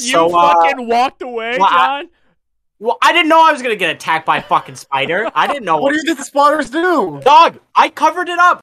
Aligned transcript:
You 0.00 0.12
So, 0.12 0.36
uh, 0.36 0.52
fucking 0.62 0.86
walked 0.88 1.22
away, 1.22 1.56
well, 1.58 1.68
I- 1.70 2.02
Jon. 2.02 2.10
well, 2.78 2.98
I 3.02 3.12
didn't 3.12 3.28
know 3.28 3.42
I 3.44 3.52
was 3.52 3.62
gonna 3.62 3.76
get 3.76 3.94
attacked 3.94 4.26
by 4.26 4.38
a 4.38 4.42
fucking 4.42 4.76
spider. 4.76 5.30
I 5.34 5.46
didn't 5.46 5.64
know. 5.64 5.78
What 5.78 5.90
do 5.90 5.96
you 5.96 6.02
think 6.04 6.18
the 6.18 6.24
spiders 6.24 6.70
do? 6.70 7.20
Dog, 7.24 7.58
I 7.74 7.88
covered 7.88 8.28
it 8.28 8.38
up. 8.38 8.60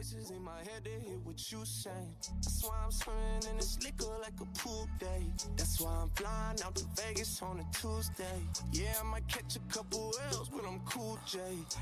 Voices 0.00 0.30
in 0.30 0.42
my 0.42 0.56
head 0.58 0.82
to 0.82 0.90
hear 0.90 1.18
what 1.24 1.52
you 1.52 1.60
say. 1.62 1.90
That's 2.36 2.64
why 2.64 2.74
I'm 2.82 2.90
swimming 2.90 3.44
in 3.50 3.56
this 3.58 3.78
liquor 3.84 4.10
like 4.22 4.32
a 4.40 4.58
pool 4.58 4.88
day. 4.98 5.26
That's 5.58 5.78
why 5.78 5.92
I'm 6.00 6.08
flying 6.14 6.56
out 6.64 6.74
to 6.76 6.84
Vegas 6.96 7.42
on 7.42 7.60
a 7.60 7.76
Tuesday. 7.76 8.40
Yeah, 8.72 8.94
I 8.98 9.04
might 9.04 9.28
catch 9.28 9.56
a 9.56 9.58
couple 9.72 10.14
L's, 10.32 10.48
but 10.48 10.64
I'm 10.66 10.80
cool, 10.86 11.18
J. 11.26 11.38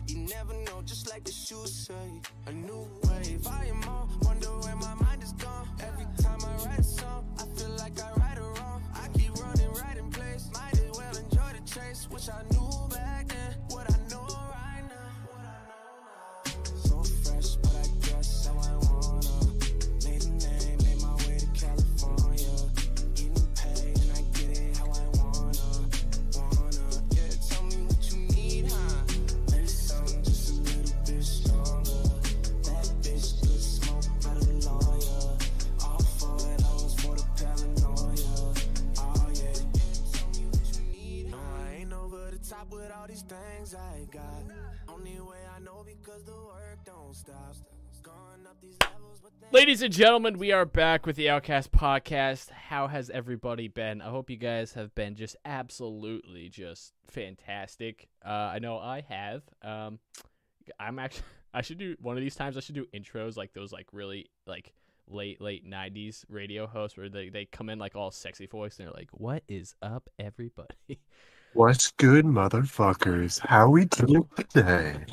You 0.08 0.18
never 0.18 0.54
know, 0.64 0.82
just 0.84 1.08
like 1.08 1.22
the 1.24 1.30
shoes 1.30 1.72
say. 1.72 2.08
A 2.46 2.52
new 2.52 2.88
wave, 3.04 3.46
I 3.46 3.66
am 3.66 3.88
on. 3.88 4.08
Wonder 4.22 4.48
where 4.48 4.76
my 4.76 4.94
mind 4.94 5.22
is 5.22 5.32
gone. 5.34 5.68
Every 5.80 6.06
time 6.20 6.40
I 6.42 6.64
write 6.64 6.80
a 6.80 6.82
song, 6.82 7.24
Ladies 49.50 49.80
and 49.80 49.92
gentlemen, 49.92 50.36
we 50.36 50.52
are 50.52 50.66
back 50.66 51.06
with 51.06 51.16
the 51.16 51.30
Outcast 51.30 51.72
podcast. 51.72 52.50
How 52.50 52.86
has 52.86 53.08
everybody 53.08 53.66
been? 53.66 54.02
I 54.02 54.10
hope 54.10 54.28
you 54.28 54.36
guys 54.36 54.74
have 54.74 54.94
been 54.94 55.14
just 55.14 55.36
absolutely 55.42 56.50
just 56.50 56.92
fantastic. 57.06 58.08
Uh, 58.22 58.28
I 58.28 58.58
know 58.58 58.78
I 58.78 59.00
have. 59.08 59.42
Um, 59.62 60.00
I'm 60.78 60.98
actually. 60.98 61.24
I 61.54 61.62
should 61.62 61.78
do 61.78 61.96
one 62.02 62.18
of 62.18 62.22
these 62.22 62.36
times. 62.36 62.58
I 62.58 62.60
should 62.60 62.74
do 62.74 62.84
intros 62.94 63.38
like 63.38 63.54
those, 63.54 63.72
like 63.72 63.86
really 63.90 64.26
like 64.46 64.74
late 65.08 65.40
late 65.40 65.66
'90s 65.66 66.26
radio 66.28 66.66
hosts 66.66 66.98
where 66.98 67.08
they 67.08 67.30
they 67.30 67.46
come 67.46 67.70
in 67.70 67.78
like 67.78 67.96
all 67.96 68.10
sexy 68.10 68.46
voice 68.46 68.78
and 68.78 68.86
they're 68.86 68.94
like, 68.94 69.08
"What 69.12 69.44
is 69.48 69.74
up, 69.80 70.10
everybody?" 70.18 71.00
What's 71.54 71.90
good, 71.92 72.26
motherfuckers? 72.26 73.40
How 73.40 73.70
we 73.70 73.86
doing 73.86 74.28
today? 74.36 75.06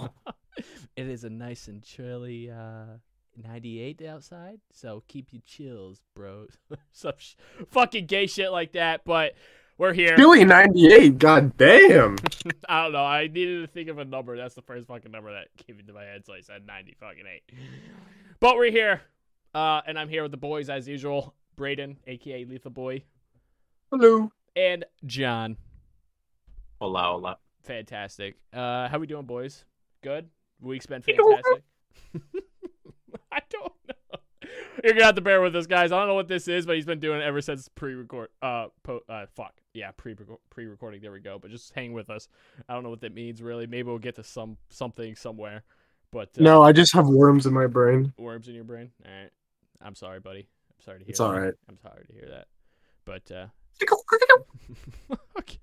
it 0.98 1.08
is 1.08 1.24
a 1.24 1.30
nice 1.30 1.70
and 1.70 1.82
chilly 1.82 2.52
uh 2.52 2.98
98 3.42 4.02
outside, 4.06 4.60
so 4.72 5.04
keep 5.08 5.28
your 5.32 5.42
chills, 5.46 6.02
bros. 6.16 6.58
Some 6.92 7.14
sh- 7.18 7.36
fucking 7.70 8.06
gay 8.06 8.28
shit 8.28 8.52
like 8.52 8.74
that, 8.74 9.02
but 9.06 9.34
we're 9.78 9.94
here. 9.94 10.16
Billy 10.16 10.46
ninety 10.46 10.88
eight. 10.94 11.18
God 11.18 11.58
damn. 11.58 12.16
I 12.70 12.84
don't 12.84 12.94
know. 12.94 13.04
I 13.04 13.28
needed 13.28 13.62
to 13.62 13.68
think 13.68 13.90
of 13.90 13.98
a 14.00 14.06
number. 14.06 14.38
That's 14.38 14.56
the 14.56 14.62
first 14.62 14.88
fucking 14.88 15.12
number 15.12 15.34
that 15.34 15.48
came 15.66 15.80
into 15.80 15.92
my 15.92 16.04
head, 16.04 16.26
so 16.26 16.34
I 16.34 16.40
said 16.40 16.66
90 16.66 16.96
fucking 17.00 17.24
8. 17.50 17.54
But 18.40 18.56
we're 18.56 18.72
here. 18.72 19.02
Uh, 19.54 19.82
and 19.86 20.00
I'm 20.00 20.08
here 20.10 20.22
with 20.24 20.32
the 20.32 20.38
boys 20.38 20.70
as 20.70 20.88
usual. 20.88 21.34
Braden, 21.58 21.98
aka 22.08 22.44
Lethal 22.46 22.72
Boy, 22.72 23.04
Hello. 23.92 24.30
and 24.58 24.84
John. 25.06 25.56
Hola, 26.82 27.04
hola. 27.04 27.38
Fantastic. 27.64 28.36
Uh, 28.54 28.88
how 28.90 28.98
we 29.00 29.08
doing, 29.08 29.26
boys? 29.26 29.64
Good. 30.04 30.28
Week's 30.62 30.86
been 30.86 31.02
fantastic. 31.02 31.64
I 33.40 33.42
don't 33.50 33.74
know. 33.88 34.50
You're 34.84 34.94
gonna 34.94 35.06
have 35.06 35.16
to 35.16 35.22
bear 35.22 35.42
with 35.42 35.56
us, 35.56 35.66
guys. 35.68 35.92
I 35.92 35.98
don't 36.00 36.08
know 36.08 36.14
what 36.14 36.28
this 36.28 36.48
is, 36.48 36.66
but 36.66 36.76
he's 36.76 36.86
been 36.86 37.00
doing 37.00 37.20
it 37.20 37.24
ever 37.24 37.42
since 37.42 37.68
pre-record. 37.70 38.30
Uh, 38.42 38.68
po- 38.84 39.02
uh, 39.10 39.26
fuck. 39.36 39.54
Yeah, 39.74 39.92
pre 39.98 40.16
pre-recording. 40.50 41.02
There 41.02 41.12
we 41.12 41.20
go. 41.20 41.40
But 41.40 41.52
just 41.52 41.74
hang 41.74 41.94
with 41.94 42.10
us. 42.10 42.28
I 42.70 42.74
don't 42.74 42.84
know 42.84 42.90
what 42.90 43.02
that 43.02 43.14
means 43.14 43.42
really. 43.42 43.68
Maybe 43.68 43.88
we'll 43.88 43.98
get 43.98 44.16
to 44.16 44.24
some 44.24 44.58
something 44.70 45.16
somewhere. 45.16 45.64
But 46.12 46.30
uh, 46.38 46.44
No, 46.44 46.62
I 46.62 46.72
just 46.72 46.94
have 46.94 47.08
worms 47.08 47.46
in 47.46 47.54
my 47.54 47.68
brain. 47.68 48.14
worms 48.18 48.48
in 48.48 48.56
your 48.56 48.64
brain. 48.64 48.92
All 49.06 49.12
right. 49.12 49.32
I'm 49.82 49.96
sorry, 49.96 50.20
buddy. 50.20 50.48
I'm 50.78 50.84
sorry 50.86 51.00
to 51.00 51.06
hear. 51.06 51.10
It's 51.10 51.20
that. 51.20 51.26
all 51.26 51.40
right. 51.40 51.54
I'm 51.68 51.78
sorry 51.80 52.06
to 52.06 52.14
hear 52.14 52.28
that. 52.30 52.48
But 53.06 53.32
uh, 53.36 53.48
okay. 55.40 55.58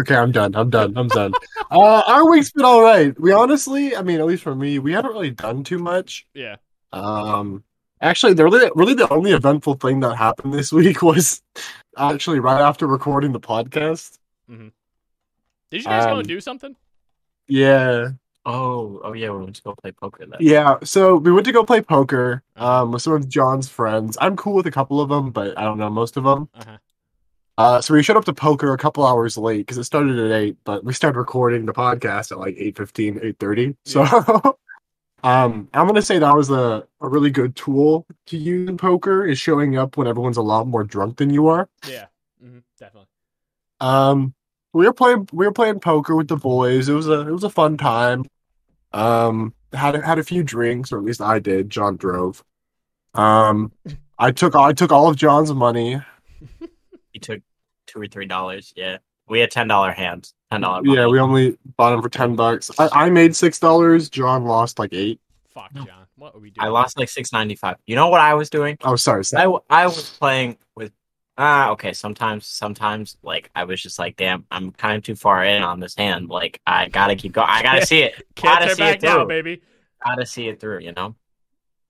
Okay, 0.00 0.14
I'm 0.14 0.30
done. 0.32 0.54
I'm 0.54 0.68
done. 0.68 0.92
I'm 0.96 1.08
done. 1.08 1.32
uh, 1.70 2.02
our 2.06 2.28
week's 2.30 2.52
been 2.52 2.64
all 2.66 2.82
right. 2.82 3.18
We 3.18 3.32
honestly, 3.32 3.96
I 3.96 4.02
mean, 4.02 4.20
at 4.20 4.26
least 4.26 4.42
for 4.42 4.54
me, 4.54 4.78
we 4.78 4.92
haven't 4.92 5.12
really 5.12 5.30
done 5.30 5.64
too 5.64 5.78
much. 5.78 6.26
Yeah. 6.34 6.56
Um, 6.92 7.64
actually, 8.00 8.34
the 8.34 8.44
really, 8.44 8.70
really 8.74 8.94
the 8.94 9.12
only 9.12 9.32
eventful 9.32 9.74
thing 9.74 10.00
that 10.00 10.16
happened 10.16 10.54
this 10.54 10.72
week 10.80 11.02
was 11.02 11.42
actually 11.96 12.40
right 12.40 12.60
after 12.60 12.86
recording 12.86 13.32
the 13.32 13.40
podcast. 13.40 14.18
Did 14.48 14.72
you 15.72 15.82
guys 15.82 16.06
go 16.06 16.12
Um, 16.12 16.18
and 16.20 16.28
do 16.28 16.40
something? 16.40 16.76
Yeah, 17.48 18.08
Oh, 18.48 19.00
oh 19.02 19.12
yeah, 19.12 19.30
we 19.30 19.38
went 19.42 19.56
to 19.56 19.62
go 19.62 19.74
play 19.74 19.90
poker 19.90 20.24
then. 20.24 20.38
yeah. 20.40 20.76
So 20.84 21.16
we 21.16 21.32
went 21.32 21.46
to 21.46 21.52
go 21.52 21.64
play 21.64 21.80
poker 21.80 22.44
um, 22.54 22.92
with 22.92 23.02
some 23.02 23.12
of 23.14 23.28
Jon's 23.28 23.68
friends. 23.68 24.16
I'm 24.20 24.36
cool 24.36 24.54
with 24.54 24.66
a 24.68 24.70
couple 24.70 25.00
of 25.00 25.08
them, 25.08 25.32
but 25.32 25.58
I 25.58 25.62
don't 25.64 25.78
know 25.78 25.90
most 25.90 26.16
of 26.16 26.22
them. 26.22 26.48
Uh-huh. 26.54 26.76
Uh, 27.58 27.80
so 27.80 27.92
we 27.92 28.04
showed 28.04 28.16
up 28.16 28.24
to 28.26 28.32
poker 28.32 28.72
a 28.72 28.78
couple 28.78 29.04
hours 29.04 29.36
late 29.36 29.58
because 29.66 29.78
it 29.78 29.84
started 29.84 30.16
at 30.18 30.30
eight, 30.30 30.56
but 30.62 30.84
we 30.84 30.92
started 30.92 31.18
recording 31.18 31.66
the 31.66 31.72
podcast 31.72 32.30
at 32.30 32.38
like 32.38 32.54
8.15, 32.54 33.34
8.30. 33.36 33.76
So 33.84 34.02
um, 35.22 35.68
I'm 35.74 35.86
gonna 35.86 36.02
say 36.02 36.18
that 36.18 36.34
was 36.36 36.50
a, 36.50 36.86
a 37.00 37.08
really 37.08 37.30
good 37.30 37.56
tool 37.56 38.06
to 38.26 38.36
use 38.36 38.68
in 38.68 38.76
poker 38.76 39.26
is 39.26 39.38
showing 39.38 39.76
up 39.76 39.96
when 39.96 40.06
everyone's 40.06 40.36
a 40.36 40.42
lot 40.42 40.66
more 40.66 40.84
drunk 40.84 41.16
than 41.16 41.30
you 41.30 41.48
are. 41.48 41.68
Yeah. 41.88 42.06
hmm 42.40 42.58
Definitely. 42.78 43.08
Um, 43.80 44.34
we 44.72 44.86
were 44.86 44.92
playing 44.92 45.28
we 45.32 45.46
were 45.46 45.52
playing 45.52 45.80
poker 45.80 46.14
with 46.14 46.28
the 46.28 46.36
boys. 46.36 46.88
It 46.88 46.94
was 46.94 47.08
a 47.08 47.20
it 47.26 47.32
was 47.32 47.44
a 47.44 47.50
fun 47.50 47.76
time. 47.76 48.24
Um, 48.92 49.54
had 49.72 49.94
had 50.02 50.18
a 50.18 50.24
few 50.24 50.42
drinks, 50.42 50.92
or 50.92 50.98
at 50.98 51.04
least 51.04 51.20
I 51.20 51.38
did. 51.38 51.70
Jon 51.70 51.96
drove. 51.96 52.44
Um, 53.14 53.72
I 54.18 54.30
took 54.32 54.54
I 54.54 54.72
took 54.72 54.92
all 54.92 55.08
of 55.08 55.16
Jon's 55.16 55.52
money. 55.52 56.00
He 57.12 57.18
took 57.18 57.40
two 57.86 58.00
or 58.00 58.06
three 58.06 58.26
dollars. 58.26 58.72
Yeah, 58.76 58.98
we 59.28 59.40
had 59.40 59.50
ten 59.50 59.68
dollar 59.68 59.92
hands. 59.92 60.34
Ten 60.50 60.60
dollar. 60.60 60.82
Yeah, 60.84 61.06
we 61.06 61.18
only 61.18 61.58
bought 61.76 61.90
them 61.90 62.02
for 62.02 62.08
ten 62.08 62.36
bucks. 62.36 62.70
I, 62.78 62.88
I 62.92 63.10
made 63.10 63.34
six 63.34 63.58
dollars. 63.58 64.08
Jon 64.08 64.44
lost 64.44 64.78
like 64.78 64.92
eight. 64.92 65.20
Fuck, 65.48 65.72
Jon. 65.74 65.88
What 66.16 66.34
are 66.34 66.38
we 66.38 66.50
doing? 66.50 66.64
I 66.66 66.68
lost 66.68 66.98
like 66.98 67.08
six 67.08 67.32
ninety 67.32 67.54
five. 67.56 67.76
You 67.86 67.96
know 67.96 68.08
what 68.08 68.20
I 68.20 68.34
was 68.34 68.48
doing? 68.50 68.76
Oh, 68.82 68.96
sorry. 68.96 69.20
I, 69.20 69.22
sorry. 69.22 69.42
w- 69.44 69.60
I 69.68 69.86
was 69.86 70.10
playing 70.18 70.56
with. 70.74 70.92
Ah, 71.38 71.70
okay. 71.70 71.92
Sometimes, 71.92 72.46
sometimes, 72.46 73.18
like 73.22 73.50
I 73.54 73.64
was 73.64 73.82
just 73.82 73.98
like, 73.98 74.16
damn, 74.16 74.46
I'm 74.50 74.70
kind 74.72 74.96
of 74.96 75.02
too 75.02 75.14
far 75.16 75.44
in 75.44 75.62
on 75.62 75.80
this 75.80 75.94
hand. 75.94 76.28
Like 76.28 76.60
I 76.66 76.88
gotta 76.88 77.16
keep 77.16 77.32
going. 77.32 77.48
I 77.50 77.62
gotta 77.62 77.84
see 77.86 78.00
it. 78.00 78.14
Can't 78.34 78.60
gotta 78.60 78.74
see 78.74 78.80
back 78.80 78.96
it 78.96 79.02
now, 79.02 79.16
through. 79.18 79.26
baby. 79.28 79.62
Gotta 80.04 80.24
see 80.24 80.48
it 80.48 80.60
through. 80.60 80.80
You 80.80 80.92
know. 80.92 81.14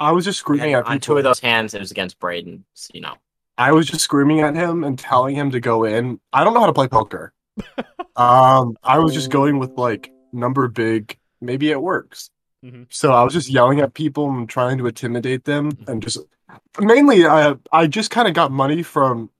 I 0.00 0.12
was 0.12 0.24
just 0.24 0.38
screaming 0.40 0.74
And 0.74 0.84
at 0.84 0.90
on 0.90 1.00
two 1.00 1.16
of 1.16 1.24
those 1.24 1.40
hands, 1.40 1.72
it 1.72 1.80
was 1.80 1.90
against 1.90 2.18
Braden. 2.18 2.64
so, 2.74 2.90
You 2.94 3.00
know. 3.02 3.14
I 3.58 3.72
was 3.72 3.86
just 3.86 4.00
screaming 4.02 4.40
at 4.40 4.54
him 4.54 4.84
and 4.84 4.98
telling 4.98 5.34
him 5.34 5.50
to 5.52 5.60
go 5.60 5.84
in. 5.84 6.20
I 6.32 6.44
don't 6.44 6.54
know 6.54 6.60
how 6.60 6.66
to 6.66 6.72
play 6.72 6.88
poker. 6.88 7.32
um, 8.16 8.76
I 8.82 8.98
was 8.98 9.14
just 9.14 9.30
going 9.30 9.58
with 9.58 9.72
like 9.78 10.10
number 10.32 10.68
big. 10.68 11.16
Maybe 11.40 11.70
it 11.70 11.80
works. 11.80 12.30
Mhm. 12.64 12.86
So 12.90 13.12
I 13.12 13.22
was 13.22 13.32
just 13.32 13.48
yelling 13.48 13.80
at 13.80 13.94
people 13.94 14.30
and 14.30 14.48
trying 14.48 14.78
to 14.78 14.86
intimidate 14.86 15.44
them, 15.44 15.70
and 15.86 16.02
just 16.02 16.18
mainly, 16.80 17.26
I 17.26 17.54
I 17.72 17.86
just 17.86 18.10
kind 18.10 18.26
of 18.28 18.34
got 18.34 18.50
money 18.52 18.82
from 18.82 19.30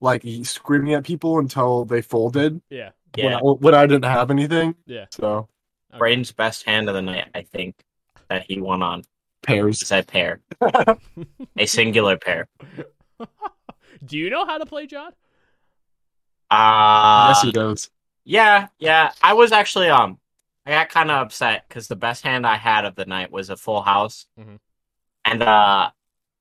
like 0.00 0.22
screaming 0.42 0.94
at 0.94 1.04
people 1.04 1.38
until 1.38 1.84
they 1.84 2.02
folded 2.02 2.60
Yeah. 2.70 2.90
when, 3.16 3.24
Yeah. 3.30 3.36
I, 3.36 3.40
when 3.40 3.74
I 3.74 3.86
didn't 3.86 4.04
have 4.10 4.30
anything. 4.30 4.74
Yeah. 4.86 5.06
So 5.10 5.48
Okay. 5.92 5.98
Braden's 5.98 6.32
best 6.32 6.64
hand 6.64 6.88
of 6.88 6.94
the 6.94 7.02
night, 7.02 7.28
I 7.34 7.42
think, 7.42 7.76
that 8.28 8.44
he 8.48 8.60
won 8.60 8.82
on 8.82 9.04
pairs. 9.42 9.82
is 9.82 9.92
a 9.92 10.02
pair, 10.02 10.40
a 11.56 11.66
singular 11.66 12.16
pair. 12.16 12.48
Do 14.04 14.18
you 14.18 14.30
know 14.30 14.44
how 14.44 14.58
to 14.58 14.66
play, 14.66 14.86
Jon? 14.86 15.12
Uh, 16.50 17.28
yes, 17.34 17.42
he 17.42 17.52
does. 17.52 17.90
Yeah, 18.24 18.68
yeah. 18.78 19.12
I 19.22 19.32
was 19.34 19.52
actually 19.52 19.88
um, 19.88 20.18
I 20.66 20.72
got 20.72 20.90
kind 20.90 21.10
of 21.10 21.26
upset 21.26 21.64
because 21.68 21.88
the 21.88 21.96
best 21.96 22.22
hand 22.24 22.46
I 22.46 22.56
had 22.56 22.84
of 22.84 22.94
the 22.94 23.04
night 23.06 23.32
was 23.32 23.50
a 23.50 23.56
full 23.56 23.82
house, 23.82 24.26
Mhm. 24.38 24.58
and 25.24 25.42
uh, 25.42 25.90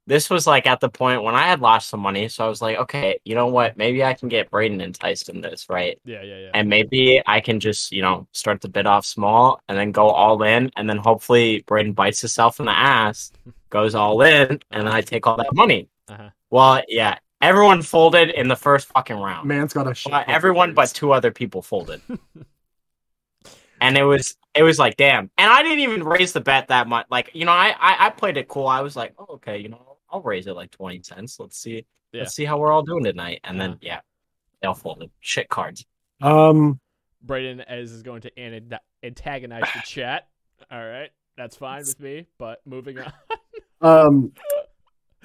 this 0.08 0.30
was 0.30 0.46
like 0.46 0.68
at 0.68 0.80
the 0.80 0.90
point 0.90 1.24
when 1.24 1.34
I 1.36 1.48
had 1.48 1.62
lost 1.62 1.90
some 1.90 2.02
money, 2.02 2.28
so 2.28 2.46
I 2.46 2.50
was 2.50 2.62
like, 2.62 2.78
okay, 2.78 3.20
you 3.24 3.36
know 3.36 3.48
what? 3.48 3.78
Maybe 3.78 4.04
I 4.04 4.14
can 4.14 4.28
get 4.28 4.50
Braden 4.52 4.82
enticed 4.82 5.30
in 5.30 5.42
this, 5.42 5.68
right? 5.70 5.98
Yeah, 6.04 6.24
yeah, 6.24 6.38
yeah. 6.40 6.52
And 6.54 6.68
maybe 6.70 7.22
I 7.26 7.40
can 7.40 7.60
just, 7.60 7.92
you 7.92 8.02
know, 8.02 8.28
start 8.34 8.62
the 8.62 8.70
bid 8.70 8.86
off 8.88 9.06
small 9.06 9.62
and 9.70 9.78
then 9.78 9.92
go 9.92 10.10
all 10.10 10.42
in, 10.44 10.72
and 10.76 10.90
then 10.90 10.98
hopefully 10.98 11.64
Braden 11.68 11.94
bites 11.94 12.22
himself 12.22 12.60
in 12.60 12.66
the 12.66 12.78
ass, 12.78 13.32
goes 13.70 13.96
all 13.96 14.22
in, 14.24 14.60
and 14.72 14.88
then 14.88 14.88
I 14.90 15.02
take 15.02 15.26
all 15.26 15.38
that 15.38 15.54
money. 15.56 15.88
Uh-huh. 16.10 16.30
Well, 16.50 16.84
yeah, 16.90 17.18
everyone 17.42 17.82
folded 17.82 18.30
in 18.30 18.48
the 18.48 18.56
first 18.56 18.88
fucking 18.90 19.16
round. 19.18 19.48
Man's 19.48 19.74
got 19.74 19.90
a 19.90 19.94
shit. 19.94 20.12
Well, 20.12 20.24
everyone 20.28 20.74
but 20.74 20.90
two 20.90 21.12
other 21.12 21.32
people 21.32 21.62
folded. 21.62 22.02
and 23.82 23.98
it 23.98 24.04
was 24.04 24.36
it 24.54 24.64
was 24.64 24.78
like 24.80 24.98
damn. 24.98 25.30
And 25.38 25.52
I 25.52 25.64
didn't 25.64 25.80
even 25.80 26.04
raise 26.04 26.34
the 26.34 26.42
bet 26.42 26.68
that 26.68 26.88
much. 26.88 27.08
Like, 27.10 27.32
you 27.34 27.46
know, 27.46 27.52
I 27.52 27.70
I, 27.80 28.08
I 28.08 28.10
played 28.10 28.38
it 28.38 28.48
cool. 28.48 28.68
I 28.68 28.82
was 28.82 28.96
like, 28.96 29.14
oh, 29.18 29.26
okay, 29.36 29.58
you 29.58 29.70
know, 29.70 29.98
I'll 30.10 30.22
raise 30.22 30.48
it 30.48 30.54
like 30.54 30.72
20 30.72 31.02
cents. 31.04 31.40
Let's 31.40 31.58
see. 31.58 31.86
Yeah. 32.12 32.22
Let's 32.22 32.36
see 32.36 32.46
how 32.46 32.58
we're 32.58 32.72
all 32.72 32.84
doing 32.84 33.04
tonight. 33.04 33.40
And 33.44 33.60
Uh-huh. 33.60 33.70
then 33.72 33.78
yeah, 33.82 34.02
they 34.62 34.68
all 34.68 34.74
folded. 34.74 35.10
Shit 35.22 35.50
cards. 35.50 35.86
Um, 36.22 36.80
Braden 37.24 37.62
as 37.62 37.92
is 37.92 38.04
going 38.04 38.22
to 38.22 38.40
an- 38.40 38.78
antagonize 39.04 39.64
the 39.74 39.82
chat. 39.86 40.28
All 40.70 40.86
right, 40.86 41.10
that's 41.38 41.56
fine 41.56 41.80
with 41.80 42.00
me. 42.00 42.28
But 42.38 42.62
moving 42.66 42.98
on. 43.00 43.14
um, 43.82 44.32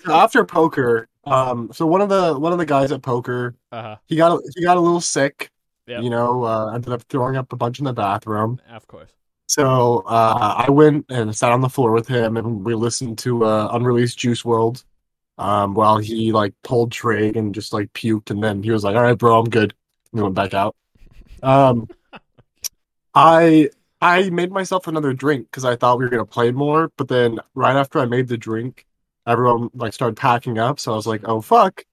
so 0.04 0.12
after 0.14 0.44
poker, 0.44 1.08
um, 1.24 1.70
so 1.72 1.86
one 1.86 2.00
of 2.00 2.08
the 2.08 2.38
one 2.38 2.52
of 2.52 2.58
the 2.58 2.66
guys 2.66 2.92
at 2.92 3.02
poker, 3.02 3.54
Uh 3.72 3.82
huh. 3.82 3.96
he 4.06 4.16
got 4.16 4.32
a, 4.32 4.42
he 4.54 4.64
got 4.64 4.76
a 4.76 4.80
little 4.80 5.00
sick. 5.00 5.50
Yep. 5.86 6.02
You 6.02 6.10
know, 6.10 6.42
uh, 6.44 6.72
ended 6.74 6.92
up 6.92 7.02
throwing 7.02 7.36
up 7.36 7.52
a 7.52 7.56
bunch 7.56 7.78
in 7.78 7.84
the 7.84 7.92
bathroom. 7.92 8.60
Of 8.68 8.86
course. 8.88 9.10
So 9.48 9.98
uh, 10.06 10.64
I 10.66 10.70
went 10.70 11.06
and 11.08 11.34
sat 11.34 11.52
on 11.52 11.60
the 11.60 11.68
floor 11.68 11.92
with 11.92 12.08
him, 12.08 12.36
and 12.36 12.64
we 12.64 12.74
listened 12.74 13.18
to 13.18 13.44
uh, 13.44 13.68
unreleased 13.72 14.18
Juice 14.18 14.42
WRLD. 14.42 14.82
Um, 15.38 15.74
while 15.74 15.98
he 15.98 16.32
like 16.32 16.54
pulled 16.64 16.90
trig 16.92 17.36
and 17.36 17.54
just 17.54 17.72
like 17.74 17.92
puked, 17.92 18.30
and 18.30 18.42
then 18.42 18.62
he 18.62 18.70
was 18.70 18.82
like, 18.84 18.96
"All 18.96 19.02
right, 19.02 19.16
bro, 19.18 19.38
I'm 19.38 19.50
good." 19.50 19.74
And 20.12 20.20
we 20.20 20.22
went 20.22 20.34
back 20.34 20.54
out. 20.54 20.74
Um, 21.42 21.88
I 23.14 23.70
I 24.00 24.30
made 24.30 24.50
myself 24.50 24.86
another 24.86 25.12
drink 25.12 25.48
because 25.50 25.64
I 25.64 25.76
thought 25.76 25.98
we 25.98 26.04
were 26.04 26.10
gonna 26.10 26.24
play 26.26 26.50
more, 26.52 26.90
but 26.96 27.08
then 27.08 27.38
right 27.54 27.76
after 27.76 27.98
I 27.98 28.06
made 28.06 28.28
the 28.28 28.36
drink, 28.38 28.86
everyone 29.26 29.70
like 29.74 29.92
started 29.92 30.16
packing 30.16 30.58
up. 30.58 30.78
So 30.80 30.92
I 30.92 30.96
was 30.96 31.06
like, 31.06 31.22
"Oh 31.28 31.40
fuck, 31.40 31.84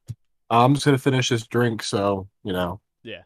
I'm 0.49 0.73
just 0.73 0.85
gonna 0.85 0.97
finish 0.97 1.29
this 1.29 1.45
drink." 1.47 1.83
So 1.83 2.27
you 2.43 2.53
know, 2.53 2.79
Yeah. 3.03 3.23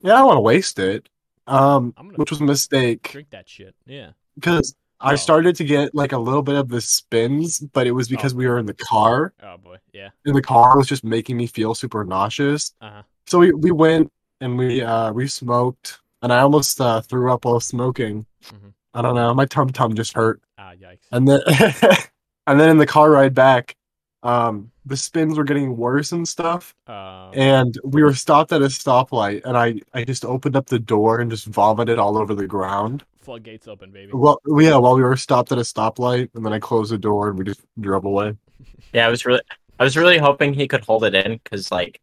yeah, 0.00 0.14
I 0.14 0.18
don't 0.18 0.26
want 0.26 0.36
to 0.38 0.40
waste 0.42 0.78
it. 0.78 1.08
Um, 1.48 1.92
which 2.16 2.30
was 2.30 2.40
a 2.40 2.44
mistake 2.44 3.08
Drink 3.12 3.30
that 3.30 3.48
shit. 3.48 3.74
Yeah. 3.86 4.10
because 4.34 4.74
I 4.98 5.12
Oh. 5.12 5.16
started 5.16 5.54
to 5.56 5.64
get 5.64 5.94
like 5.94 6.10
a 6.12 6.18
little 6.18 6.42
bit 6.42 6.56
of 6.56 6.68
the 6.68 6.80
spins, 6.80 7.60
but 7.60 7.86
it 7.86 7.92
was 7.92 8.08
because 8.08 8.34
we 8.34 8.48
were 8.48 8.58
in 8.58 8.66
the 8.66 8.74
car, 8.74 9.32
Oh 9.42 9.56
boy. 9.56 9.76
Yeah. 9.92 10.08
and 10.24 10.34
the 10.34 10.42
car 10.42 10.76
was 10.76 10.88
just 10.88 11.04
making 11.04 11.36
me 11.36 11.46
feel 11.46 11.74
super 11.76 12.02
nauseous. 12.04 12.74
Uh 12.80 12.90
huh. 12.90 13.02
So 13.28 13.38
we, 13.38 13.52
we 13.52 13.70
went 13.70 14.10
and 14.40 14.58
we 14.58 14.82
uh 14.82 15.12
we 15.12 15.28
smoked, 15.28 16.00
and 16.22 16.32
I 16.32 16.40
almost 16.40 16.80
uh, 16.80 17.00
threw 17.00 17.32
up 17.32 17.44
while 17.44 17.60
smoking. 17.60 18.26
Mhm. 18.46 18.72
I 18.94 19.02
don't 19.02 19.14
know, 19.14 19.32
my 19.34 19.44
tum 19.46 19.68
tum 19.70 19.94
just 19.94 20.14
hurt, 20.14 20.40
Ah, 20.58 20.72
yikes. 20.72 21.06
and 21.12 21.28
then 21.28 21.40
and 22.46 22.58
then 22.60 22.68
in 22.70 22.78
the 22.78 22.86
car 22.86 23.10
ride 23.10 23.34
back, 23.34 23.76
um, 24.22 24.70
the 24.84 24.96
spins 24.96 25.36
were 25.36 25.44
getting 25.44 25.76
worse 25.76 26.12
and 26.12 26.26
stuff, 26.26 26.74
Um, 26.86 27.30
and 27.34 27.78
we 27.84 28.02
were 28.02 28.14
stopped 28.14 28.52
at 28.52 28.62
a 28.62 28.66
stoplight, 28.66 29.44
and 29.44 29.56
I 29.56 29.80
I 29.94 30.04
just 30.04 30.24
opened 30.24 30.56
up 30.56 30.66
the 30.66 30.78
door 30.78 31.20
and 31.20 31.30
just 31.30 31.46
vomited 31.46 31.98
all 31.98 32.16
over 32.18 32.34
the 32.34 32.46
ground. 32.46 33.04
floodgates 33.20 33.66
open, 33.66 33.90
baby. 33.90 34.12
Well, 34.14 34.40
yeah, 34.46 34.76
while 34.76 34.94
we 34.96 35.02
were 35.02 35.16
stopped 35.16 35.50
at 35.52 35.58
a 35.58 35.62
stoplight, 35.62 36.30
and 36.34 36.44
then 36.46 36.52
I 36.52 36.60
closed 36.60 36.92
the 36.92 36.98
door 36.98 37.28
and 37.28 37.38
we 37.38 37.44
just 37.44 37.60
drove 37.80 38.04
away. 38.04 38.36
Yeah, 38.92 39.06
I 39.06 39.10
was 39.10 39.26
really 39.26 39.42
I 39.78 39.84
was 39.84 39.96
really 39.96 40.18
hoping 40.18 40.54
he 40.54 40.68
could 40.68 40.84
hold 40.84 41.04
it 41.04 41.14
in 41.14 41.32
because 41.42 41.70
like 41.70 42.00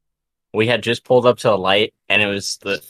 we 0.54 0.68
had 0.68 0.84
just 0.84 1.04
pulled 1.04 1.26
up 1.26 1.40
to 1.40 1.54
a 1.54 1.56
light 1.56 1.94
and 2.10 2.22
it 2.22 2.28
was 2.28 2.58
the 2.58 2.84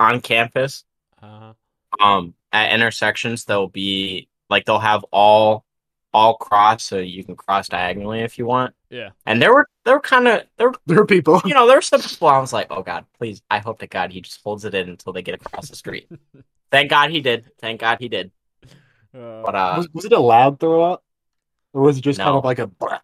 on 0.00 0.20
campus. 0.20 0.84
Uh 1.22 1.52
huh. 2.00 2.04
Um 2.04 2.34
at 2.52 2.72
intersections 2.72 3.44
they'll 3.44 3.68
be 3.68 4.28
like 4.50 4.64
they'll 4.64 4.78
have 4.78 5.04
all 5.12 5.64
all 6.14 6.36
cross 6.36 6.84
so 6.84 6.98
you 6.98 7.24
can 7.24 7.34
cross 7.36 7.68
diagonally 7.68 8.20
if 8.20 8.38
you 8.38 8.46
want. 8.46 8.72
Yeah. 8.88 9.10
And 9.26 9.42
there 9.42 9.52
were 9.52 9.68
there 9.84 9.94
were 9.94 10.00
kind 10.00 10.28
of 10.28 10.44
there 10.56 10.68
were 10.70 10.76
There 10.86 11.00
are 11.00 11.06
people. 11.06 11.42
you 11.44 11.52
know, 11.54 11.66
there 11.66 11.76
were 11.76 11.82
some 11.82 12.00
people 12.00 12.28
I 12.28 12.38
was 12.38 12.52
like, 12.52 12.68
oh 12.70 12.82
god, 12.82 13.04
please, 13.18 13.42
I 13.50 13.58
hope 13.58 13.80
to 13.80 13.86
God 13.86 14.12
he 14.12 14.20
just 14.22 14.40
holds 14.42 14.64
it 14.64 14.74
in 14.74 14.88
until 14.88 15.12
they 15.12 15.22
get 15.22 15.34
across 15.34 15.68
the 15.68 15.76
street. 15.76 16.08
Thank 16.70 16.88
God 16.90 17.10
he 17.10 17.20
did. 17.20 17.50
Thank 17.60 17.80
God 17.80 17.98
he 18.00 18.08
did. 18.08 18.30
Uh, 19.14 19.42
But 19.42 19.54
uh 19.54 19.74
Was, 19.76 19.88
was 19.92 20.04
it 20.06 20.12
a 20.12 20.18
loud 20.20 20.60
throw 20.60 20.82
up? 20.92 21.04
Or 21.72 21.82
was 21.82 21.98
it 21.98 22.02
just 22.02 22.18
kind 22.20 22.30
of 22.36 22.44
like 22.44 22.60
a 22.60 22.68
"Bleh"? 22.68 23.00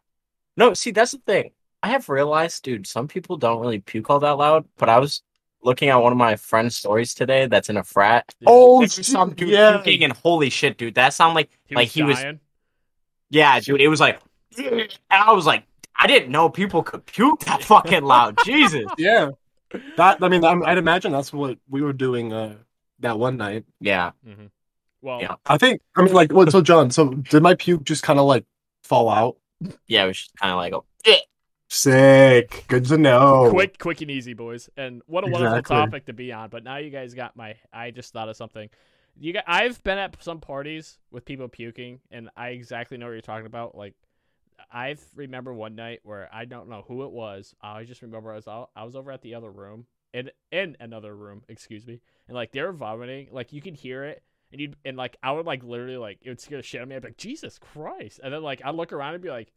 no, 0.56 0.74
see 0.74 0.92
that's 0.92 1.12
the 1.12 1.18
thing. 1.18 1.50
I 1.82 1.88
have 1.88 2.08
realized, 2.08 2.62
dude, 2.62 2.86
some 2.86 3.08
people 3.08 3.36
don't 3.36 3.60
really 3.60 3.80
puke 3.80 4.10
all 4.10 4.20
that 4.20 4.36
loud, 4.38 4.66
but 4.76 4.88
I 4.88 4.98
was 4.98 5.22
looking 5.62 5.88
at 5.88 5.96
one 5.96 6.12
of 6.12 6.18
my 6.18 6.36
friend's 6.36 6.76
stories 6.76 7.14
today 7.14 7.46
that's 7.46 7.68
in 7.68 7.76
a 7.76 7.82
frat. 7.84 8.32
yeah. 8.40 8.46
Oh, 8.50 8.86
some 8.86 9.34
dude 9.34 9.48
yeah. 9.48 9.78
puking 9.78 10.04
and 10.04 10.12
holy 10.12 10.50
shit, 10.50 10.78
dude, 10.78 10.94
that 10.94 11.14
sounded 11.14 11.34
like 11.34 11.50
he 11.66 11.74
like 11.74 11.86
was 11.86 11.92
he 11.94 12.02
was 12.02 12.20
dying. 12.20 12.40
Yeah, 13.30 13.58
dude, 13.60 13.80
it 13.80 13.88
was 13.88 14.00
like 14.00 14.20
and 14.58 14.88
I 15.10 15.32
was 15.32 15.46
like, 15.46 15.64
I 15.96 16.06
didn't 16.06 16.30
know 16.30 16.48
people 16.48 16.82
could 16.82 17.06
puke 17.06 17.40
that 17.40 17.62
fucking 17.62 18.02
loud. 18.02 18.38
Jesus. 18.44 18.86
Yeah. 18.98 19.30
That 19.96 20.18
I 20.20 20.28
mean, 20.28 20.44
I'm, 20.44 20.64
I'd 20.64 20.78
imagine 20.78 21.12
that's 21.12 21.32
what 21.32 21.56
we 21.68 21.80
were 21.82 21.92
doing 21.92 22.32
uh, 22.32 22.56
that 22.98 23.18
one 23.18 23.36
night. 23.36 23.64
Yeah. 23.80 24.10
hmm 24.24 24.46
Well, 25.00 25.20
Yeah. 25.20 25.36
I 25.46 25.58
think. 25.58 25.80
I 25.94 26.02
mean, 26.02 26.12
like, 26.12 26.32
what? 26.32 26.50
So, 26.50 26.60
Jon, 26.60 26.90
so 26.90 27.10
did 27.10 27.42
my 27.42 27.54
puke 27.54 27.84
just 27.84 28.02
kind 28.02 28.18
of 28.18 28.26
like 28.26 28.44
fall 28.82 29.08
out? 29.08 29.36
Yeah, 29.86 30.04
it 30.04 30.08
was 30.08 30.18
just 30.18 30.36
kind 30.36 30.50
of 30.50 30.56
like, 30.56 30.72
oh, 30.72 30.84
Sick. 31.72 32.64
Good 32.66 32.86
to 32.86 32.98
know. 32.98 33.48
quick, 33.50 33.78
quick 33.78 34.00
and 34.00 34.10
easy, 34.10 34.34
boys. 34.34 34.68
And 34.76 35.02
what 35.06 35.22
a 35.22 35.28
wonderful 35.30 35.58
Exactly. 35.58 35.76
topic 35.76 36.06
to 36.06 36.12
be 36.12 36.32
on. 36.32 36.50
But 36.50 36.64
now 36.64 36.78
you 36.78 36.90
guys 36.90 37.14
got 37.14 37.36
my. 37.36 37.54
I 37.72 37.92
just 37.92 38.12
thought 38.12 38.28
of 38.28 38.36
something. 38.36 38.68
You 39.20 39.34
got. 39.34 39.44
I've 39.46 39.82
been 39.84 39.98
at 39.98 40.22
some 40.22 40.40
parties 40.40 40.98
with 41.10 41.24
people 41.24 41.46
puking, 41.48 42.00
and 42.10 42.30
I 42.36 42.48
exactly 42.48 42.96
know 42.96 43.06
what 43.06 43.12
you're 43.12 43.20
talking 43.20 43.46
about. 43.46 43.76
Like, 43.76 43.94
I 44.72 44.96
remember 45.14 45.52
one 45.52 45.74
night 45.74 46.00
where 46.02 46.28
I 46.32 46.46
don't 46.46 46.68
know 46.68 46.84
who 46.88 47.04
it 47.04 47.10
was. 47.10 47.54
I 47.62 47.84
just 47.84 48.02
remember 48.02 48.32
I 48.32 48.36
was 48.36 48.48
out, 48.48 48.70
I 48.74 48.84
was 48.84 48.96
over 48.96 49.12
at 49.12 49.22
the 49.22 49.34
other 49.34 49.50
room 49.50 49.86
in 50.14 50.30
in 50.50 50.76
another 50.80 51.14
room, 51.14 51.42
excuse 51.48 51.86
me, 51.86 52.00
and 52.28 52.34
like 52.34 52.52
they 52.52 52.62
were 52.62 52.72
vomiting. 52.72 53.28
Like 53.30 53.52
you 53.52 53.60
could 53.60 53.74
hear 53.74 54.04
it. 54.04 54.22
And 54.52 54.60
you 54.60 54.72
and 54.84 54.96
like 54.96 55.16
I 55.22 55.30
would 55.30 55.46
like 55.46 55.62
literally 55.62 55.96
like 55.96 56.18
it 56.22 56.28
would 56.28 56.40
scare 56.40 56.58
the 56.58 56.64
shit 56.64 56.80
out 56.80 56.84
of 56.84 56.88
me. 56.88 56.96
I'd 56.96 57.02
be 57.02 57.08
like, 57.08 57.16
Jesus 57.16 57.58
Christ! 57.58 58.18
And 58.24 58.34
then 58.34 58.42
like 58.42 58.62
I'd 58.64 58.74
look 58.74 58.92
around 58.92 59.14
and 59.14 59.22
be 59.22 59.28
like, 59.28 59.52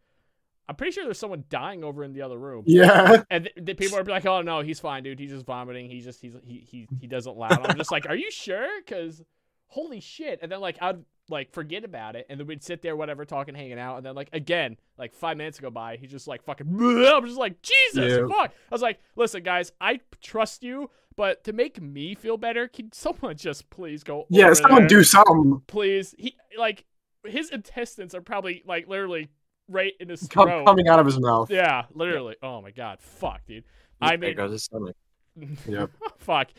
I'm 0.68 0.76
pretty 0.76 0.92
sure 0.92 1.04
there's 1.04 1.18
someone 1.18 1.44
dying 1.50 1.84
over 1.84 2.04
in 2.04 2.14
the 2.14 2.22
other 2.22 2.38
room. 2.38 2.64
Yeah. 2.68 3.24
And 3.30 3.46
th- 3.46 3.66
the 3.66 3.74
people 3.74 3.98
are 3.98 4.04
like, 4.04 4.26
"Oh 4.26 4.42
no, 4.42 4.62
he's 4.62 4.80
fine, 4.80 5.04
dude. 5.04 5.20
He's 5.20 5.32
just 5.32 5.46
vomiting. 5.46 5.90
He's 5.90 6.06
just 6.06 6.22
he's 6.22 6.34
he 6.44 6.60
he 6.60 6.88
he 7.02 7.08
doesn't 7.08 7.36
loud." 7.36 7.68
I'm 7.68 7.78
just 7.78 7.92
like, 7.92 8.08
"Are 8.08 8.16
you 8.16 8.32
sure?" 8.32 8.68
Because 8.80 9.22
holy 9.74 10.00
shit! 10.00 10.40
And 10.42 10.52
then 10.52 10.60
like 10.62 10.78
I'd 10.82 11.04
like 11.30 11.52
forget 11.54 11.84
about 11.84 12.16
it, 12.16 12.26
and 12.30 12.40
then 12.40 12.48
we'd 12.48 12.64
sit 12.64 12.82
there, 12.82 12.96
whatever, 12.96 13.26
talking, 13.26 13.56
hanging 13.56 13.80
out, 13.80 13.98
and 13.98 14.06
then 14.06 14.14
like 14.16 14.30
again, 14.34 14.78
like 14.98 15.14
five 15.14 15.38
minutes 15.38 15.60
go 15.60 15.70
by, 15.70 15.96
he's 15.98 16.12
just 16.12 16.28
like 16.28 16.44
fucking. 16.44 16.68
I'm 16.80 17.26
just 17.26 17.38
like 17.40 17.62
Jesus, 17.62 18.18
Yeah. 18.20 18.28
fuck. 18.28 18.52
I 18.52 18.74
was 18.74 18.82
like, 18.82 19.00
"Listen, 19.16 19.44
guys, 19.44 19.72
I 19.82 20.00
trust 20.22 20.64
you, 20.64 20.90
but 21.16 21.44
to 21.46 21.54
make 21.54 21.82
me 21.82 22.14
feel 22.16 22.38
better, 22.38 22.68
can 22.68 22.92
someone 22.94 23.36
just 23.38 23.70
please 23.70 24.04
go? 24.04 24.26
Yeah. 24.30 24.46
over 24.46 24.56
Someone 24.56 24.82
there? 24.82 24.88
do 24.90 25.04
something. 25.04 25.62
please." 25.68 26.14
He 26.18 26.36
like 26.58 26.86
his 27.26 27.50
intestines 27.52 28.14
are 28.14 28.22
probably 28.22 28.64
like 28.66 28.88
literally 28.88 29.30
right 29.70 29.94
in 30.02 30.10
his 30.10 30.28
Com- 30.28 30.48
throat. 30.48 30.66
coming 30.66 30.88
out 30.90 31.00
of 31.00 31.06
his 31.06 31.20
mouth. 31.20 31.50
Yeah, 31.50 31.84
literally. 31.94 32.36
Oh 32.44 32.62
my 32.62 32.72
god, 32.72 33.00
fuck, 33.00 33.46
dude. 33.48 33.64
I 34.02 34.18
there 34.18 34.30
mean, 34.30 34.36
goes 34.38 34.52
his 34.52 34.64
stomach. 34.64 34.96
Yep. 35.68 35.90
fuck. 36.18 36.50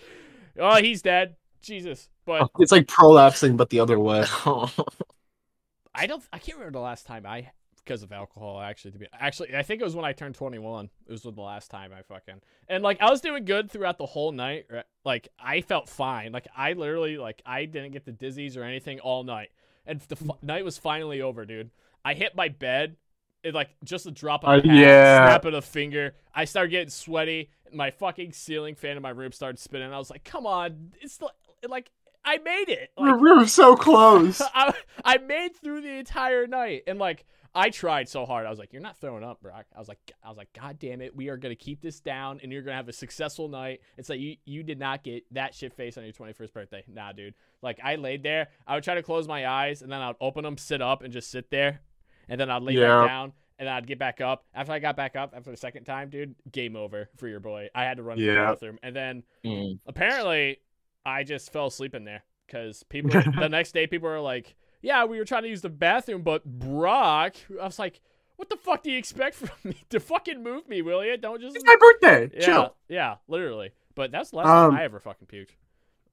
Oh, 0.58 0.76
he's 0.76 1.02
dead. 1.02 1.36
Jesus. 1.64 2.08
But 2.24 2.50
It's 2.58 2.72
like 2.72 2.86
prolapsing, 2.86 3.56
but 3.56 3.70
the 3.70 3.80
other 3.80 3.98
way. 3.98 4.24
I 5.94 6.06
don't. 6.06 6.22
I 6.32 6.38
can't 6.38 6.58
remember 6.58 6.78
the 6.78 6.82
last 6.82 7.06
time 7.06 7.24
I, 7.26 7.50
because 7.76 8.02
of 8.02 8.12
alcohol, 8.12 8.60
actually. 8.60 8.92
To 8.92 8.98
be 8.98 9.06
actually, 9.18 9.54
I 9.54 9.62
think 9.62 9.80
it 9.80 9.84
was 9.84 9.94
when 9.94 10.04
I 10.04 10.12
turned 10.12 10.34
21. 10.34 10.90
It 11.06 11.12
was 11.12 11.22
the 11.22 11.30
last 11.30 11.70
time 11.70 11.92
I 11.96 12.02
fucking 12.02 12.40
and 12.68 12.82
like 12.82 13.00
I 13.00 13.10
was 13.10 13.20
doing 13.20 13.44
good 13.44 13.70
throughout 13.70 13.98
the 13.98 14.06
whole 14.06 14.32
night. 14.32 14.66
right? 14.70 14.84
Like 15.04 15.28
I 15.38 15.60
felt 15.60 15.88
fine. 15.88 16.32
Like 16.32 16.48
I 16.56 16.72
literally 16.72 17.16
like 17.16 17.42
I 17.46 17.64
didn't 17.66 17.92
get 17.92 18.04
the 18.04 18.12
dizzies 18.12 18.56
or 18.56 18.62
anything 18.64 19.00
all 19.00 19.22
night. 19.24 19.50
And 19.86 20.00
the 20.00 20.16
f- 20.16 20.42
night 20.42 20.64
was 20.64 20.78
finally 20.78 21.20
over, 21.20 21.44
dude. 21.44 21.70
I 22.04 22.14
hit 22.14 22.34
my 22.34 22.48
bed. 22.48 22.96
It 23.42 23.54
like 23.54 23.70
just 23.84 24.06
a 24.06 24.10
drop 24.10 24.42
of 24.44 24.50
a 24.50 24.52
Uh, 24.52 24.62
yeah. 24.64 25.26
snap 25.26 25.44
of 25.44 25.54
a 25.54 25.62
finger. 25.62 26.14
I 26.34 26.46
started 26.46 26.70
getting 26.70 26.88
sweaty. 26.88 27.50
My 27.72 27.90
fucking 27.90 28.32
ceiling 28.32 28.74
fan 28.74 28.96
in 28.96 29.02
my 29.02 29.10
room 29.10 29.32
started 29.32 29.58
spinning. 29.58 29.92
I 29.92 29.98
was 29.98 30.10
like, 30.10 30.24
"Come 30.24 30.46
on, 30.46 30.92
it's 31.00 31.20
like, 31.20 31.32
like 31.70 31.90
I 32.24 32.38
made 32.38 32.68
it." 32.68 32.90
Like, 32.96 33.20
We're, 33.20 33.36
were 33.38 33.46
so 33.46 33.76
close. 33.76 34.40
I, 34.54 34.74
I 35.04 35.18
made 35.18 35.56
through 35.56 35.82
the 35.82 35.90
entire 35.98 36.46
night 36.46 36.82
and 36.86 36.98
like 36.98 37.24
I 37.56 37.70
tried 37.70 38.08
so 38.08 38.26
hard. 38.26 38.46
I 38.46 38.50
was 38.50 38.58
like, 38.58 38.72
"You're 38.72 38.82
not 38.82 38.96
throwing 38.96 39.22
up, 39.22 39.40
Brock." 39.40 39.66
I 39.76 39.78
was 39.78 39.86
like, 39.86 39.98
"I 40.24 40.28
was 40.28 40.36
like, 40.36 40.52
God 40.52 40.76
damn 40.80 41.00
it, 41.00 41.14
we 41.14 41.28
are 41.28 41.36
gonna 41.36 41.54
keep 41.54 41.80
this 41.80 42.00
down, 42.00 42.40
and 42.42 42.50
you're 42.50 42.62
gonna 42.62 42.76
have 42.76 42.88
a 42.88 42.92
successful 42.92 43.48
night." 43.48 43.80
It's 43.96 44.08
like 44.08 44.18
you 44.18 44.36
you 44.44 44.64
did 44.64 44.80
not 44.80 45.04
get 45.04 45.22
that 45.34 45.54
shit 45.54 45.72
face 45.72 45.96
on 45.96 46.02
your 46.02 46.12
21st 46.12 46.52
birthday. 46.52 46.82
Nah, 46.88 47.12
dude. 47.12 47.34
Like 47.62 47.78
I 47.84 47.94
laid 47.94 48.24
there, 48.24 48.48
I 48.66 48.74
would 48.74 48.82
try 48.82 48.94
to 48.96 49.02
close 49.04 49.28
my 49.28 49.46
eyes, 49.46 49.82
and 49.82 49.92
then 49.92 50.00
I'd 50.00 50.16
open 50.20 50.42
them, 50.42 50.58
sit 50.58 50.82
up, 50.82 51.02
and 51.02 51.12
just 51.12 51.30
sit 51.30 51.48
there, 51.52 51.80
and 52.28 52.40
then 52.40 52.50
I'd 52.50 52.62
lay 52.62 52.72
Yeah. 52.72 53.02
back 53.02 53.08
down, 53.08 53.32
and 53.60 53.68
then 53.68 53.74
I'd 53.76 53.86
get 53.86 54.00
back 54.00 54.20
up. 54.20 54.44
After 54.52 54.72
I 54.72 54.80
got 54.80 54.96
back 54.96 55.14
up 55.14 55.32
after 55.36 55.52
the 55.52 55.56
second 55.56 55.84
time, 55.84 56.10
dude, 56.10 56.34
game 56.50 56.74
over 56.74 57.08
for 57.18 57.28
your 57.28 57.38
boy. 57.40 57.68
I 57.72 57.84
had 57.84 57.98
to 57.98 58.02
run 58.02 58.18
to 58.18 58.24
the 58.24 58.34
bathroom, 58.34 58.80
and 58.82 58.96
then 58.96 59.22
Mm. 59.44 59.78
apparently 59.86 60.58
I 61.06 61.22
just 61.24 61.52
fell 61.52 61.66
asleep 61.66 61.94
in 61.94 62.04
there 62.04 62.22
because 62.46 62.82
people 62.84 63.10
the 63.10 63.48
next 63.50 63.72
day 63.72 63.86
people 63.86 64.08
were 64.08 64.20
like, 64.20 64.54
"Yeah, 64.82 65.04
we 65.04 65.18
were 65.18 65.24
trying 65.24 65.42
to 65.42 65.48
use 65.48 65.62
the 65.62 65.68
bathroom, 65.68 66.22
but 66.22 66.44
Brock," 66.44 67.36
I 67.60 67.64
was 67.64 67.78
like, 67.78 68.00
"What 68.36 68.48
the 68.50 68.56
fuck 68.56 68.82
do 68.82 68.90
you 68.90 68.98
expect 68.98 69.36
from 69.36 69.50
me 69.64 69.76
to 69.90 70.00
fucking 70.00 70.42
move 70.42 70.68
me, 70.68 70.82
will 70.82 71.04
you? 71.04 71.16
Don't 71.16 71.40
just 71.40 71.56
It's 71.56 71.64
my 71.64 71.76
birthday. 71.78 72.30
yeah, 72.38 72.44
Chill. 72.44 72.76
yeah, 72.88 73.16
literally." 73.28 73.70
But 73.94 74.10
that's 74.10 74.30
the 74.30 74.36
last 74.38 74.48
Um, 74.48 74.70
time 74.72 74.80
I 74.80 74.84
ever 74.84 74.98
fucking 75.00 75.26
puked 75.28 75.50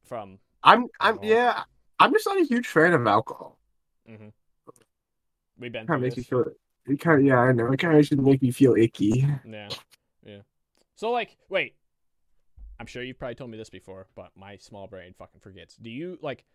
from. 0.03 0.39
I'm. 0.63 0.87
I'm. 0.99 1.19
Yeah. 1.23 1.63
I'm 1.99 2.11
just 2.13 2.25
not 2.27 2.39
a 2.41 2.43
huge 2.45 2.67
fan 2.67 2.93
of 2.93 3.05
alcohol. 3.07 3.57
Mm-hmm. 4.09 4.29
We've 5.59 5.71
been 5.71 5.85
Kind 5.87 5.97
of 5.97 6.01
makes 6.01 6.17
me 6.17 6.21
this. 6.21 6.29
feel. 6.29 6.45
It 6.87 6.99
kind 6.99 7.19
of. 7.21 7.25
Yeah, 7.25 7.39
I 7.39 7.51
know. 7.51 7.71
It 7.71 7.77
kind 7.77 7.97
of 7.97 8.05
should 8.05 8.19
make 8.21 8.41
me 8.41 8.51
feel 8.51 8.75
icky. 8.75 9.27
Yeah, 9.47 9.69
yeah. 10.25 10.39
So 10.95 11.11
like, 11.11 11.37
wait. 11.49 11.75
I'm 12.81 12.87
sure 12.87 13.03
you've 13.03 13.19
probably 13.19 13.35
told 13.35 13.51
me 13.51 13.59
this 13.59 13.69
before, 13.69 14.07
but 14.15 14.31
my 14.35 14.57
small 14.57 14.87
brain 14.87 15.13
fucking 15.15 15.39
forgets. 15.39 15.75
Do 15.75 15.91
you 15.91 16.17
like? 16.23 16.45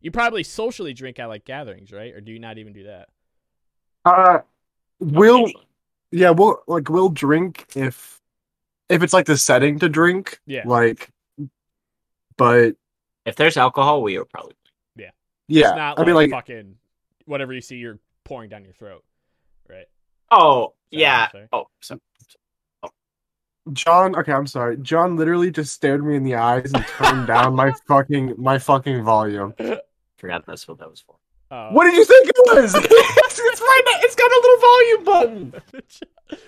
You 0.00 0.10
probably 0.10 0.42
socially 0.42 0.92
drink 0.92 1.20
at 1.20 1.26
like 1.26 1.44
gatherings, 1.44 1.92
right? 1.92 2.12
Or 2.12 2.20
do 2.20 2.32
you 2.32 2.40
not 2.40 2.58
even 2.58 2.72
do 2.72 2.82
that? 2.82 3.10
Uh, 4.04 4.40
we'll. 4.98 5.46
Yeah, 6.10 6.30
we'll 6.30 6.64
like 6.66 6.88
we'll 6.90 7.10
drink 7.10 7.66
if 7.76 8.20
if 8.88 9.04
it's 9.04 9.12
like 9.12 9.26
the 9.26 9.38
setting 9.38 9.78
to 9.78 9.88
drink. 9.88 10.40
Yeah. 10.46 10.62
Like, 10.66 11.10
but 12.36 12.74
If 13.24 13.36
there's 13.36 13.56
alcohol, 13.56 14.02
we 14.02 14.18
are 14.18 14.24
probably. 14.24 14.54
yeah, 14.96 15.10
Yeah. 15.46 15.68
It's 15.68 15.76
not 15.76 16.00
I 16.00 16.04
mean 16.04 16.16
like 16.16 16.30
fucking 16.30 16.74
whatever 17.26 17.52
you 17.52 17.60
see 17.60 17.76
you're 17.76 18.00
pouring 18.24 18.50
down 18.50 18.64
your 18.64 18.72
throat, 18.72 19.04
right? 19.70 19.86
Oh 20.32 20.74
yeah. 20.90 21.20
what 21.20 21.22
I'm 21.22 21.30
saying? 21.32 21.48
Oh, 21.52 21.66
so, 21.80 22.00
Jon. 23.72 24.16
Okay, 24.16 24.32
I'm 24.32 24.46
sorry. 24.46 24.76
Jon 24.78 25.16
literally 25.16 25.50
just 25.50 25.72
stared 25.74 26.04
me 26.04 26.16
in 26.16 26.24
the 26.24 26.34
eyes 26.36 26.72
and 26.72 26.84
turned 26.86 27.26
down 27.26 27.54
my 27.54 27.72
fucking 27.88 28.34
my 28.38 28.58
fucking 28.58 29.02
volume. 29.04 29.54
forgot 30.16 30.44
that's 30.46 30.66
what 30.68 30.78
that 30.78 30.90
was 30.90 31.00
for. 31.00 31.16
Uh, 31.50 31.70
What 31.70 31.84
did 31.84 31.94
you 31.94 32.04
think 32.04 32.28
it 32.28 32.36
was? 32.38 32.74
it's, 32.76 33.38
it's 33.38 33.60
right. 33.60 33.82
there. 33.86 33.98
It's 34.02 34.14
got 34.14 34.30
a 34.30 34.40
little 34.42 34.60
volume 34.60 35.04
button. 35.52 35.62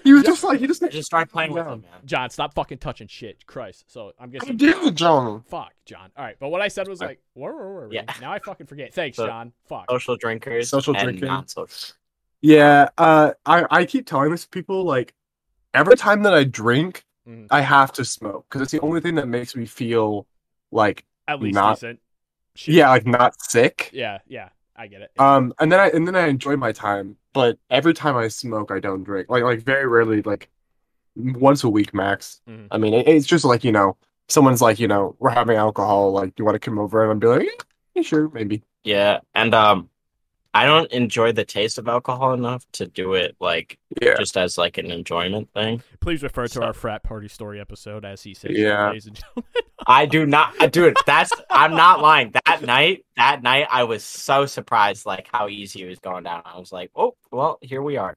He 0.04 0.12
was 0.12 0.24
just 0.24 0.44
like 0.44 0.60
he 0.60 0.66
just. 0.66 0.82
Just 0.90 1.06
started 1.06 1.32
playing 1.32 1.54
with 1.54 1.64
Yeah. 1.64 1.70
them, 1.70 1.80
man. 1.80 1.90
Jon, 2.04 2.28
stop 2.28 2.52
fucking 2.52 2.76
touching 2.76 3.06
shit, 3.08 3.46
Christ. 3.46 3.86
So 3.88 4.12
I'm 4.18 4.28
guessing. 4.28 4.50
I 4.50 4.52
guessing. 4.52 4.84
did, 4.84 4.94
Jon. 4.96 5.42
Fuck, 5.48 5.72
Jon. 5.86 6.10
All 6.18 6.22
right, 6.24 6.36
but 6.38 6.50
what 6.50 6.60
I 6.60 6.68
said 6.68 6.86
was 6.86 7.00
like, 7.00 7.18
where 7.32 7.54
were 7.54 7.88
we? 7.88 7.94
Yeah. 7.94 8.02
Now 8.20 8.30
I 8.30 8.40
fucking 8.40 8.66
forget. 8.66 8.92
Thanks, 8.92 9.16
So- 9.16 9.26
Jon. 9.26 9.52
Fuck. 9.70 9.86
Social 9.90 10.16
drinkers, 10.18 10.68
Social 10.68 10.94
and 10.94 11.02
drinking. 11.04 11.28
non-social. 11.28 11.94
Yeah. 12.42 12.90
Uh, 12.98 13.32
I 13.46 13.64
I 13.70 13.84
keep 13.86 14.04
telling 14.06 14.30
this 14.32 14.42
to 14.42 14.50
people 14.50 14.84
like 14.84 15.14
every 15.72 15.96
time 15.96 16.24
that 16.24 16.34
I 16.34 16.44
drink, 16.44 17.06
Mhm. 17.28 17.46
I 17.50 17.60
have 17.60 17.92
to 17.92 18.04
smoke 18.04 18.46
because 18.48 18.62
it's 18.62 18.72
the 18.72 18.80
only 18.80 19.00
thing 19.00 19.14
that 19.16 19.28
makes 19.28 19.54
me 19.56 19.66
feel 19.66 20.26
like 20.70 21.04
At 21.28 21.40
least 21.40 21.54
not- 21.54 21.76
decent. 21.76 22.00
Shit. 22.56 22.74
yeah, 22.74 22.88
like 22.90 23.06
not 23.06 23.40
sick. 23.40 23.90
Yeah, 23.92 24.18
yeah. 24.26 24.48
I 24.76 24.86
get 24.88 25.02
it. 25.02 25.10
Um, 25.18 25.52
and 25.60 25.70
then 25.70 25.78
I 25.78 25.88
and 25.90 26.06
then 26.06 26.16
I 26.16 26.26
enjoy 26.28 26.56
my 26.56 26.72
time, 26.72 27.16
but 27.32 27.58
every 27.70 27.94
time 27.94 28.16
I 28.16 28.28
smoke, 28.28 28.70
I 28.70 28.80
don't 28.80 29.04
drink. 29.04 29.28
Like 29.30 29.44
like 29.44 29.60
very 29.60 29.86
rarely, 29.86 30.22
like 30.22 30.48
once 31.16 31.62
a 31.64 31.68
week 31.68 31.92
max. 31.94 32.40
Mhm. 32.48 32.68
I 32.70 32.78
mean, 32.78 32.94
it, 32.94 33.06
it's 33.06 33.26
just 33.26 33.44
like 33.44 33.62
you 33.62 33.72
know, 33.72 33.96
someone's 34.28 34.60
like 34.62 34.78
you 34.80 34.88
know, 34.88 35.16
we're 35.18 35.30
having 35.30 35.56
alcohol. 35.56 36.12
Like, 36.12 36.34
do 36.34 36.40
you 36.40 36.44
want 36.44 36.54
to 36.56 36.58
come 36.60 36.78
over? 36.78 37.02
And 37.02 37.12
I'd 37.12 37.20
be 37.20 37.26
like, 37.26 37.42
yeah, 37.44 37.64
yeah, 37.94 38.02
sure, 38.02 38.30
maybe. 38.30 38.62
Yeah, 38.84 39.20
and 39.34 39.54
um, 39.54 39.90
I 40.52 40.66
don't 40.66 40.90
enjoy 40.90 41.30
the 41.32 41.44
taste 41.44 41.78
of 41.78 41.86
alcohol 41.86 42.32
enough 42.34 42.66
to 42.72 42.86
do 42.86 43.14
it 43.14 43.36
like 43.40 43.78
Yeah. 44.02 44.16
just 44.18 44.36
as 44.36 44.58
like 44.58 44.78
an 44.78 44.90
enjoyment 44.90 45.48
thing. 45.52 45.82
Please 46.00 46.22
refer 46.24 46.48
to 46.48 46.62
our 46.64 46.72
frat 46.72 47.04
party 47.04 47.28
story 47.28 47.60
episode 47.60 48.04
as 48.04 48.22
he 48.22 48.34
says, 48.34 48.52
Yeah. 48.54 48.88
ladies 48.88 49.06
and 49.06 49.14
gentlemen. 49.16 49.44
I 49.86 50.06
do 50.06 50.26
not, 50.26 50.72
do 50.72 50.86
it. 50.86 50.96
That's 51.06 51.30
I'm 51.50 51.72
not 51.76 52.00
lying. 52.00 52.32
That 52.46 52.62
night, 52.62 53.04
that 53.16 53.42
night, 53.44 53.68
I 53.70 53.84
was 53.84 54.02
so 54.04 54.44
surprised, 54.46 55.06
like 55.06 55.28
how 55.32 55.48
easy 55.48 55.82
it 55.84 55.88
was 55.88 56.00
going 56.00 56.24
down. 56.24 56.42
I 56.44 56.58
was 56.58 56.72
like, 56.72 56.90
oh, 56.96 57.14
well, 57.30 57.58
here 57.62 57.80
we 57.80 57.96
are. 57.96 58.14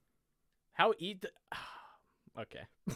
How 0.74 0.94
eat? 0.98 1.24
okay. 2.40 2.62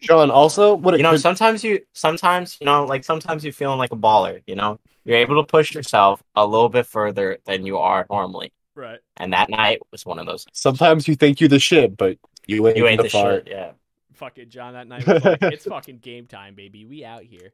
Jon, 0.00 0.30
also, 0.30 0.74
what 0.74 0.92
it 0.92 0.98
You 0.98 1.04
know, 1.04 1.12
could- 1.12 1.20
sometimes 1.22 1.64
you, 1.64 1.80
sometimes 1.94 2.58
you 2.60 2.66
know, 2.66 2.84
like 2.84 3.04
sometimes 3.04 3.44
you're 3.44 3.52
feeling 3.54 3.78
like 3.78 3.92
a 3.92 3.96
baller. 3.96 4.42
You 4.46 4.56
know, 4.56 4.78
you're 5.04 5.16
able 5.16 5.42
to 5.42 5.46
push 5.46 5.74
yourself 5.74 6.22
a 6.34 6.46
little 6.46 6.68
bit 6.68 6.84
further 6.86 7.38
than 7.46 7.64
you 7.64 7.78
are 7.78 8.06
normally. 8.10 8.52
Right. 8.74 8.98
And 9.16 9.32
that 9.32 9.50
night 9.50 9.80
was 9.92 10.04
one 10.04 10.18
of 10.18 10.26
those. 10.26 10.46
sometimes 10.52 11.06
you 11.06 11.14
think 11.14 11.40
you're 11.40 11.48
the 11.48 11.58
shit, 11.60 11.96
but 11.96 12.18
you 12.46 12.66
ain't, 12.66 12.76
You 12.76 12.86
ain't 12.88 12.98
the, 12.98 13.04
the 13.04 13.08
fart. 13.10 13.44
shit, 13.46 13.54
yeah. 13.54 13.70
Fucking 14.14 14.48
Jon 14.50 14.74
that 14.74 14.86
night 14.86 15.06
was 15.06 15.24
like, 15.24 15.38
it's 15.42 15.64
fucking 15.64 15.98
game 15.98 16.26
time, 16.26 16.54
baby. 16.54 16.84
We 16.84 17.04
out 17.04 17.22
here. 17.22 17.52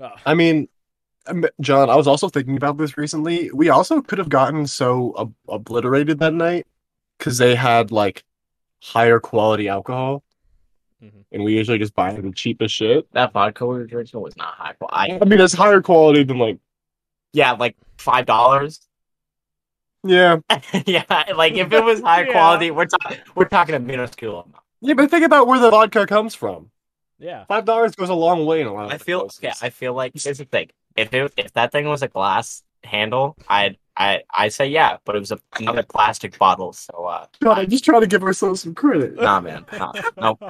Oh, 0.00 0.10
I 0.24 0.34
mean, 0.34 0.68
um, 1.26 1.44
Jon, 1.60 1.90
I 1.90 1.96
was 1.96 2.06
also 2.06 2.28
thinking 2.28 2.56
about 2.56 2.76
this 2.78 2.96
recently. 2.96 3.50
We 3.52 3.68
also 3.68 4.00
could 4.00 4.18
have 4.18 4.28
gotten 4.28 4.66
so 4.66 5.14
ob- 5.16 5.34
obliterated 5.48 6.18
that 6.20 6.32
night 6.34 6.66
because 7.18 7.36
they 7.38 7.54
had 7.54 7.90
like 7.90 8.24
higher 8.82 9.18
quality 9.20 9.68
alcohol, 9.68 10.22
Mhm. 11.02 11.24
and 11.32 11.44
we 11.44 11.54
usually 11.56 11.78
just 11.78 11.94
buy 11.94 12.12
the 12.14 12.30
cheapest 12.32 12.74
shit. 12.74 13.12
That 13.12 13.32
vodka 13.32 13.66
we 13.66 13.74
were 13.78 13.86
drinking 13.86 14.20
was 14.20 14.36
not 14.36 14.54
high. 14.54 14.74
Well, 14.80 14.90
I 14.92 15.18
I 15.20 15.24
mean, 15.24 15.40
it's 15.40 15.52
higher 15.52 15.82
quality 15.82 16.22
than 16.22 16.38
like 16.38 16.58
yeah, 17.32 17.52
like 17.52 17.76
five 17.98 18.24
dollars. 18.26 18.80
Yeah, 20.04 20.38
yeah, 20.86 21.04
like 21.36 21.54
if 21.54 21.72
it 21.72 21.84
was 21.84 22.00
high 22.00 22.22
Yeah. 22.26 22.32
quality, 22.32 22.70
we're 22.70 22.86
talking 22.86 23.18
we're 23.34 23.44
talking 23.48 23.74
a 23.74 23.78
minuscule 23.80 24.40
amount. 24.40 24.62
yeah. 24.80 24.94
But 24.94 25.10
think 25.10 25.24
about 25.24 25.46
where 25.46 25.58
the 25.58 25.70
vodka 25.70 26.06
comes 26.06 26.34
from. 26.34 26.70
yeah. 27.18 27.44
Five 27.46 27.64
dollars 27.64 27.94
goes 27.96 28.08
a 28.08 28.14
long 28.14 28.46
way 28.46 28.60
in 28.60 28.66
a 28.68 28.72
lot 28.72 28.86
of 28.86 28.92
I 28.92 28.98
feel 28.98 29.20
places. 29.22 29.40
yeah, 29.42 29.54
I 29.60 29.70
feel 29.70 29.94
like 29.94 30.12
here's 30.14 30.38
the 30.38 30.44
thing. 30.44 30.68
If 30.96 31.12
it 31.12 31.32
if 31.36 31.52
that 31.54 31.72
thing 31.72 31.88
was 31.88 32.02
a 32.02 32.08
glass 32.08 32.62
handle, 32.84 33.36
I'd 33.48 33.76
I 33.96 34.22
I 34.32 34.48
say 34.48 34.68
yeah, 34.68 34.98
but 35.04 35.16
it 35.16 35.18
was 35.18 35.32
a, 35.32 35.40
another 35.58 35.82
plastic 35.82 36.38
bottle, 36.38 36.72
so 36.72 37.04
uh 37.06 37.26
God, 37.42 37.58
I'm 37.58 37.68
just 37.68 37.84
trying 37.84 38.00
to 38.02 38.06
give 38.06 38.22
ourselves 38.22 38.60
some 38.62 38.74
credit. 38.76 39.16
nah 39.16 39.40
man. 39.40 39.66
Nah, 39.76 39.92
nope. 40.16 40.40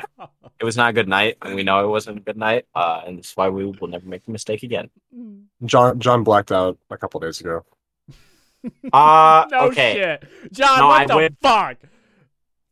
It 0.60 0.64
was 0.64 0.76
not 0.76 0.90
a 0.90 0.92
good 0.92 1.08
night, 1.08 1.38
and 1.40 1.54
we 1.54 1.62
know 1.62 1.82
it 1.82 1.88
wasn't 1.88 2.18
a 2.18 2.20
good 2.20 2.36
night, 2.36 2.66
uh, 2.74 3.00
and 3.06 3.16
that's 3.16 3.34
why 3.36 3.48
we 3.48 3.64
will 3.64 3.88
never 3.88 4.04
make 4.06 4.24
the 4.26 4.32
mistake 4.32 4.62
again. 4.62 4.90
Jon 5.64 5.98
Jon 5.98 6.22
blacked 6.24 6.52
out 6.52 6.76
a 6.90 6.98
couple 6.98 7.20
days 7.20 7.40
ago. 7.40 7.64
Uh 8.92 9.46
no 9.50 9.60
okay. 9.68 9.94
shit. 9.94 10.52
Jon, 10.52 10.78
No, 10.78 10.86
what 10.88 11.02
I 11.02 11.06
the 11.06 11.16
went- 11.16 11.38
fuck? 11.40 11.76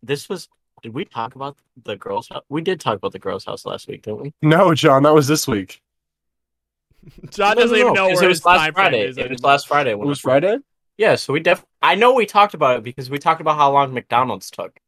This 0.02 0.28
was 0.28 0.48
did 0.82 0.94
we 0.94 1.04
talk 1.04 1.34
about 1.34 1.56
the 1.84 1.96
girls' 1.96 2.28
house? 2.28 2.42
We 2.48 2.60
did 2.62 2.80
talk 2.80 2.96
about 2.96 3.12
the 3.12 3.18
girls' 3.18 3.44
house 3.44 3.64
last 3.66 3.88
week, 3.88 4.02
didn't 4.02 4.20
we? 4.22 4.34
No, 4.42 4.74
Jon, 4.74 5.02
that 5.04 5.14
was 5.14 5.26
this 5.26 5.48
week. 5.48 5.80
Jon 7.30 7.56
No, 7.56 7.62
doesn't 7.62 7.76
no, 7.76 7.82
even 7.82 7.92
know 7.94 8.04
where 8.06 8.24
it 8.24 8.28
was 8.28 8.38
his 8.38 8.44
last 8.44 8.58
time 8.60 8.74
Friday. 8.74 9.06
is 9.08 9.18
It 9.18 9.30
was 9.30 9.42
last 9.42 9.68
Friday. 9.68 9.90
It 9.90 9.98
was 9.98 10.20
Friday. 10.20 10.58
Yeah, 10.98 11.14
so 11.16 11.32
we 11.32 11.40
def. 11.40 11.64
I 11.82 11.94
know 11.94 12.14
we 12.14 12.26
talked 12.26 12.54
about 12.54 12.78
it 12.78 12.82
because 12.82 13.10
we 13.10 13.18
talked 13.18 13.40
about 13.40 13.56
how 13.56 13.72
long 13.72 13.92
McDonald's 13.92 14.50
took. 14.50 14.78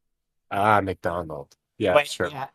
Ah, 0.51 0.81
McDonald. 0.81 1.55
Yeah, 1.77 1.93
But, 1.93 2.07
sure. 2.07 2.27
yeah, 2.29 2.47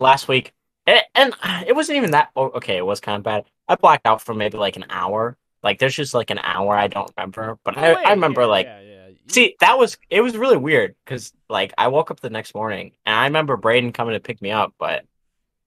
last 0.00 0.26
week, 0.28 0.52
and, 0.86 1.02
and 1.14 1.32
it 1.66 1.74
wasn't 1.76 1.96
even 1.98 2.10
that. 2.10 2.30
Oh, 2.36 2.46
okay, 2.50 2.76
it 2.76 2.84
was 2.84 3.00
kind 3.00 3.16
of 3.16 3.22
bad. 3.22 3.44
I 3.68 3.76
blacked 3.76 4.06
out 4.06 4.20
for 4.20 4.34
maybe 4.34 4.58
like 4.58 4.76
an 4.76 4.86
hour. 4.90 5.36
Like 5.62 5.78
there's 5.78 5.94
just 5.94 6.14
like 6.14 6.30
an 6.30 6.38
hour 6.38 6.74
I 6.76 6.86
don't 6.88 7.10
remember, 7.16 7.58
but 7.64 7.76
Oh, 7.76 7.80
I, 7.80 7.94
wait, 7.94 8.06
I 8.06 8.10
remember 8.10 8.42
yeah, 8.42 8.46
like 8.46 8.66
yeah, 8.66 8.80
yeah. 8.80 8.96
See 9.28 9.56
that 9.60 9.78
was 9.78 9.98
it 10.08 10.20
was 10.22 10.36
really 10.36 10.56
weird 10.56 10.96
because 11.04 11.32
like 11.48 11.72
I 11.78 11.88
woke 11.88 12.10
up 12.10 12.20
the 12.20 12.30
next 12.30 12.54
morning 12.54 12.92
and 13.06 13.14
I 13.14 13.24
remember 13.24 13.56
Braden 13.56 13.92
coming 13.92 14.14
to 14.14 14.20
pick 14.20 14.40
me 14.42 14.50
up, 14.50 14.74
but 14.78 15.04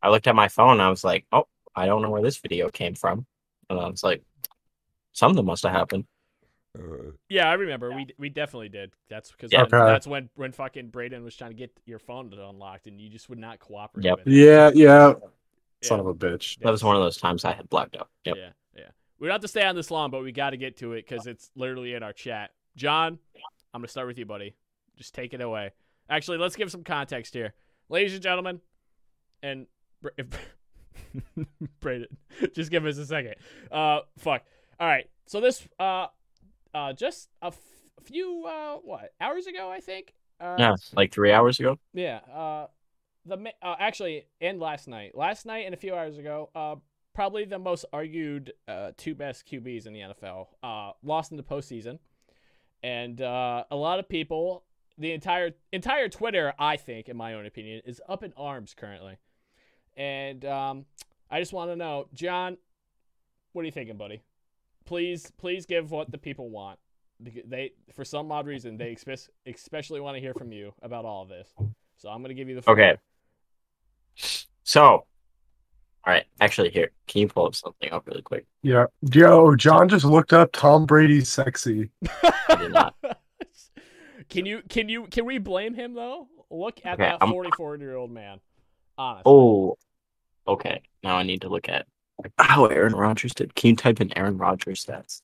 I 0.01 0.09
looked 0.09 0.27
at 0.27 0.35
my 0.35 0.49
phone 0.49 0.73
and 0.73 0.81
I 0.81 0.89
was 0.89 1.03
like, 1.03 1.25
oh, 1.31 1.47
I 1.75 1.85
don't 1.85 2.01
know 2.01 2.09
where 2.09 2.21
this 2.21 2.37
video 2.37 2.69
came 2.69 2.93
from, 2.93 3.25
and 3.69 3.79
I 3.79 3.87
was 3.87 4.03
like, 4.03 4.21
something 5.13 5.45
must 5.45 5.63
have 5.63 5.71
happened. 5.71 6.05
Uh. 6.77 7.11
Yeah, 7.29 7.49
I 7.49 7.53
remember. 7.53 7.91
We 7.91 8.07
we 8.17 8.29
definitely 8.29 8.69
did. 8.69 8.93
That's 9.09 9.31
because 9.31 9.51
Yeah. 9.51 9.63
Okay. 9.63 9.77
that's 9.77 10.07
when 10.07 10.29
when 10.35 10.51
fucking 10.51 10.89
Braden 10.89 11.23
was 11.23 11.35
trying 11.35 11.51
to 11.51 11.55
get 11.55 11.71
your 11.85 11.99
phone 11.99 12.33
unlocked 12.33 12.87
and 12.87 12.99
you 12.99 13.09
just 13.09 13.29
would 13.29 13.39
not 13.39 13.59
cooperate. 13.59 14.05
Yep. 14.05 14.19
with 14.25 14.27
it. 14.27 14.33
Yeah, 14.33 14.71
yeah. 14.73 15.13
Son 15.83 15.99
of 15.99 16.07
a 16.07 16.13
bitch. 16.13 16.59
That 16.59 16.71
was 16.71 16.83
one 16.83 16.95
of 16.95 17.03
those 17.03 17.17
times 17.17 17.45
I 17.45 17.53
had 17.53 17.69
blacked 17.69 17.95
out. 17.95 18.09
Yep. 18.25 18.35
Yeah, 18.37 18.49
yeah. 18.75 18.89
We 19.19 19.27
don't 19.27 19.33
have 19.35 19.41
to 19.41 19.47
stay 19.47 19.63
on 19.63 19.75
this 19.75 19.89
long, 19.91 20.11
but 20.11 20.21
we 20.23 20.31
got 20.31 20.49
to 20.51 20.57
get 20.57 20.77
to 20.77 20.93
it 20.93 21.07
because 21.07 21.27
it's 21.27 21.49
literally 21.55 21.93
in 21.93 22.03
our 22.03 22.13
chat. 22.13 22.51
Jon, 22.75 23.19
I'm 23.73 23.81
gonna 23.81 23.87
start 23.87 24.07
with 24.07 24.17
you, 24.17 24.25
buddy. 24.25 24.55
Just 24.97 25.13
take 25.13 25.33
it 25.33 25.41
away. 25.41 25.71
Actually, 26.09 26.37
let's 26.39 26.55
give 26.55 26.69
some 26.71 26.83
context 26.83 27.33
here, 27.33 27.53
ladies 27.89 28.13
and 28.13 28.21
gentlemen, 28.21 28.59
and 29.41 29.67
if 30.17 30.27
Braden, 31.79 32.07
just 32.53 32.71
give 32.71 32.85
us 32.85 32.97
a 32.97 33.05
second. 33.05 33.35
Uh, 33.71 33.99
fuck. 34.17 34.43
All 34.79 34.87
right. 34.87 35.09
So 35.25 35.39
this, 35.39 35.65
uh, 35.79 36.07
uh, 36.73 36.93
just 36.93 37.29
a 37.41 37.47
f- 37.47 37.57
few, 38.03 38.45
uh, 38.45 38.75
what 38.83 39.13
hours 39.21 39.47
ago, 39.47 39.71
I 39.71 39.79
think. 39.79 40.13
Uh, 40.39 40.55
Yeah, 40.59 40.75
like 40.93 41.11
three 41.13 41.31
hours 41.31 41.59
ago. 41.59 41.79
yeah. 41.93 42.17
Uh, 42.33 42.67
the 43.25 43.37
uh, 43.61 43.75
actually, 43.79 44.25
and 44.41 44.59
last 44.59 44.87
night, 44.87 45.15
last 45.15 45.45
night 45.45 45.65
and 45.65 45.73
a 45.73 45.77
few 45.77 45.95
hours 45.95 46.17
ago, 46.17 46.49
uh, 46.53 46.75
probably 47.13 47.45
the 47.45 47.59
most 47.59 47.85
argued 47.93 48.53
uh, 48.67 48.91
two 48.97 49.15
best 49.15 49.47
QBs 49.47 49.85
in 49.85 49.93
the 49.93 49.99
NFL 50.01 50.47
uh, 50.63 50.91
lost 51.03 51.31
in 51.31 51.37
the 51.37 51.43
postseason, 51.43 51.99
and 52.81 53.21
uh, 53.21 53.63
a 53.71 53.75
lot 53.75 53.99
of 53.99 54.09
people 54.09 54.63
the 54.97 55.11
entire 55.11 55.51
entire 55.71 56.09
Twitter, 56.09 56.53
I 56.59 56.77
think, 56.77 57.09
in 57.09 57.17
my 57.17 57.33
own 57.33 57.45
opinion, 57.45 57.81
is 57.85 58.01
up 58.07 58.23
in 58.23 58.33
arms 58.37 58.75
currently. 58.77 59.17
And 59.95 60.43
um, 60.45 60.85
I 61.29 61.39
just 61.39 61.53
want 61.53 61.71
to 61.71 61.75
know, 61.75 62.07
Jon, 62.13 62.57
what 63.53 63.61
are 63.63 63.65
you 63.65 63.71
thinking, 63.71 63.97
buddy? 63.97 64.21
Please, 64.85 65.31
please 65.37 65.65
give 65.65 65.91
what 65.91 66.11
the 66.11 66.17
people 66.17 66.49
want. 66.49 66.79
They, 67.19 67.71
for 67.93 68.03
some 68.03 68.31
odd 68.31 68.47
reason, 68.47 68.77
they 68.77 68.95
especially 69.45 69.99
want 69.99 70.15
to 70.15 70.21
hear 70.21 70.33
from 70.33 70.51
you 70.51 70.73
about 70.81 71.05
all 71.05 71.23
of 71.23 71.29
this. 71.29 71.47
So 71.97 72.09
I'm 72.09 72.21
gonna 72.21 72.33
give 72.33 72.49
you 72.49 72.55
the 72.55 72.61
floor. 72.61 72.79
Okay. 72.79 72.97
So, 74.63 75.05
all 76.05 76.13
right. 76.13 76.25
Actually, 76.41 76.69
here, 76.69 76.91
can 77.07 77.21
you 77.21 77.27
pull 77.27 77.45
up 77.45 77.55
something 77.55 77.91
up 77.91 78.05
really 78.07 78.21
quick? 78.21 78.45
Yeah. 78.61 78.85
Yo, 79.13 79.47
oh, 79.47 79.55
Jon 79.55 79.87
just 79.89 80.05
looked 80.05 80.33
up 80.33 80.51
Tom 80.51 80.85
Brady 80.85 81.23
sexy. 81.23 81.89
I 82.23 82.55
did 82.59 82.71
not. 82.73 82.95
can 84.29 84.45
you 84.45 84.61
can 84.69 84.89
you 84.89 85.05
can 85.07 85.25
we 85.25 85.37
blame 85.37 85.73
him 85.73 85.93
though? 85.93 86.27
Look 86.49 86.79
at 86.85 86.99
Okay, 86.99 87.15
that 87.19 87.27
44 87.27 87.77
year 87.77 87.95
old 87.95 88.11
man. 88.11 88.39
Honestly. 88.97 89.23
Oh, 89.25 89.77
okay. 90.47 90.81
Now 91.03 91.15
I 91.15 91.23
need 91.23 91.41
to 91.41 91.49
look 91.49 91.69
at 91.69 91.87
how 92.37 92.65
Aaron 92.65 92.93
Rodgers 92.93 93.33
did. 93.33 93.55
Can 93.55 93.71
you 93.71 93.75
type 93.75 94.01
in 94.01 94.15
Aaron 94.17 94.37
Rodgers 94.37 94.85
stats? 94.85 95.21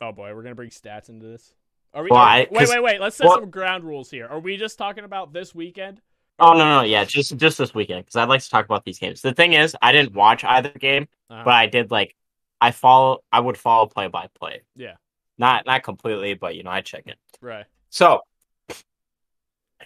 Oh 0.00 0.12
boy, 0.12 0.34
we're 0.34 0.42
gonna 0.42 0.54
bring 0.54 0.70
stats 0.70 1.08
into 1.10 1.26
this. 1.26 1.52
Are 1.94 2.02
we? 2.02 2.10
Well, 2.10 2.20
are- 2.20 2.26
I- 2.26 2.38
wait, 2.50 2.58
'cause- 2.58 2.70
wait, 2.70 2.82
wait. 2.82 3.00
Let's 3.00 3.16
set 3.16 3.26
well- 3.26 3.40
some 3.40 3.50
ground 3.50 3.84
rules 3.84 4.10
here. 4.10 4.26
Are 4.26 4.40
we 4.40 4.56
just 4.56 4.78
talking 4.78 5.04
about 5.04 5.32
this 5.32 5.54
weekend? 5.54 6.00
Oh 6.40 6.52
no, 6.52 6.58
no, 6.64 6.82
yeah, 6.82 7.04
just 7.04 7.36
just 7.36 7.58
this 7.58 7.74
weekend 7.74 8.04
because 8.04 8.16
I'd 8.16 8.28
like 8.28 8.42
to 8.42 8.48
talk 8.50 8.64
about 8.64 8.84
these 8.84 8.98
games. 8.98 9.20
The 9.22 9.34
thing 9.34 9.54
is, 9.54 9.76
I 9.82 9.92
didn't 9.92 10.14
watch 10.14 10.44
either 10.44 10.70
game, 10.70 11.08
Uh-huh. 11.30 11.42
but 11.44 11.54
I 11.54 11.66
did 11.66 11.90
like 11.90 12.14
I 12.60 12.70
follow. 12.70 13.24
I 13.32 13.40
would 13.40 13.56
follow 13.56 13.86
play 13.86 14.06
by 14.08 14.28
play. 14.38 14.62
Yeah. 14.76 14.94
Not 15.36 15.66
not 15.66 15.82
completely, 15.82 16.34
but 16.34 16.54
you 16.56 16.62
know 16.62 16.70
I 16.70 16.80
check 16.80 17.06
it. 17.06 17.18
right. 17.40 17.66
So 17.90 18.20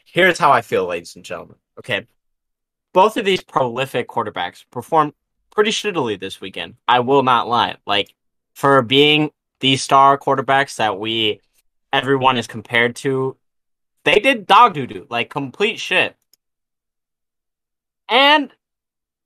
here's 0.04 0.38
how 0.38 0.50
I 0.52 0.60
feel, 0.62 0.86
ladies 0.86 1.16
and 1.16 1.24
gentlemen. 1.24 1.56
Okay. 1.78 2.06
Both 2.92 3.16
of 3.16 3.24
these 3.24 3.42
prolific 3.42 4.08
quarterbacks 4.08 4.64
performed 4.70 5.14
pretty 5.50 5.70
shittily 5.70 6.18
this 6.18 6.40
weekend. 6.40 6.74
I 6.86 7.00
will 7.00 7.22
not 7.22 7.48
lie. 7.48 7.76
Like 7.86 8.14
for 8.54 8.82
being 8.82 9.30
the 9.60 9.76
star 9.76 10.18
quarterbacks 10.18 10.76
that 10.76 10.98
we 10.98 11.40
everyone 11.92 12.36
is 12.36 12.46
compared 12.46 12.96
to, 12.96 13.36
they 14.04 14.16
did 14.18 14.46
dog 14.46 14.74
doo 14.74 14.86
doo, 14.86 15.06
like 15.08 15.30
complete 15.30 15.78
shit. 15.78 16.16
And 18.12 18.52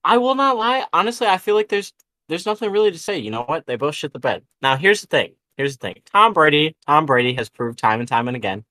I 0.04 0.18
will 0.18 0.36
not 0.36 0.56
lie, 0.56 0.86
honestly, 0.92 1.26
I 1.26 1.38
feel 1.38 1.56
like 1.56 1.68
there's 1.68 1.92
there's 2.28 2.46
nothing 2.46 2.70
really 2.70 2.92
to 2.92 2.98
say. 2.98 3.18
You 3.18 3.32
know 3.32 3.42
what? 3.42 3.66
They 3.66 3.74
both 3.74 3.96
shit 3.96 4.12
the 4.12 4.20
bed. 4.20 4.44
Now 4.62 4.76
here's 4.76 5.00
the 5.00 5.08
thing. 5.08 5.32
Here's 5.56 5.76
the 5.76 5.88
thing. 5.88 6.02
Tom 6.12 6.32
Brady, 6.32 6.76
Tom 6.86 7.04
Brady 7.04 7.34
has 7.34 7.48
proved 7.48 7.78
time 7.80 7.98
and 7.98 8.08
time 8.08 8.28
and 8.28 8.36
again 8.36 8.64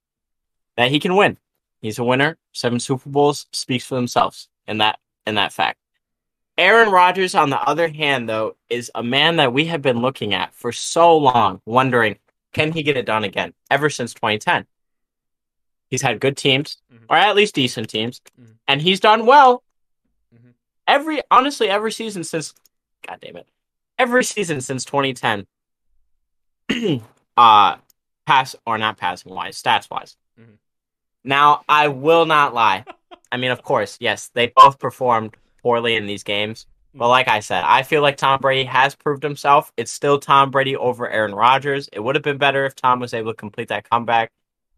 that 0.78 0.90
he 0.90 1.00
can 1.02 1.16
win. 1.18 1.38
He's 1.82 2.00
a 2.00 2.04
winner. 2.06 2.38
Seven 2.54 2.80
Super 2.80 3.10
Bowls 3.10 3.46
speaks 3.52 3.86
for 3.86 3.96
themselves 3.96 4.48
in 4.68 4.78
that 4.78 5.00
in 5.28 5.36
that 5.36 5.52
fact. 5.52 5.80
Aaron 6.58 6.90
Rodgers, 6.90 7.36
on 7.36 7.50
the 7.50 7.62
other 7.62 7.90
hand, 7.90 8.30
though, 8.30 8.56
is 8.70 8.90
a 8.96 9.04
man 9.04 9.36
that 9.36 9.52
we 9.52 9.66
have 9.66 9.82
been 9.82 10.02
looking 10.02 10.34
at 10.34 10.54
for 10.54 10.72
so 10.72 11.18
long, 11.18 11.62
wondering 11.66 12.18
can 12.54 12.72
he 12.72 12.84
get 12.84 12.96
it 12.96 13.06
done 13.06 13.26
again? 13.26 13.54
Ever 13.70 13.90
since 13.90 14.14
2010, 14.14 14.66
he's 15.90 16.02
had 16.02 16.22
good 16.22 16.38
teams, 16.38 16.78
Mhm. 16.90 17.04
or 17.10 17.18
at 17.18 17.36
least 17.36 17.54
decent 17.56 17.90
teams, 17.90 18.22
Mhm. 18.40 18.56
and 18.70 18.82
he's 18.82 19.02
done 19.02 19.26
well. 19.26 19.62
Every 20.88 21.22
honestly, 21.32 21.70
every 21.70 21.92
season 21.92 22.24
since, 22.24 22.54
God 23.08 23.20
damn 23.22 23.38
it, 23.38 23.48
every 23.98 24.24
season 24.24 24.62
since 24.62 24.86
2010, 24.86 25.48
uh, 27.38 27.78
pass 28.26 28.56
or 28.66 28.78
not 28.78 28.98
passing 28.98 29.34
wise, 29.34 29.62
stats 29.62 29.90
wise. 29.90 30.16
Mhm. 30.40 30.58
Now, 31.24 31.64
I 31.68 31.88
will 31.88 32.26
not 32.26 32.54
lie. 32.54 32.86
I 33.32 33.38
mean, 33.38 33.52
of 33.52 33.64
course, 33.64 33.98
yes, 34.00 34.30
they 34.34 34.52
both 34.56 34.80
performed 34.80 35.36
poorly 35.62 35.96
in 35.96 36.06
these 36.06 36.24
games. 36.24 36.68
But 36.94 37.10
like 37.10 37.28
I 37.28 37.42
said, 37.42 37.64
I 37.66 37.84
feel 37.84 38.02
like 38.02 38.16
Tom 38.16 38.40
Brady 38.40 38.64
has 38.64 38.96
proved 38.96 39.22
himself. 39.22 39.74
It's 39.76 39.92
still 39.92 40.18
Tom 40.18 40.50
Brady 40.50 40.78
over 40.78 41.10
Aaron 41.10 41.36
Rodgers. 41.36 41.90
It 41.92 42.00
would 42.00 42.16
have 42.16 42.24
been 42.24 42.38
better 42.38 42.66
if 42.66 42.74
Tom 42.74 43.02
was 43.02 43.14
able 43.14 43.34
to 43.34 43.38
complete 43.38 43.68
that 43.68 43.90
comeback. 43.90 44.32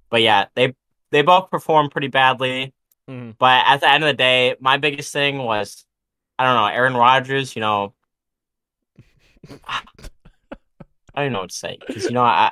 But 0.10 0.24
yeah, 0.24 0.46
they 0.56 0.74
they 1.12 1.22
both 1.22 1.52
performed 1.52 1.92
pretty 1.92 2.08
badly. 2.08 2.74
Mhm. 3.08 3.36
But 3.38 3.64
at 3.68 3.82
the 3.82 3.90
end 3.92 4.04
of 4.04 4.08
the 4.08 4.14
day, 4.16 4.56
my 4.60 4.78
biggest 4.78 5.14
thing 5.14 5.38
was 5.38 5.86
I 6.40 6.46
don't 6.46 6.56
know, 6.56 6.66
Aaron 6.68 6.94
Rodgers, 6.94 7.56
you 7.56 7.62
know, 7.62 7.94
I 9.68 9.82
don't 11.16 11.24
even 11.24 11.34
know 11.34 11.40
what 11.42 11.50
to 11.50 11.56
say 11.56 11.78
because 11.86 12.04
you 12.06 12.12
know 12.12 12.24
I, 12.24 12.52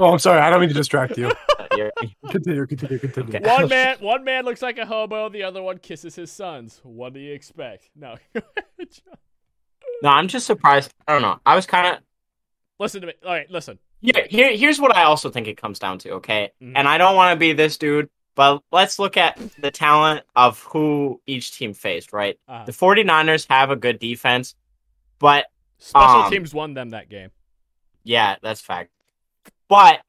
Oh, 0.00 0.12
I'm 0.12 0.18
sorry. 0.18 0.40
I 0.40 0.50
don't 0.50 0.60
mean 0.60 0.68
to 0.68 0.74
distract 0.74 1.16
you. 1.16 1.32
Continue, 2.30 2.66
continue, 2.66 2.98
continue. 2.98 3.36
Okay. 3.36 3.48
One 3.48 3.68
man, 3.68 3.96
one 4.00 4.24
man 4.24 4.44
looks 4.44 4.62
like 4.62 4.78
a 4.78 4.84
hobo. 4.84 5.28
The 5.28 5.44
other 5.44 5.62
one 5.62 5.78
kisses 5.78 6.16
his 6.16 6.32
sons. 6.32 6.80
What 6.82 7.12
do 7.12 7.20
you 7.20 7.32
expect? 7.32 7.88
No. 7.94 8.16
no, 8.34 8.42
I'm 10.08 10.26
just 10.26 10.44
surprised. 10.44 10.92
I 11.06 11.12
don't 11.12 11.22
know. 11.22 11.38
I 11.46 11.54
was 11.54 11.66
kind 11.66 11.94
of 11.94 12.02
listen 12.80 13.00
to 13.02 13.06
me. 13.06 13.12
All 13.24 13.30
right, 13.30 13.48
listen. 13.48 13.78
Here, 14.00 14.26
here, 14.28 14.56
here's 14.56 14.80
what 14.80 14.94
I 14.96 15.04
also 15.04 15.30
think 15.30 15.46
it 15.46 15.56
comes 15.56 15.78
down 15.78 15.98
to, 16.00 16.14
okay? 16.14 16.50
Mhm. 16.60 16.72
And 16.74 16.88
I 16.88 16.98
don't 16.98 17.14
want 17.14 17.34
to 17.34 17.38
be 17.38 17.52
this 17.52 17.78
dude, 17.78 18.10
but 18.38 18.62
let's 18.70 19.00
look 19.00 19.16
at 19.16 19.36
the 19.60 19.70
talent 19.72 20.24
of 20.36 20.62
who 20.62 21.20
each 21.26 21.50
team 21.58 21.74
faced, 21.74 22.12
right? 22.12 22.38
Uh, 22.46 22.64
The 22.64 22.70
49ers 22.72 23.48
have 23.50 23.70
a 23.72 23.76
good 23.76 23.98
defense, 23.98 24.54
but 25.18 25.46
special 25.78 26.20
um, 26.22 26.30
teams 26.30 26.54
won 26.54 26.72
them 26.74 26.90
that 26.90 27.08
game. 27.10 27.30
yeah, 28.04 28.36
that's 28.40 28.60
fact. 28.60 28.90
But 29.68 30.02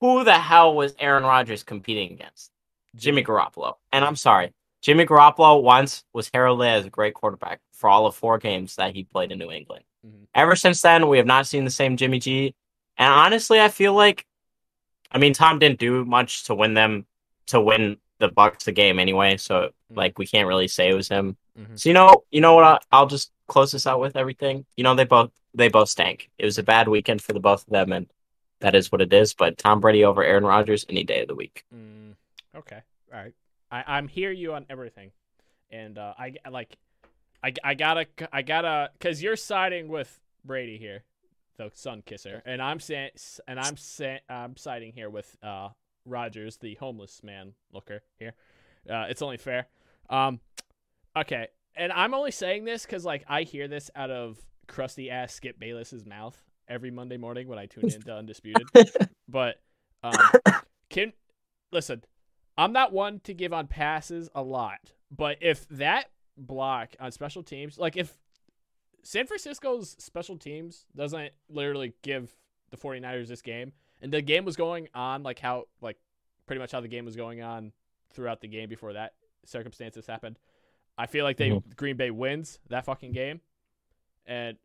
who 0.00 0.24
the 0.24 0.32
hell 0.38 0.74
was 0.74 0.94
Aaron 0.98 1.24
Rodgers 1.24 1.62
competing 1.62 2.12
against? 2.12 2.50
Jimmy 2.96 3.22
Garoppolo. 3.22 3.74
And 3.92 4.02
I'm 4.04 4.16
sorry, 4.16 4.54
Jimmy 4.80 5.04
Garoppolo 5.04 5.62
once 5.62 6.04
was 6.14 6.30
heralded 6.32 6.66
as 6.66 6.86
a 6.86 6.90
great 6.90 7.12
quarterback 7.14 7.60
for 7.72 7.90
all 7.90 8.06
of 8.06 8.14
four 8.14 8.38
games 8.38 8.76
that 8.76 8.94
he 8.94 9.04
played 9.04 9.30
in 9.30 9.38
New 9.38 9.50
England. 9.50 9.84
Mhm. 10.06 10.26
Ever 10.34 10.56
since 10.56 10.80
then, 10.80 11.08
we 11.08 11.18
have 11.18 11.26
not 11.26 11.46
seen 11.46 11.64
the 11.64 11.70
same 11.70 11.96
Jimmy 11.98 12.18
G. 12.18 12.54
And 12.96 13.12
honestly, 13.12 13.60
I 13.60 13.68
feel 13.68 13.92
like, 13.92 14.24
I 15.12 15.18
mean, 15.18 15.34
Tom 15.34 15.58
didn't 15.58 15.78
do 15.80 16.04
much 16.04 16.44
to 16.44 16.54
win 16.54 16.74
them 16.74 17.06
to 17.46 17.60
win 17.60 17.96
the 18.18 18.28
Bucks 18.28 18.64
the 18.64 18.72
game 18.72 18.98
anyway. 18.98 19.36
So 19.36 19.70
Mhm. 19.92 19.96
like, 19.96 20.18
we 20.18 20.26
can't 20.26 20.48
really 20.48 20.68
say 20.68 20.88
it 20.88 20.94
was 20.94 21.08
him. 21.08 21.36
Mhm. 21.58 21.78
So 21.78 21.88
you 21.88 21.94
know, 21.94 22.24
you 22.30 22.40
know 22.40 22.54
what? 22.54 22.64
I'll, 22.64 22.80
I'll 22.92 23.06
just 23.06 23.32
close 23.48 23.72
this 23.72 23.86
out 23.86 24.00
with 24.00 24.16
everything. 24.16 24.64
You 24.76 24.84
know, 24.84 24.94
they 24.94 25.04
both 25.04 25.30
they 25.56 25.68
both 25.68 25.88
stank. 25.88 26.30
It 26.38 26.44
was 26.44 26.58
a 26.58 26.62
bad 26.64 26.88
weekend 26.88 27.22
for 27.22 27.32
the 27.32 27.40
both 27.40 27.64
of 27.66 27.72
them, 27.72 27.92
and 27.92 28.10
that 28.60 28.74
is 28.74 28.90
what 28.90 29.00
it 29.00 29.12
is. 29.12 29.34
But 29.34 29.56
Tom 29.58 29.80
Brady 29.80 30.04
over 30.04 30.24
Aaron 30.24 30.44
Rodgers 30.44 30.84
any 30.88 31.04
day 31.04 31.22
of 31.22 31.28
the 31.28 31.34
week. 31.34 31.64
Mm, 31.72 32.14
okay, 32.56 32.80
all 33.12 33.18
right. 33.20 33.34
I 33.70 33.84
I'm 33.86 34.08
hear 34.08 34.30
you 34.32 34.54
on 34.54 34.66
everything, 34.70 35.12
and 35.70 35.96
uh, 35.98 36.14
I 36.18 36.34
I 36.44 36.48
like, 36.48 36.76
I 37.42 37.52
I 37.62 37.74
gotta 37.74 38.06
I 38.32 38.42
gotta 38.42 38.90
because 38.94 39.22
you're 39.22 39.36
siding 39.36 39.88
with 39.88 40.20
Brady 40.44 40.78
here, 40.78 41.04
the 41.56 41.70
sun 41.74 42.02
kisser, 42.04 42.42
and 42.44 42.60
I'm 42.60 42.80
saying 42.80 43.10
and 43.46 43.60
I'm 43.60 43.76
saying 43.76 44.20
I'm 44.28 44.56
siding 44.56 44.92
here 44.92 45.10
with 45.10 45.36
uh 45.42 45.68
Rodgers, 46.06 46.56
the 46.58 46.74
homeless 46.74 47.22
man 47.22 47.52
looker 47.72 48.02
here. 48.18 48.34
Uh, 48.88 49.06
it's 49.08 49.22
only 49.22 49.36
fair. 49.36 49.68
Um, 50.10 50.40
okay, 51.16 51.48
and 51.76 51.92
I'm 51.92 52.14
only 52.14 52.30
saying 52.30 52.64
this 52.64 52.84
because 52.84 53.04
like 53.04 53.24
I 53.28 53.42
hear 53.42 53.68
this 53.68 53.90
out 53.94 54.10
of 54.10 54.38
crusty 54.66 55.10
ass 55.10 55.34
Skip 55.34 55.58
Bayless's 55.58 56.04
mouth 56.04 56.36
every 56.68 56.90
Monday 56.90 57.16
morning 57.16 57.48
when 57.48 57.58
I 57.58 57.66
tune 57.66 57.90
in 57.90 58.02
to 58.02 58.14
Undisputed. 58.16 58.66
but 59.28 59.56
um, 60.02 60.14
can 60.90 61.12
listen. 61.72 62.02
I'm 62.56 62.72
not 62.72 62.92
one 62.92 63.20
to 63.24 63.34
give 63.34 63.52
on 63.52 63.66
passes 63.66 64.28
a 64.34 64.42
lot, 64.42 64.92
but 65.10 65.38
if 65.40 65.66
that 65.70 66.10
block 66.36 66.94
on 67.00 67.10
special 67.10 67.42
teams, 67.42 67.78
like 67.78 67.96
if 67.96 68.16
San 69.02 69.26
Francisco's 69.26 69.96
special 69.98 70.36
teams 70.38 70.86
doesn't 70.94 71.32
literally 71.48 71.94
give 72.02 72.32
the 72.70 72.76
49ers 72.76 73.26
this 73.26 73.42
game, 73.42 73.72
and 74.04 74.12
the 74.12 74.22
game 74.22 74.44
was 74.44 74.54
going 74.54 74.88
on 74.94 75.22
like 75.22 75.40
how 75.40 75.64
like 75.80 75.96
pretty 76.46 76.60
much 76.60 76.70
how 76.70 76.80
the 76.80 76.88
game 76.88 77.06
was 77.06 77.16
going 77.16 77.40
on 77.42 77.72
throughout 78.12 78.40
the 78.42 78.46
game 78.46 78.68
before 78.68 78.92
that 78.92 79.14
circumstances 79.46 80.06
happened. 80.06 80.38
I 80.96 81.06
feel 81.06 81.24
like 81.24 81.38
they 81.38 81.58
Green 81.74 81.96
Bay 81.96 82.10
wins 82.10 82.60
that 82.68 82.84
fucking 82.84 83.12
game, 83.12 83.40
and 84.26 84.56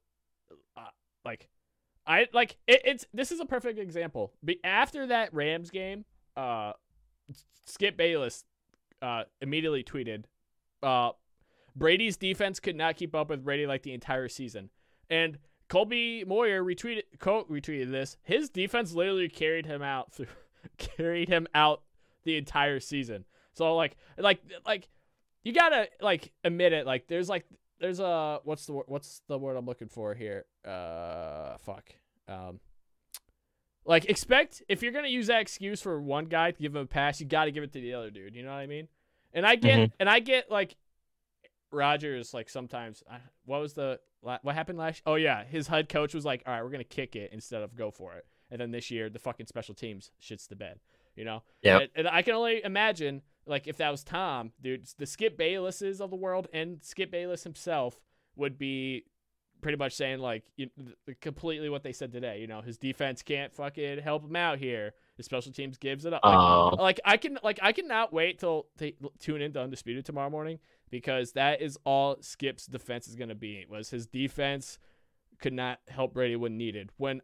uh, 0.77 0.81
like 1.25 1.49
I 2.05 2.27
like 2.33 2.57
it, 2.67 2.81
it's 2.83 3.05
this 3.13 3.31
is 3.31 3.39
a 3.39 3.45
perfect 3.45 3.79
example. 3.79 4.33
Be, 4.43 4.59
after 4.63 5.07
that 5.07 5.33
Rams 5.33 5.71
game, 5.71 6.05
uh, 6.37 6.73
Skip 7.65 7.97
Bayless 7.97 8.43
uh, 9.01 9.23
immediately 9.41 9.83
tweeted, 9.83 10.25
uh, 10.83 11.11
Brady's 11.75 12.17
defense 12.17 12.59
could 12.59 12.75
not 12.75 12.97
keep 12.97 13.15
up 13.15 13.29
with 13.29 13.43
Brady 13.43 13.65
like 13.65 13.83
the 13.83 13.93
entire 13.93 14.27
season. 14.27 14.69
And 15.09 15.39
Colby 15.69 16.23
Moyer 16.25 16.63
retweeted 16.63 17.03
co- 17.19 17.45
retweeted 17.45 17.91
this. 17.91 18.17
His 18.23 18.49
defense 18.49 18.93
literally 18.93 19.29
carried 19.29 19.65
him 19.65 19.81
out 19.81 20.11
through 20.11 20.27
carried 20.77 21.29
him 21.29 21.47
out 21.55 21.81
the 22.23 22.35
entire 22.37 22.79
season. 22.79 23.23
So 23.53 23.75
like 23.75 23.95
like 24.17 24.41
like 24.65 24.89
you 25.43 25.53
gotta 25.53 25.87
like 26.01 26.31
admit 26.43 26.73
it. 26.73 26.85
Like 26.85 27.07
there's 27.07 27.29
like 27.29 27.45
there's 27.79 27.99
a 27.99 28.39
what's 28.43 28.65
the 28.65 28.73
what's 28.73 29.21
the 29.27 29.37
word 29.37 29.55
I'm 29.55 29.65
looking 29.65 29.87
for 29.87 30.13
here? 30.13 30.45
Uh, 30.65 31.55
fuck. 31.59 31.89
Um, 32.27 32.59
Like 33.85 34.05
expect 34.05 34.61
if 34.67 34.83
you're 34.83 34.91
gonna 34.91 35.07
use 35.07 35.27
that 35.27 35.41
excuse 35.41 35.81
for 35.81 36.01
one 36.01 36.25
guy 36.25 36.51
to 36.51 36.61
give 36.61 36.75
him 36.75 36.81
a 36.81 36.85
pass, 36.85 37.19
you 37.21 37.25
got 37.25 37.45
to 37.45 37.51
give 37.51 37.63
it 37.63 37.71
to 37.73 37.81
the 37.81 37.93
other 37.93 38.09
dude. 38.11 38.35
You 38.35 38.43
know 38.43 38.49
what 38.49 38.57
I 38.57 38.67
mean? 38.67 38.87
And 39.33 39.45
I 39.45 39.55
get 39.55 39.79
Mhm. 39.79 39.91
and 39.99 40.09
I 40.09 40.19
get 40.19 40.51
like 40.51 40.75
Rodgers 41.71 42.33
like 42.33 42.49
sometimes. 42.49 43.03
What 43.45 43.61
was 43.61 43.73
the 43.73 43.99
what 44.21 44.55
happened 44.55 44.77
last? 44.77 45.01
Oh 45.05 45.15
yeah, 45.15 45.43
his 45.43 45.67
head 45.67 45.89
coach 45.89 46.13
was 46.13 46.25
like, 46.25 46.43
"All 46.45 46.53
right, 46.53 46.63
we're 46.63 46.71
gonna 46.71 46.83
kick 46.83 47.15
it 47.15 47.31
instead 47.31 47.61
of 47.61 47.75
go 47.75 47.91
for 47.91 48.13
it." 48.13 48.25
And 48.51 48.59
then 48.59 48.71
this 48.71 48.89
year, 48.89 49.09
the 49.09 49.19
fucking 49.19 49.45
special 49.45 49.75
teams 49.75 50.11
shits 50.21 50.47
the 50.47 50.55
bed. 50.55 50.79
You 51.15 51.25
know? 51.25 51.43
Yeah. 51.61 51.79
And, 51.79 51.89
and 51.95 52.07
I 52.07 52.21
can 52.21 52.33
only 52.33 52.63
imagine 52.63 53.21
like 53.45 53.67
if 53.67 53.77
that 53.77 53.89
was 53.89 54.03
Tom, 54.03 54.51
dude, 54.61 54.87
the 54.97 55.05
Skip 55.05 55.37
Baylesses 55.37 55.99
of 55.99 56.09
the 56.09 56.15
world 56.15 56.47
and 56.53 56.81
Skip 56.81 57.11
Bayless 57.11 57.43
himself 57.43 57.99
would 58.35 58.57
be 58.57 59.03
pretty 59.61 59.77
much 59.77 59.93
saying 59.93 60.19
like 60.19 60.43
you, 60.55 60.69
completely 61.19 61.69
what 61.69 61.83
they 61.83 61.91
said 61.91 62.11
today. 62.11 62.39
You 62.39 62.47
know, 62.47 62.61
his 62.61 62.77
defense 62.77 63.21
can't 63.21 63.53
fucking 63.53 63.99
help 63.99 64.23
him 64.23 64.35
out 64.35 64.59
here. 64.59 64.93
His 65.17 65.25
special 65.25 65.51
teams 65.51 65.77
gives 65.77 66.05
it 66.05 66.13
up. 66.13 66.21
Like, 66.23 66.79
like 66.79 66.99
I 67.03 67.17
can 67.17 67.37
like 67.43 67.59
I 67.61 67.73
cannot 67.73 68.13
wait 68.13 68.39
till 68.39 68.67
to 68.77 68.93
tune 69.19 69.41
into 69.41 69.59
Undisputed 69.61 70.05
tomorrow 70.05 70.29
morning 70.29 70.59
because 70.89 71.33
that 71.33 71.61
is 71.61 71.77
all 71.83 72.17
Skip's 72.21 72.65
defense 72.65 73.07
is 73.07 73.15
gonna 73.15 73.35
be. 73.35 73.65
Was 73.69 73.89
his 73.89 74.07
defense 74.07 74.79
could 75.39 75.53
not 75.53 75.79
help 75.87 76.13
Brady 76.13 76.35
when 76.35 76.57
needed. 76.57 76.91
When 76.97 77.21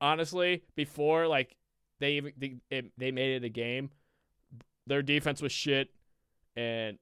honestly, 0.00 0.62
before 0.76 1.26
like 1.26 1.56
they 2.00 2.12
even 2.12 2.32
they, 2.70 2.90
they 2.96 3.10
made 3.10 3.36
it 3.36 3.44
a 3.44 3.48
game, 3.48 3.90
their 4.86 5.02
defense 5.02 5.42
was 5.42 5.52
shit, 5.52 5.90
and 6.56 6.98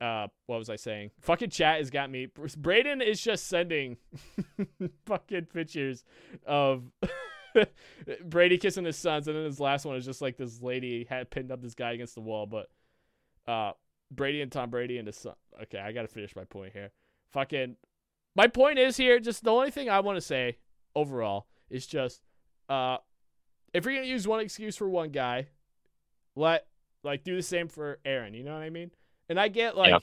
uh, 0.00 0.26
what 0.46 0.58
was 0.58 0.68
I 0.68 0.76
saying? 0.76 1.10
Fucking 1.20 1.50
chat 1.50 1.78
has 1.78 1.90
got 1.90 2.10
me. 2.10 2.28
Braden 2.56 3.00
is 3.00 3.20
just 3.20 3.46
sending 3.46 3.96
fucking 5.06 5.46
pictures 5.46 6.04
of 6.46 6.84
Brady 8.24 8.58
kissing 8.58 8.84
his 8.84 8.96
sons, 8.96 9.28
and 9.28 9.36
then 9.36 9.44
his 9.44 9.60
last 9.60 9.84
one 9.84 9.96
is 9.96 10.04
just 10.04 10.20
like 10.20 10.36
this 10.36 10.60
lady 10.60 11.06
had 11.08 11.30
pinned 11.30 11.52
up 11.52 11.62
this 11.62 11.74
guy 11.74 11.92
against 11.92 12.14
the 12.14 12.20
wall. 12.20 12.46
But 12.46 12.68
uh, 13.50 13.72
Brady 14.14 14.40
and 14.42 14.50
Tom 14.52 14.70
Brady 14.70 14.98
and 14.98 15.06
his 15.06 15.16
son. 15.16 15.34
Okay, 15.62 15.78
I 15.78 15.92
gotta 15.92 16.08
finish 16.08 16.34
my 16.36 16.44
point 16.44 16.72
here. 16.72 16.90
Fucking, 17.32 17.76
my 18.34 18.46
point 18.46 18.78
is 18.78 18.96
here. 18.96 19.18
Just 19.20 19.44
the 19.44 19.50
only 19.52 19.70
thing 19.70 19.88
I 19.88 20.00
want 20.00 20.16
to 20.16 20.20
say 20.20 20.58
overall 20.94 21.46
is 21.70 21.86
just, 21.86 22.22
uh, 22.68 22.98
if 23.72 23.84
you're 23.84 23.94
gonna 23.94 24.06
use 24.06 24.26
one 24.28 24.40
excuse 24.40 24.76
for 24.76 24.88
one 24.88 25.10
guy, 25.10 25.48
let 26.36 26.66
like 27.02 27.24
do 27.24 27.36
the 27.36 27.42
same 27.42 27.68
for 27.68 27.98
Aaron. 28.04 28.34
You 28.34 28.44
know 28.44 28.54
what 28.54 28.62
I 28.62 28.70
mean? 28.70 28.90
And 29.28 29.38
I 29.38 29.48
get 29.48 29.76
like 29.76 29.90
Yeah. 29.90 29.98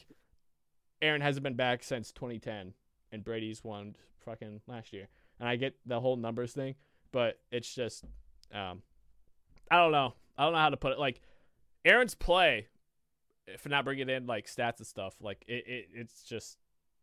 Aaron 1.02 1.22
hasn't 1.22 1.44
been 1.44 1.56
back 1.56 1.84
since 1.84 2.12
2010, 2.12 2.74
and 3.12 3.24
Brady's 3.24 3.64
won 3.64 3.96
fucking 4.20 4.62
last 4.68 4.94
year. 4.94 5.08
And 5.40 5.50
I 5.50 5.56
get 5.56 5.76
the 5.86 6.00
whole 6.00 6.16
numbers 6.16 6.54
thing, 6.54 6.76
but 7.12 7.40
it's 7.52 7.74
just, 7.74 8.04
um, 8.54 8.84
I 9.72 9.78
don't 9.78 9.92
know. 9.92 10.14
I 10.38 10.44
don't 10.44 10.54
know 10.54 10.60
how 10.60 10.70
to 10.70 10.78
put 10.78 10.92
it. 10.92 11.00
Like 11.00 11.20
Aaron's 11.86 12.14
play, 12.14 12.68
for 13.60 13.70
not 13.70 13.86
bringing 13.86 14.10
in 14.10 14.26
like 14.28 14.48
stats 14.48 14.78
and 14.78 14.88
stuff, 14.88 15.16
like 15.22 15.44
it, 15.48 15.64
it 15.68 15.86
it's 15.94 16.24
just 16.24 16.58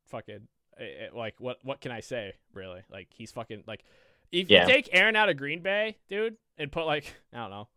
fucking 0.07 0.49
it, 0.79 0.83
it- 0.83 1.15
like 1.15 1.35
what 1.39 1.59
what 1.63 1.81
can 1.81 1.93
I 1.93 2.01
say 2.01 2.35
really? 2.55 2.81
Like 2.91 3.09
he's 3.15 3.33
fucking 3.33 3.65
like 3.67 3.85
if 4.31 4.49
Yeah. 4.51 4.67
you 4.67 4.73
take 4.73 4.89
Aaron 4.93 5.17
out 5.17 5.29
of 5.29 5.37
Green 5.37 5.63
Bay, 5.63 5.97
dude, 6.09 6.37
and 6.57 6.71
put 6.73 6.87
like 6.87 7.13
I 7.33 7.39
don't 7.39 7.51
know 7.51 7.69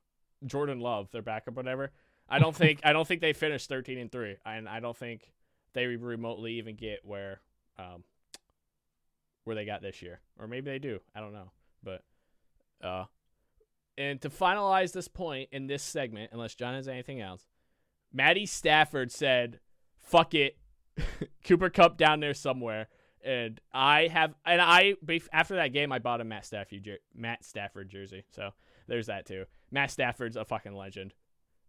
Jordan 0.46 0.80
Love, 0.80 1.10
their 1.12 1.22
backup, 1.22 1.56
whatever. 1.56 1.92
I 2.30 2.40
don't 2.40 2.56
think 2.56 2.80
I 2.84 2.94
don't 2.94 3.08
think 3.08 3.22
they 3.22 3.34
finished 3.34 3.68
thirteen 3.70 3.98
and 3.98 4.12
three, 4.12 4.38
and 4.46 4.68
I 4.70 4.80
don't 4.80 4.96
think 4.98 5.32
they 5.74 5.86
remotely 5.88 6.54
even 6.54 6.76
get 6.76 7.00
where 7.04 7.42
um 7.80 8.04
where 9.44 9.56
they 9.56 9.66
got 9.66 9.82
this 9.82 10.02
year, 10.02 10.20
or 10.40 10.48
maybe 10.48 10.70
they 10.70 10.80
do. 10.80 11.00
I 11.16 11.20
don't 11.20 11.34
know, 11.34 11.52
but 11.84 12.04
uh, 12.84 13.06
and 13.98 14.22
to 14.22 14.30
finalize 14.30 14.92
this 14.94 15.08
point 15.08 15.50
in 15.52 15.68
this 15.68 15.84
segment, 15.84 16.32
unless 16.32 16.56
Jon 16.56 16.74
has 16.76 16.88
anything 16.88 17.22
else, 17.22 17.46
Matty 18.14 18.46
Stafford 18.46 19.12
said, 19.12 19.60
"Fuck 20.00 20.34
it, 20.34 20.58
Cooper 21.46 21.70
Kupp 21.70 21.98
down 21.98 22.20
there 22.20 22.34
somewhere." 22.34 22.88
And 23.24 23.62
I 23.72 24.08
have, 24.08 24.34
and 24.46 24.60
I 24.62 24.96
after 25.32 25.56
that 25.56 25.74
game, 25.74 25.92
I 25.92 26.00
bought 26.00 26.22
a 26.22 26.24
Matt 26.24 26.46
Stafford, 26.46 26.88
Matt 27.16 27.46
Stafford 27.46 27.90
jersey. 27.90 28.26
So 28.32 28.52
there's 28.88 29.08
that 29.08 29.26
too. 29.26 29.46
Matt 29.72 29.92
Stafford's 29.92 30.36
a 30.36 30.46
fucking 30.46 30.76
legend. 30.76 31.14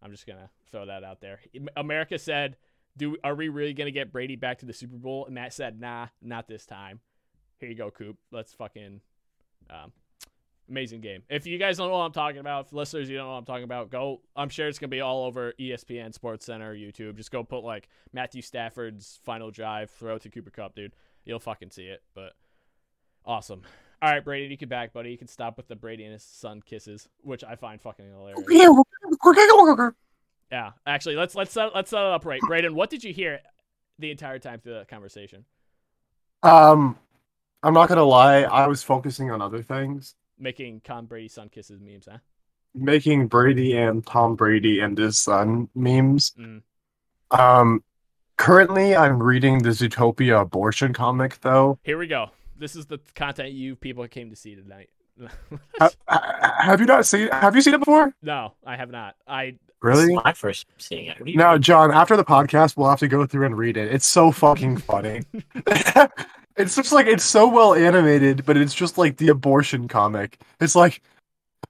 I'm 0.03 0.11
just 0.11 0.27
gonna 0.27 0.51
throw 0.71 0.87
that 0.87 1.05
out 1.05 1.21
there. 1.21 1.41
America 1.77 2.19
said, 2.19 2.57
"Do 2.97 3.17
are 3.23 3.35
we 3.35 3.49
really 3.49 3.75
gonna 3.75 3.91
get 3.91 4.13
Brady 4.13 4.37
back 4.37 4.59
to 4.59 4.67
the 4.67 4.73
Super 4.73 4.97
Bowl?" 4.97 5.27
And 5.27 5.35
Matt 5.35 5.53
said, 5.53 5.81
"Nah, 5.81 6.09
not 6.21 6.49
this 6.49 6.67
time." 6.67 7.01
Here 7.59 7.69
you 7.69 7.77
go, 7.77 7.91
Coop. 7.91 8.19
Let's 8.33 8.53
fucking 8.55 9.01
um, 9.71 9.93
amazing 10.69 11.01
game. 11.01 11.23
If 11.29 11.47
you 11.47 11.59
guys 11.59 11.77
don't 11.77 11.89
know 11.89 11.99
what 11.99 12.05
I'm 12.05 12.13
talking 12.13 12.39
about, 12.39 12.67
if 12.67 12.73
listeners, 12.73 13.09
you 13.09 13.17
don't 13.17 13.27
know 13.27 13.33
what 13.33 13.39
I'm 13.39 13.45
talking 13.45 13.65
about, 13.65 13.91
go. 13.91 14.21
I'm 14.35 14.49
sure 14.49 14.69
it's 14.69 14.79
gonna 14.79 14.89
be 14.89 15.01
all 15.01 15.25
over 15.25 15.53
ESPN, 15.59 16.15
Sports 16.15 16.47
Center, 16.47 16.75
YouTube. 16.75 17.17
Just 17.17 17.31
go 17.31 17.45
put 17.45 17.65
like 17.65 17.89
Matthew 18.13 18.43
Stafford's 18.43 19.21
final 19.25 19.51
drive, 19.51 19.91
throw 19.91 20.19
to 20.19 20.29
Cooper 20.29 20.51
Kupp, 20.51 20.75
dude. 20.75 20.95
You'll 21.25 21.41
fucking 21.41 21.71
see 21.71 21.85
it. 21.85 22.03
But 22.15 22.33
awesome. 23.25 23.63
All 24.01 24.11
right, 24.11 24.25
Brady, 24.25 24.49
you 24.49 24.59
can 24.59 24.69
back, 24.69 24.93
buddy. 24.93 25.13
You 25.13 25.19
can 25.19 25.29
stop 25.29 25.57
with 25.57 25.69
the 25.69 25.77
Brady 25.77 26.03
and 26.03 26.13
his 26.13 26.25
son 26.25 26.61
kisses, 26.61 27.09
which 27.23 27.45
I 27.45 27.55
find 27.55 27.81
fucking 27.81 28.05
hilarious. 28.05 28.45
Yeah, 30.51 30.73
actually, 30.87 31.17
let's 31.17 31.35
let's 31.35 31.53
set, 31.53 31.75
let's 31.75 31.91
set 31.91 32.01
it 32.01 32.13
up 32.13 32.27
right. 32.27 32.41
Braden, 32.41 32.75
what 32.75 32.91
did 32.91 33.05
you 33.05 33.13
hear 33.13 33.41
the 33.99 34.11
entire 34.11 34.39
time 34.39 34.61
through 34.61 34.75
that 34.75 34.89
conversation? 34.89 35.45
Um, 36.43 36.99
I'm 37.63 37.75
not 37.75 37.89
gonna 37.89 38.05
lie, 38.05 38.43
I 38.43 38.67
was 38.67 38.83
focusing 38.83 39.31
on 39.31 39.41
other 39.41 39.63
things, 39.63 40.17
Making 40.43 40.81
Tom 40.83 41.07
Brady 41.07 41.29
son 41.29 41.49
kisses 41.49 41.81
memes, 41.81 42.09
huh? 42.11 42.19
making 42.75 43.29
Brady 43.29 43.77
and 43.77 44.05
Tom 44.05 44.35
Brady 44.35 44.81
and 44.81 44.97
his 44.99 45.19
son 45.19 45.69
memes. 45.75 46.33
Mm. 46.39 46.63
Um, 47.31 47.85
currently, 48.37 48.97
I'm 48.97 49.23
reading 49.23 49.59
the 49.63 49.69
Zootopia 49.71 50.41
abortion 50.41 50.93
comic, 50.93 51.41
though. 51.43 51.79
Here 51.85 51.97
we 51.99 52.07
go. 52.07 52.31
This 52.59 52.75
is 52.75 52.87
the 52.87 52.99
content 53.15 53.53
you 53.53 53.77
people 53.77 54.07
came 54.09 54.31
to 54.31 54.37
see 54.37 54.55
tonight. 54.55 54.91
Ha- 55.79 55.91
ha- 56.09 56.55
have 56.59 56.81
you 56.81 56.87
not 56.87 57.07
seen? 57.07 57.29
Have 57.29 57.55
you 57.55 57.61
seen 57.61 57.75
it 57.75 57.79
before? 57.79 58.15
no, 58.23 58.55
I 58.67 58.77
have 58.77 58.91
not. 58.91 59.15
I 59.29 59.59
Really? 59.83 60.15
It's 60.15 60.25
my 60.25 60.33
first 60.33 60.67
seeing 60.79 61.07
it. 61.07 61.19
What 61.19 61.27
do 61.27 61.33
you 61.33 61.39
No. 61.39 61.59
Jon. 61.59 61.93
After 61.93 62.17
the 62.17 62.25
podcast, 62.25 62.77
we'll 62.77 62.89
have 62.89 63.01
to 63.01 63.09
go 63.09 63.27
through 63.27 63.47
and 63.47 63.57
read 63.59 63.77
it. 63.77 63.93
It's 63.93 64.07
so 64.07 64.33
fucking 64.33 64.79
funny. 64.79 65.23
it's 66.57 66.77
just 66.77 66.93
like 66.93 67.07
it's 67.07 67.25
so 67.25 67.49
well 67.49 67.75
animated, 67.75 68.45
but 68.45 68.57
it's 68.57 68.75
just 68.75 68.99
like 68.99 69.17
the 69.17 69.29
abortion 69.29 69.89
comic. 69.89 70.39
It's 70.61 70.75
like 70.75 71.03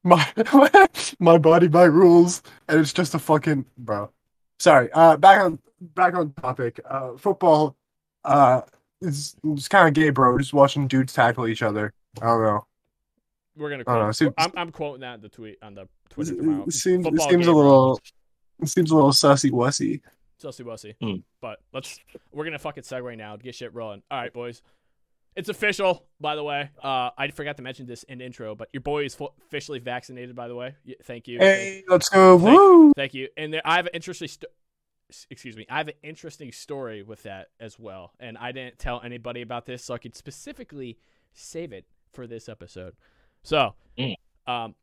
my 0.04 0.26
my 1.18 1.38
body, 1.38 1.68
my 1.68 1.84
rules, 1.84 2.42
and 2.68 2.80
it's 2.80 2.92
just 2.92 3.14
a 3.14 3.18
fucking 3.18 3.64
bro. 3.78 4.10
Sorry. 4.58 4.90
Uh, 4.92 5.16
back 5.16 5.42
on 5.42 5.58
back 5.80 6.14
on 6.14 6.32
topic. 6.34 6.80
Uh, 6.88 7.16
football. 7.16 7.76
Uh, 8.24 8.62
it's 9.00 9.36
it's 9.44 9.68
kind 9.68 9.88
of 9.88 9.94
gay, 9.94 10.10
bro. 10.10 10.38
Just 10.38 10.52
watching 10.52 10.86
dudes 10.88 11.12
tackle 11.12 11.46
each 11.46 11.62
other. 11.62 11.92
I 12.20 12.26
don't 12.26 12.42
know. 12.42 12.66
we're 13.56 13.70
gonna. 13.70 13.84
I 13.86 13.94
don't 13.94 14.06
know. 14.06 14.12
Seems, 14.12 14.34
I'm 14.38 14.52
I'm 14.56 14.70
quoting 14.70 15.00
that 15.00 15.16
in 15.16 15.20
the 15.20 15.28
tweet 15.28 15.58
on 15.62 15.74
the 15.74 15.82
it, 15.82 15.88
Twitter 16.10 16.36
tomorrow. 16.36 16.64
it 16.66 16.72
seems 16.72 17.06
it 17.06 17.10
seems 17.10 17.30
a 17.30 17.30
game, 17.30 17.42
bro. 17.42 17.54
little 17.54 18.00
it 18.60 18.68
seems 18.68 18.90
a 18.90 18.94
little 18.94 19.10
sussy 19.10 19.50
wussy. 19.50 20.00
Sussy 20.42 20.64
wussy. 20.64 20.94
Hmm. 21.00 21.20
But 21.40 21.60
let's 21.72 21.98
we're 22.32 22.44
gonna 22.44 22.58
fucking 22.58 22.82
segue 22.84 23.16
now 23.16 23.36
to 23.36 23.42
get 23.42 23.54
shit 23.54 23.74
rolling. 23.74 24.02
All 24.10 24.18
right, 24.20 24.32
boys. 24.32 24.62
It's 25.34 25.48
official, 25.48 26.04
by 26.20 26.36
the 26.36 26.44
way. 26.44 26.68
Uh, 26.82 27.08
I 27.16 27.28
forgot 27.30 27.56
to 27.56 27.62
mention 27.62 27.86
this 27.86 28.02
in 28.02 28.20
intro, 28.20 28.54
but 28.54 28.68
your 28.74 28.82
boy 28.82 29.04
is 29.06 29.14
fu- 29.14 29.30
officially 29.46 29.78
vaccinated. 29.78 30.36
By 30.36 30.46
the 30.48 30.54
way, 30.54 30.74
Y- 30.86 30.94
thank 31.04 31.26
you. 31.26 31.38
Hey, 31.38 31.84
let's 31.88 32.10
go! 32.10 32.38
Thank- 32.38 32.58
Woo! 32.58 32.92
Thank 32.94 33.14
you. 33.14 33.28
And 33.38 33.54
there, 33.54 33.62
I 33.64 33.76
have 33.76 33.86
an 33.86 33.92
interesting, 33.94 34.28
sto- 34.28 34.48
excuse 35.30 35.56
me, 35.56 35.64
I 35.70 35.78
have 35.78 35.88
an 35.88 35.94
interesting 36.02 36.52
story 36.52 37.02
with 37.02 37.22
that 37.22 37.48
as 37.60 37.78
well. 37.78 38.12
And 38.20 38.36
I 38.36 38.52
didn't 38.52 38.78
tell 38.78 39.00
anybody 39.02 39.40
about 39.40 39.64
this, 39.64 39.82
so 39.82 39.94
I 39.94 39.98
could 39.98 40.14
specifically 40.14 40.98
save 41.32 41.72
it 41.72 41.86
for 42.12 42.26
this 42.26 42.46
episode. 42.48 42.94
So, 43.42 43.74
Mm. 43.98 44.14
um, 44.46 44.74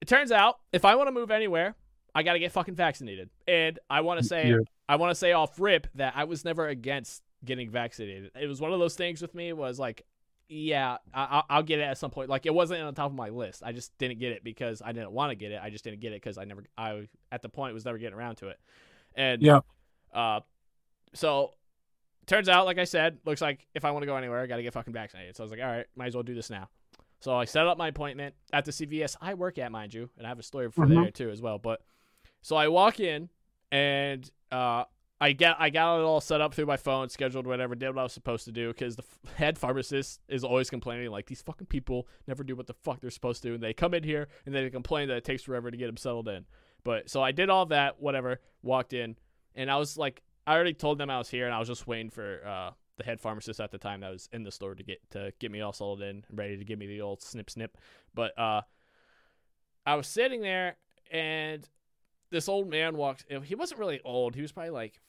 it 0.00 0.06
turns 0.06 0.30
out 0.30 0.60
if 0.72 0.84
I 0.84 0.94
want 0.94 1.08
to 1.08 1.12
move 1.12 1.32
anywhere, 1.32 1.74
I 2.16 2.22
got 2.22 2.32
to 2.32 2.38
get 2.38 2.50
fucking 2.52 2.74
vaccinated. 2.74 3.28
And 3.46 3.78
I 3.90 4.00
want 4.00 4.18
to 4.20 4.24
say, 4.24 4.48
Yeah. 4.48 4.56
I 4.88 4.96
want 4.96 5.10
to 5.10 5.14
say 5.14 5.32
off 5.32 5.60
rip 5.60 5.86
that 5.96 6.14
I 6.16 6.24
was 6.24 6.44
never 6.44 6.66
against 6.66 7.22
getting 7.44 7.68
vaccinated. 7.70 8.30
It 8.40 8.46
was 8.46 8.60
one 8.60 8.72
of 8.72 8.78
those 8.78 8.94
things 8.94 9.20
with 9.20 9.34
me 9.34 9.52
was 9.52 9.78
like, 9.78 10.02
yeah, 10.48 10.96
I, 11.12 11.24
I'll- 11.24 11.46
I'll 11.50 11.62
get 11.62 11.78
it 11.80 11.82
at 11.82 11.98
some 11.98 12.10
point. 12.10 12.30
Like 12.30 12.46
it 12.46 12.54
wasn't 12.54 12.80
on 12.82 12.94
top 12.94 13.10
of 13.10 13.16
my 13.16 13.28
list. 13.28 13.62
I 13.64 13.72
just 13.72 13.96
didn't 13.98 14.18
get 14.18 14.32
it 14.32 14.42
because 14.44 14.80
I 14.82 14.92
didn't 14.92 15.10
want 15.12 15.30
to 15.30 15.34
get 15.34 15.52
it. 15.52 15.60
I 15.62 15.70
just 15.70 15.84
didn't 15.84 16.00
get 16.00 16.12
it 16.12 16.22
because 16.22 16.38
I 16.38 16.44
never, 16.44 16.64
I 16.78 17.08
at 17.30 17.42
the 17.42 17.48
point 17.48 17.74
was 17.74 17.84
never 17.84 17.98
getting 17.98 18.16
around 18.18 18.36
to 18.36 18.48
it. 18.48 18.58
And 19.14 19.42
Yeah. 19.42 19.60
uh, 20.14 20.40
so 21.14 21.52
turns 22.26 22.48
out, 22.48 22.64
like 22.64 22.78
I 22.78 22.84
said, 22.84 23.18
looks 23.24 23.40
like 23.40 23.66
if 23.74 23.84
I 23.84 23.90
want 23.90 24.02
to 24.04 24.06
go 24.06 24.16
anywhere, 24.16 24.40
I 24.40 24.46
got 24.46 24.56
to 24.56 24.62
get 24.62 24.72
fucking 24.72 24.92
vaccinated. 24.92 25.36
So 25.36 25.42
I 25.42 25.44
was 25.44 25.50
like, 25.50 25.60
all 25.60 25.66
right, 25.66 25.86
might 25.96 26.06
as 26.06 26.14
well 26.14 26.22
do 26.24 26.34
this 26.34 26.48
now. 26.48 26.68
So 27.20 27.34
I 27.34 27.44
set 27.44 27.66
up 27.66 27.76
my 27.78 27.88
appointment 27.88 28.34
at 28.52 28.64
the 28.64 28.70
CVS 28.72 29.16
I 29.20 29.34
work 29.34 29.58
at, 29.58 29.72
mind 29.72 29.94
you, 29.94 30.10
and 30.18 30.26
I 30.26 30.28
have 30.28 30.38
a 30.38 30.42
story 30.42 30.70
for 30.70 30.86
Mhm. 30.86 31.02
there 31.02 31.10
too 31.10 31.30
as 31.30 31.40
well. 31.40 31.58
But 31.58 31.80
so 32.46 32.54
I 32.54 32.68
walk 32.68 33.00
in, 33.00 33.28
and 33.72 34.30
uh, 34.52 34.84
I 35.20 35.32
get 35.32 35.56
I 35.58 35.68
got 35.68 35.98
it 35.98 36.04
all 36.04 36.20
set 36.20 36.40
up 36.40 36.54
through 36.54 36.66
my 36.66 36.76
phone, 36.76 37.08
scheduled 37.08 37.44
whatever, 37.44 37.74
did 37.74 37.88
what 37.88 37.98
I 37.98 38.02
was 38.04 38.12
supposed 38.12 38.44
to 38.44 38.52
do 38.52 38.68
because 38.68 38.94
the 38.94 39.02
f- 39.02 39.34
head 39.34 39.58
pharmacist 39.58 40.20
is 40.28 40.44
always 40.44 40.70
complaining 40.70 41.10
like 41.10 41.26
these 41.26 41.42
fucking 41.42 41.66
people 41.66 42.06
never 42.28 42.44
do 42.44 42.54
what 42.54 42.68
the 42.68 42.74
fuck 42.74 43.00
they're 43.00 43.10
supposed 43.10 43.42
to, 43.42 43.54
and 43.54 43.60
they 43.60 43.72
come 43.72 43.94
in 43.94 44.04
here 44.04 44.28
and 44.46 44.54
they 44.54 44.70
complain 44.70 45.08
that 45.08 45.16
it 45.16 45.24
takes 45.24 45.42
forever 45.42 45.72
to 45.72 45.76
get 45.76 45.86
them 45.86 45.96
settled 45.96 46.28
in. 46.28 46.44
But 46.84 47.10
so 47.10 47.20
I 47.20 47.32
did 47.32 47.50
all 47.50 47.66
that, 47.66 48.00
whatever, 48.00 48.38
walked 48.62 48.92
in, 48.92 49.16
and 49.56 49.68
I 49.68 49.76
was 49.78 49.98
like, 49.98 50.22
I 50.46 50.54
already 50.54 50.74
told 50.74 50.98
them 50.98 51.10
I 51.10 51.18
was 51.18 51.28
here, 51.28 51.46
and 51.46 51.54
I 51.54 51.58
was 51.58 51.66
just 51.66 51.88
waiting 51.88 52.10
for 52.10 52.46
uh, 52.46 52.70
the 52.96 53.02
head 53.02 53.20
pharmacist 53.20 53.58
at 53.58 53.72
the 53.72 53.78
time 53.78 54.02
that 54.02 54.12
was 54.12 54.28
in 54.32 54.44
the 54.44 54.52
store 54.52 54.76
to 54.76 54.84
get 54.84 54.98
to 55.10 55.32
get 55.40 55.50
me 55.50 55.62
all 55.62 55.72
settled 55.72 56.00
in, 56.00 56.22
ready 56.30 56.56
to 56.56 56.64
give 56.64 56.78
me 56.78 56.86
the 56.86 57.00
old 57.00 57.22
snip 57.22 57.50
snip. 57.50 57.76
But 58.14 58.38
uh, 58.38 58.60
I 59.84 59.96
was 59.96 60.06
sitting 60.06 60.42
there, 60.42 60.76
and 61.10 61.68
this 62.30 62.48
old 62.48 62.68
man 62.68 62.96
walks. 62.96 63.24
He 63.44 63.54
wasn't 63.54 63.80
really 63.80 64.00
old. 64.04 64.34
He 64.34 64.42
was 64.42 64.52
probably 64.52 64.70
like 64.70 65.00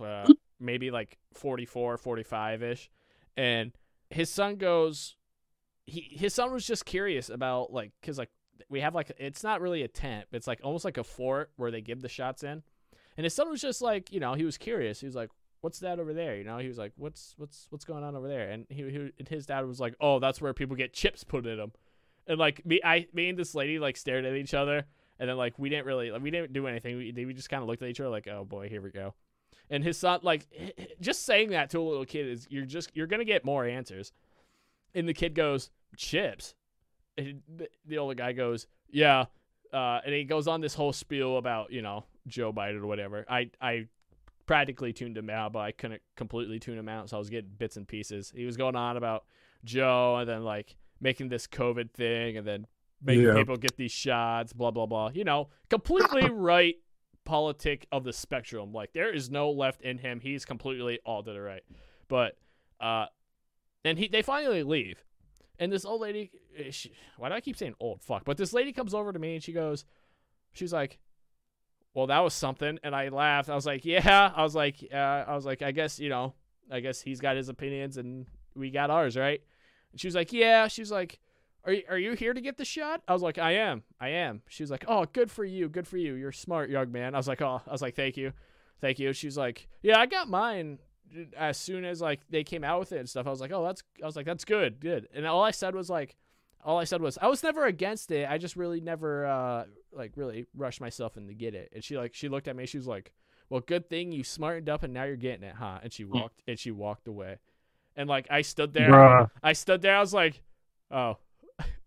uh, 0.00 0.26
maybe 0.60 0.90
like 0.90 1.18
44, 1.34 1.98
45 1.98 2.62
ish, 2.62 2.90
and 3.36 3.72
his 4.10 4.30
son 4.30 4.56
goes. 4.56 5.16
He 5.84 6.00
his 6.12 6.32
son 6.34 6.52
was 6.52 6.66
just 6.66 6.84
curious 6.84 7.28
about 7.28 7.72
like 7.72 7.92
because 8.00 8.18
like 8.18 8.30
we 8.68 8.80
have 8.80 8.94
like 8.94 9.10
it's 9.18 9.42
not 9.42 9.60
really 9.60 9.82
a 9.82 9.88
tent. 9.88 10.26
It's 10.32 10.46
like 10.46 10.60
almost 10.62 10.84
like 10.84 10.96
a 10.96 11.04
fort 11.04 11.50
where 11.56 11.70
they 11.70 11.80
give 11.80 12.02
the 12.02 12.08
shots 12.08 12.42
in, 12.42 12.62
and 13.16 13.24
his 13.24 13.34
son 13.34 13.50
was 13.50 13.60
just 13.60 13.82
like 13.82 14.12
you 14.12 14.20
know 14.20 14.34
he 14.34 14.44
was 14.44 14.56
curious. 14.58 15.00
He 15.00 15.06
was 15.06 15.16
like, 15.16 15.30
"What's 15.60 15.80
that 15.80 15.98
over 15.98 16.12
there?" 16.14 16.36
You 16.36 16.44
know, 16.44 16.58
he 16.58 16.68
was 16.68 16.78
like, 16.78 16.92
"What's 16.96 17.34
what's 17.36 17.66
what's 17.70 17.84
going 17.84 18.04
on 18.04 18.14
over 18.14 18.28
there?" 18.28 18.50
And 18.50 18.66
he, 18.68 18.82
he 18.90 19.12
and 19.18 19.28
his 19.28 19.46
dad 19.46 19.66
was 19.66 19.80
like, 19.80 19.94
"Oh, 20.00 20.20
that's 20.20 20.40
where 20.40 20.54
people 20.54 20.76
get 20.76 20.92
chips 20.92 21.24
put 21.24 21.46
in 21.46 21.56
them." 21.56 21.72
And 22.26 22.38
like 22.38 22.64
me, 22.64 22.80
I 22.84 23.08
me 23.12 23.28
and 23.28 23.38
this 23.38 23.54
lady 23.54 23.78
like 23.78 23.96
stared 23.96 24.24
at 24.24 24.34
each 24.34 24.54
other, 24.54 24.86
and 25.22 25.28
then 25.28 25.36
like 25.36 25.56
we 25.56 25.68
didn't 25.68 25.86
really 25.86 26.10
like 26.10 26.20
we 26.20 26.32
didn't 26.32 26.52
do 26.52 26.66
anything. 26.66 26.96
We 26.96 27.12
we 27.24 27.32
just 27.32 27.48
kind 27.48 27.62
of 27.62 27.68
looked 27.68 27.80
at 27.80 27.88
each 27.88 28.00
other 28.00 28.10
like, 28.10 28.26
"Oh 28.26 28.44
boy, 28.44 28.68
here 28.68 28.82
we 28.82 28.90
go." 28.90 29.14
And 29.70 29.84
his 29.84 29.96
son 29.96 30.18
like 30.24 30.48
just 31.00 31.24
saying 31.24 31.50
that 31.50 31.70
to 31.70 31.78
a 31.78 31.80
little 31.80 32.04
kid 32.04 32.26
is 32.26 32.48
you're 32.50 32.66
just 32.66 32.90
you're 32.92 33.06
gonna 33.06 33.24
get 33.24 33.44
more 33.44 33.64
answers. 33.64 34.12
And 34.96 35.08
the 35.08 35.14
kid 35.14 35.36
goes, 35.36 35.70
"Chips." 35.96 36.56
And 37.16 37.40
the, 37.56 37.68
the 37.86 37.98
older 37.98 38.16
guy 38.16 38.32
goes, 38.32 38.66
"Yeah." 38.90 39.26
Uh, 39.72 40.00
and 40.04 40.12
he 40.12 40.24
goes 40.24 40.48
on 40.48 40.60
this 40.60 40.74
whole 40.74 40.92
spiel 40.92 41.36
about 41.36 41.70
you 41.70 41.82
know 41.82 42.04
Joe 42.26 42.52
Biden 42.52 42.82
or 42.82 42.88
whatever. 42.88 43.24
I 43.28 43.50
I 43.60 43.86
practically 44.46 44.92
tuned 44.92 45.16
him 45.16 45.30
out, 45.30 45.52
but 45.52 45.60
I 45.60 45.70
couldn't 45.70 46.02
completely 46.16 46.58
tune 46.58 46.76
him 46.76 46.88
out, 46.88 47.10
so 47.10 47.16
I 47.16 47.20
was 47.20 47.30
getting 47.30 47.52
bits 47.56 47.76
and 47.76 47.86
pieces. 47.86 48.32
He 48.34 48.44
was 48.44 48.56
going 48.56 48.74
on 48.74 48.96
about 48.96 49.22
Joe 49.64 50.16
and 50.16 50.28
then 50.28 50.42
like 50.42 50.74
making 51.00 51.28
this 51.28 51.46
COVID 51.46 51.92
thing 51.92 52.38
and 52.38 52.44
then 52.44 52.66
making 53.02 53.24
Yeah. 53.24 53.34
people 53.34 53.56
get 53.56 53.76
these 53.76 53.92
shots, 53.92 54.52
blah 54.52 54.70
blah 54.70 54.86
blah. 54.86 55.10
You 55.12 55.24
know, 55.24 55.48
completely 55.70 56.30
right 56.32 56.76
politic 57.24 57.86
of 57.92 58.04
the 58.04 58.12
spectrum. 58.12 58.72
Like 58.72 58.92
there 58.92 59.12
is 59.12 59.30
no 59.30 59.50
left 59.50 59.82
in 59.82 59.98
him. 59.98 60.20
He's 60.20 60.44
completely 60.44 60.98
all 61.04 61.22
to 61.22 61.32
the 61.32 61.40
right. 61.40 61.62
But 62.08 62.36
uh, 62.80 63.06
and 63.84 63.98
he 63.98 64.08
they 64.08 64.22
finally 64.22 64.62
leave, 64.62 65.02
and 65.58 65.72
this 65.72 65.84
old 65.84 66.00
lady. 66.00 66.30
eh, 66.56 66.70
She, 66.70 66.92
why 67.16 67.28
do 67.28 67.34
I 67.34 67.40
keep 67.40 67.56
saying 67.56 67.74
old? 67.80 68.02
Fuck. 68.02 68.24
But 68.24 68.36
this 68.36 68.52
lady 68.52 68.72
comes 68.72 68.94
over 68.94 69.12
to 69.12 69.18
me 69.18 69.34
and 69.34 69.42
she 69.42 69.52
goes, 69.52 69.84
she's 70.52 70.72
like, 70.72 70.98
well, 71.94 72.06
that 72.08 72.20
was 72.20 72.34
something. 72.34 72.78
And 72.82 72.94
I 72.94 73.08
laughed. 73.08 73.48
I 73.50 73.54
was 73.54 73.66
like, 73.66 73.84
yeah. 73.84 74.32
I 74.34 74.42
was 74.42 74.54
like, 74.54 74.76
uh, 74.92 74.96
I 74.96 75.34
was 75.34 75.44
like, 75.46 75.62
I 75.62 75.70
guess 75.72 75.98
you 75.98 76.08
know, 76.08 76.34
I 76.70 76.80
guess 76.80 77.00
he's 77.00 77.20
got 77.20 77.36
his 77.36 77.48
opinions 77.48 77.96
and 77.98 78.26
we 78.54 78.70
got 78.70 78.90
ours, 78.90 79.16
right? 79.16 79.40
And 79.92 80.00
she 80.00 80.06
was 80.06 80.14
like, 80.14 80.32
yeah. 80.32 80.68
She's 80.68 80.90
like, 80.90 81.18
are 81.64 81.72
you, 81.72 81.82
are 81.88 81.98
you 81.98 82.12
here 82.12 82.34
to 82.34 82.40
get 82.40 82.56
the 82.56 82.64
shot? 82.64 83.02
I 83.06 83.12
was 83.12 83.22
like, 83.22 83.38
I 83.38 83.52
am. 83.52 83.82
I 84.00 84.08
am. 84.08 84.42
She 84.48 84.62
was 84.62 84.70
like, 84.70 84.84
oh, 84.88 85.06
good 85.12 85.30
for 85.30 85.44
you. 85.44 85.68
Good 85.68 85.86
for 85.86 85.96
you. 85.96 86.14
You're 86.14 86.32
smart, 86.32 86.70
young 86.70 86.90
man. 86.90 87.14
I 87.14 87.18
was 87.18 87.28
like, 87.28 87.42
oh, 87.42 87.62
I 87.66 87.72
was 87.72 87.82
like, 87.82 87.94
thank 87.94 88.16
you. 88.16 88.32
Thank 88.80 88.98
you. 88.98 89.12
She 89.12 89.26
was 89.26 89.36
like, 89.36 89.68
yeah, 89.82 89.98
I 89.98 90.06
got 90.06 90.28
mine 90.28 90.78
as 91.36 91.58
soon 91.58 91.84
as 91.84 92.00
like 92.00 92.20
they 92.30 92.42
came 92.42 92.64
out 92.64 92.80
with 92.80 92.92
it 92.92 92.98
and 92.98 93.08
stuff. 93.08 93.26
I 93.26 93.30
was 93.30 93.40
like, 93.40 93.52
oh, 93.52 93.64
that's, 93.64 93.82
I 94.02 94.06
was 94.06 94.16
like, 94.16 94.26
that's 94.26 94.44
good. 94.44 94.80
Good. 94.80 95.08
And 95.14 95.26
all 95.26 95.42
I 95.44 95.52
said 95.52 95.74
was 95.74 95.88
like, 95.88 96.16
all 96.64 96.78
I 96.78 96.84
said 96.84 97.02
was 97.02 97.18
I 97.20 97.26
was 97.26 97.42
never 97.42 97.66
against 97.66 98.10
it. 98.10 98.28
I 98.28 98.38
just 98.38 98.56
really 98.56 98.80
never 98.80 99.26
uh 99.26 99.64
like 99.92 100.12
really 100.16 100.46
rushed 100.56 100.80
myself 100.80 101.16
in 101.16 101.26
to 101.26 101.34
get 101.34 101.54
it. 101.54 101.70
And 101.74 101.82
she 101.82 101.96
like 101.96 102.14
she 102.14 102.28
looked 102.28 102.48
at 102.48 102.56
me. 102.56 102.66
She 102.66 102.78
was 102.78 102.86
like, 102.86 103.12
"Well, 103.50 103.60
good 103.60 103.90
thing 103.90 104.12
you 104.12 104.22
smartened 104.24 104.68
up 104.68 104.82
and 104.82 104.94
now 104.94 105.04
you're 105.04 105.16
getting 105.16 105.42
it, 105.42 105.56
huh?" 105.56 105.80
And 105.82 105.92
she 105.92 106.04
walked 106.04 106.42
and 106.46 106.58
she 106.58 106.70
walked 106.70 107.08
away. 107.08 107.38
And 107.96 108.08
like 108.08 108.26
I 108.30 108.42
stood 108.42 108.72
there, 108.72 108.90
Bruh. 108.90 109.30
I 109.42 109.52
stood 109.54 109.82
there. 109.82 109.96
I 109.96 110.00
was 110.00 110.14
like, 110.14 110.40
"Oh, 110.90 111.18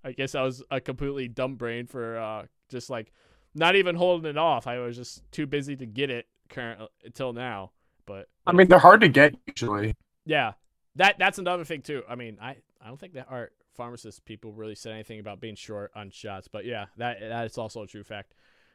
I 0.04 0.12
guess 0.12 0.36
I 0.36 0.42
was 0.42 0.64
a 0.70 0.80
completely 0.82 1.28
dumb 1.28 1.56
brain 1.56 1.88
for 1.88 2.18
uh 2.18 2.46
just 2.70 2.90
like 2.90 3.12
not 3.54 3.76
even 3.76 3.96
holding 3.96 4.30
it 4.30 4.38
off. 4.38 4.68
I 4.68 4.80
was 4.80 4.96
just 4.96 5.30
too 5.32 5.46
busy 5.46 5.76
to 5.78 5.86
get 5.86 6.10
it 6.10 6.28
current 6.50 6.82
until 7.04 7.34
now." 7.34 7.72
But 8.06 8.28
I 8.46 8.52
mean, 8.52 8.68
they're 8.68 8.80
hard 8.80 9.02
to 9.02 9.10
get 9.10 9.36
usually. 9.48 9.96
yeah, 10.26 10.54
that 10.96 11.18
that's 11.18 11.40
another 11.40 11.64
thing 11.64 11.82
too. 11.82 12.04
I 12.08 12.16
mean, 12.16 12.38
I 12.42 12.58
I 12.82 12.88
don't 12.88 13.00
think 13.00 13.14
that 13.14 13.28
our 13.30 13.52
pharmacist 13.76 14.26
people 14.26 14.52
really 14.54 14.76
said 14.76 14.94
anything 14.94 15.20
about 15.20 15.40
being 15.40 15.56
short 15.56 15.92
on 15.96 16.10
shots, 16.10 16.48
but 16.48 16.66
yeah, 16.66 16.86
that 16.98 17.18
that's 17.22 17.58
also 17.58 17.84
a 17.84 17.88
true 17.88 18.04
fact. 18.04 18.34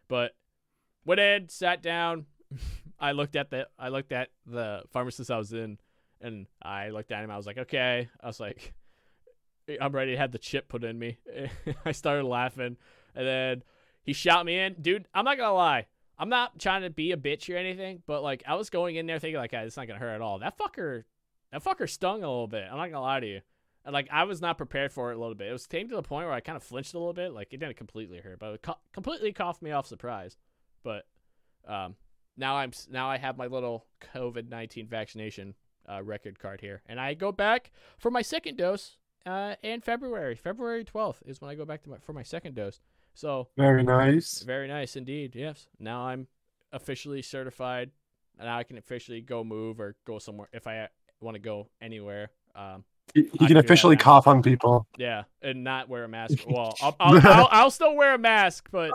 But 0.09 0.33
went 1.05 1.21
in, 1.21 1.49
sat 1.49 1.83
down. 1.83 2.27
I 3.01 3.13
looked 3.13 3.37
at 3.37 3.51
the 3.51 3.69
I 3.79 3.89
looked 3.89 4.13
at 4.13 4.29
the 4.47 4.83
pharmacist 4.91 5.31
I 5.31 5.39
was 5.39 5.53
in, 5.53 5.79
and 6.21 6.47
I 6.63 6.91
looked 6.91 7.13
at 7.13 7.25
him. 7.25 7.31
I 7.31 7.37
was 7.37 7.47
like, 7.47 7.59
okay. 7.59 8.09
I 8.23 8.27
was 8.27 8.41
like, 8.41 8.75
I'm 9.81 9.93
ready 9.93 10.13
to 10.13 10.19
have 10.19 10.33
the 10.33 10.39
chip 10.39 10.69
put 10.69 10.85
in 10.85 10.99
me. 10.99 11.19
I 11.85 11.93
started 11.93 12.25
laughing, 12.25 12.77
and 13.15 13.27
then 13.27 13.63
he 14.03 14.13
shot 14.13 14.47
me 14.47 14.59
in, 14.59 14.77
dude. 14.81 15.07
I'm 15.15 15.25
not 15.25 15.37
gonna 15.37 15.55
lie. 15.55 15.87
I'm 16.19 16.29
not 16.29 16.59
trying 16.59 16.83
to 16.83 16.91
be 16.91 17.13
a 17.13 17.17
bitch 17.17 17.53
or 17.53 17.57
anything, 17.57 18.03
but 18.07 18.23
like 18.23 18.43
I 18.47 18.55
was 18.55 18.71
going 18.71 18.97
in 18.97 19.07
there 19.07 19.19
thinking 19.19 19.39
like, 19.39 19.53
"Ah, 19.55 19.61
it's 19.61 19.77
not 19.77 19.87
gonna 19.87 19.99
hurt 19.99 20.15
at 20.15 20.21
all. 20.21 20.39
That 20.39 20.59
fucker, 20.59 21.05
that 21.53 21.65
fucker 21.65 21.89
stung 21.89 22.23
a 22.23 22.29
little 22.29 22.47
bit. 22.47 22.65
I'm 22.71 22.77
not 22.77 22.91
gonna 22.91 23.01
lie 23.01 23.21
to 23.21 23.27
you. 23.27 23.41
And 23.85 23.95
like 23.95 24.09
I 24.13 24.25
was 24.25 24.43
not 24.43 24.59
prepared 24.59 24.93
for 24.93 25.11
it 25.11 25.17
a 25.17 25.19
little 25.19 25.35
bit. 25.35 25.49
It 25.49 25.53
was 25.53 25.67
came 25.67 25.89
to 25.89 25.97
the 25.97 26.03
point 26.03 26.27
where 26.27 26.35
I 26.35 26.41
kind 26.41 26.57
of 26.57 26.63
flinched 26.63 26.95
a 26.95 26.99
little 26.99 27.15
bit. 27.15 27.33
Like 27.33 27.53
it 27.53 27.59
didn't 27.59 27.77
completely 27.77 28.19
hurt, 28.19 28.39
but 28.39 28.55
it 28.55 28.63
co- 28.63 28.79
completely 28.93 29.33
coughed 29.33 29.63
me 29.63 29.71
off 29.71 29.87
surprise. 29.87 30.37
But 30.83 31.07
um, 31.67 31.97
now 32.37 32.57
I'm 32.57 32.73
now 32.91 33.09
I 33.09 33.17
have 33.17 33.39
my 33.39 33.47
little 33.47 33.87
COVID 34.15 34.49
nineteen 34.51 34.87
vaccination 34.87 35.55
uh, 35.89 36.03
record 36.03 36.39
card 36.39 36.61
here, 36.61 36.83
and 36.87 37.01
I 37.01 37.15
go 37.15 37.33
back 37.33 37.71
for 37.99 38.11
my 38.11 38.23
second 38.23 38.59
dose 38.59 38.99
uh, 39.27 39.55
and 39.63 39.83
February. 39.85 40.35
February 40.37 40.85
twelfth 40.85 41.23
is 41.27 41.41
when 41.41 41.51
I 41.51 41.55
go 41.55 41.65
back 41.65 41.83
to 41.85 41.91
my 41.91 41.97
for 41.99 42.13
my 42.13 42.23
second 42.23 42.55
dose. 42.55 42.81
So 43.15 43.49
Very 43.57 43.83
nice. 43.83 44.43
very 44.43 44.69
nice 44.69 44.97
indeed. 44.97 45.35
Yes. 45.35 45.69
Now 45.79 46.03
I'm 46.07 46.27
officially 46.73 47.23
certified, 47.23 47.91
and 48.39 48.47
now 48.47 48.57
I 48.57 48.63
can 48.63 48.79
officially 48.79 49.21
go 49.21 49.43
move 49.45 49.81
or 49.81 49.97
go 50.07 50.19
somewhere 50.19 50.49
if 50.53 50.67
I 50.67 50.89
want 51.21 51.35
to 51.35 51.41
go 51.41 51.69
anywhere. 51.83 52.31
Um, 52.55 52.85
You, 53.15 53.25
you 53.25 53.31
can 53.39 53.47
can 53.49 53.57
officially 53.59 53.97
cough 53.97 54.27
on 54.29 54.43
people. 54.43 54.87
yeah, 54.97 55.25
and 55.43 55.65
not 55.65 55.89
wear 55.89 56.05
a 56.05 56.09
mask. 56.09 56.39
Well, 56.47 56.75
I'll, 56.81 56.97
I'll, 57.01 57.21
I'll, 57.27 57.49
I'll 57.51 57.71
still 57.71 57.97
wear 57.97 58.15
a 58.15 58.19
mask, 58.19 58.69
but. 58.71 58.93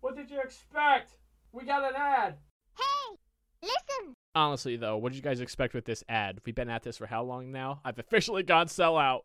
What 0.00 0.16
did 0.16 0.30
you 0.30 0.40
expect? 0.40 1.12
We 1.52 1.64
got 1.64 1.82
an 1.82 1.94
ad. 1.96 2.36
Hey, 2.76 3.16
listen. 3.62 4.14
Honestly, 4.34 4.76
though, 4.76 4.96
what 4.96 5.12
did 5.12 5.16
you 5.16 5.22
guys 5.22 5.40
expect 5.40 5.74
with 5.74 5.84
this 5.84 6.02
ad? 6.08 6.40
We've 6.44 6.54
been 6.54 6.68
at 6.68 6.82
this 6.82 6.96
for 6.96 7.06
how 7.06 7.22
long 7.22 7.52
now? 7.52 7.80
I've 7.84 7.98
officially 7.98 8.42
gone 8.42 8.66
sell 8.66 8.98
out. 8.98 9.24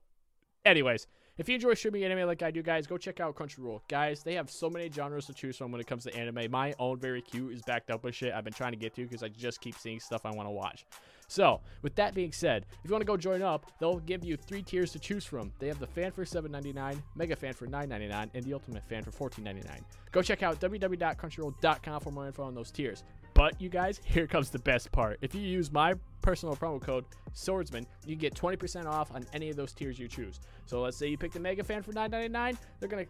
Anyways, 0.65 1.07
if 1.39 1.47
you 1.47 1.55
enjoy 1.55 1.73
streaming 1.73 2.03
anime 2.03 2.27
like 2.27 2.43
I 2.43 2.51
do, 2.51 2.61
guys, 2.61 2.85
go 2.85 2.97
check 2.97 3.19
out 3.19 3.33
Crunchyroll. 3.33 3.79
Guys, 3.87 4.23
they 4.23 4.33
have 4.33 4.51
so 4.51 4.69
many 4.69 4.91
genres 4.91 5.25
to 5.27 5.33
choose 5.33 5.57
from 5.57 5.71
when 5.71 5.79
it 5.79 5.87
comes 5.87 6.03
to 6.03 6.13
anime. 6.13 6.51
My 6.51 6.75
own 6.77 6.99
very 6.99 7.21
cute 7.21 7.53
is 7.53 7.61
backed 7.61 7.89
up 7.89 8.03
with 8.03 8.13
shit 8.13 8.33
I've 8.33 8.43
been 8.43 8.53
trying 8.53 8.73
to 8.73 8.77
get 8.77 8.93
to 8.95 9.03
because 9.03 9.23
I 9.23 9.29
just 9.29 9.61
keep 9.61 9.75
seeing 9.75 9.99
stuff 9.99 10.25
I 10.25 10.31
want 10.31 10.47
to 10.47 10.51
watch. 10.51 10.85
So, 11.27 11.61
with 11.81 11.95
that 11.95 12.13
being 12.13 12.31
said, 12.31 12.65
if 12.83 12.89
you 12.89 12.91
want 12.91 13.01
to 13.01 13.05
go 13.05 13.15
join 13.15 13.41
up, 13.41 13.71
they'll 13.79 13.99
give 13.99 14.25
you 14.25 14.35
three 14.35 14.61
tiers 14.61 14.91
to 14.91 14.99
choose 14.99 15.23
from. 15.23 15.53
They 15.59 15.67
have 15.67 15.79
the 15.79 15.87
fan 15.87 16.11
for 16.11 16.25
$7.99, 16.25 17.01
mega 17.15 17.35
fan 17.35 17.53
for 17.53 17.67
$9.99, 17.67 18.29
and 18.33 18.43
the 18.43 18.53
ultimate 18.53 18.83
fan 18.89 19.03
for 19.03 19.29
$14.99. 19.29 19.79
Go 20.11 20.21
check 20.21 20.43
out 20.43 20.59
www.crunchyroll.com 20.59 22.01
for 22.01 22.11
more 22.11 22.27
info 22.27 22.43
on 22.43 22.53
those 22.53 22.69
tiers. 22.71 23.03
But 23.39 23.61
you 23.61 23.69
guys, 23.69 24.01
here 24.03 24.27
comes 24.27 24.49
the 24.49 24.59
best 24.59 24.91
part. 24.91 25.17
If 25.21 25.33
you 25.33 25.39
use 25.39 25.71
my 25.71 25.93
personal 26.21 26.57
promo 26.57 26.81
code 26.81 27.05
Swordsman, 27.31 27.87
you 28.05 28.17
get 28.17 28.35
20% 28.35 28.85
off 28.85 29.15
on 29.15 29.25
any 29.31 29.49
of 29.49 29.55
those 29.55 29.71
tiers 29.71 29.97
you 29.97 30.09
choose. 30.09 30.41
So 30.65 30.81
let's 30.81 30.97
say 30.97 31.07
you 31.07 31.17
pick 31.17 31.31
the 31.31 31.39
Mega 31.39 31.63
Fan 31.63 31.81
for 31.81 31.93
$9.99, 31.93 32.57
they're 32.81 32.89
gonna 32.89 33.05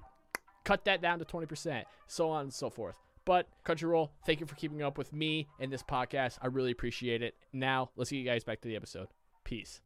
cut 0.65 0.85
that 0.85 1.01
down 1.01 1.17
to 1.17 1.25
20%, 1.25 1.83
so 2.05 2.29
on 2.29 2.43
and 2.43 2.53
so 2.53 2.69
forth. 2.69 2.93
But 3.25 3.47
Crunchyroll, 3.65 4.11
thank 4.23 4.39
you 4.39 4.45
for 4.45 4.53
keeping 4.53 4.83
up 4.83 4.99
with 4.99 5.11
me 5.11 5.47
and 5.59 5.73
this 5.73 5.81
podcast. 5.81 6.37
I 6.43 6.47
really 6.47 6.69
appreciate 6.69 7.23
it. 7.23 7.33
Now, 7.51 7.89
let's 7.95 8.11
get 8.11 8.17
you 8.17 8.25
guys 8.25 8.43
back 8.43 8.61
to 8.61 8.67
the 8.67 8.75
episode. 8.75 9.07
Peace. 9.43 9.81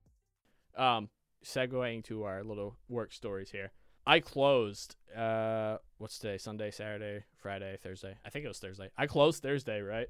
Um, 0.77 1.07
segueing 1.45 2.03
to 2.03 2.23
our 2.23 2.43
little 2.43 2.75
work 2.89 3.13
stories 3.13 3.51
here. 3.51 3.71
I 4.05 4.19
closed. 4.19 4.97
Uh, 5.15 5.77
what's 5.99 6.19
today? 6.19 6.37
Sunday, 6.37 6.69
Saturday, 6.69 7.23
Friday, 7.37 7.77
Thursday. 7.81 8.17
I 8.25 8.29
think 8.29 8.43
it 8.43 8.49
was 8.49 8.59
Thursday. 8.59 8.89
I 8.97 9.07
closed 9.07 9.41
Thursday, 9.41 9.79
right? 9.79 10.07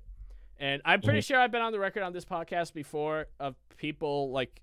And 0.60 0.82
I'm 0.86 1.02
pretty 1.02 1.22
sure 1.22 1.39
I've 1.39 1.52
been 1.52 1.62
on 1.62 1.72
the 1.72 1.80
record 1.80 2.04
on 2.04 2.13
this 2.13 2.26
podcast 2.26 2.74
before 2.74 3.28
of 3.39 3.56
people 3.78 4.32
like 4.32 4.62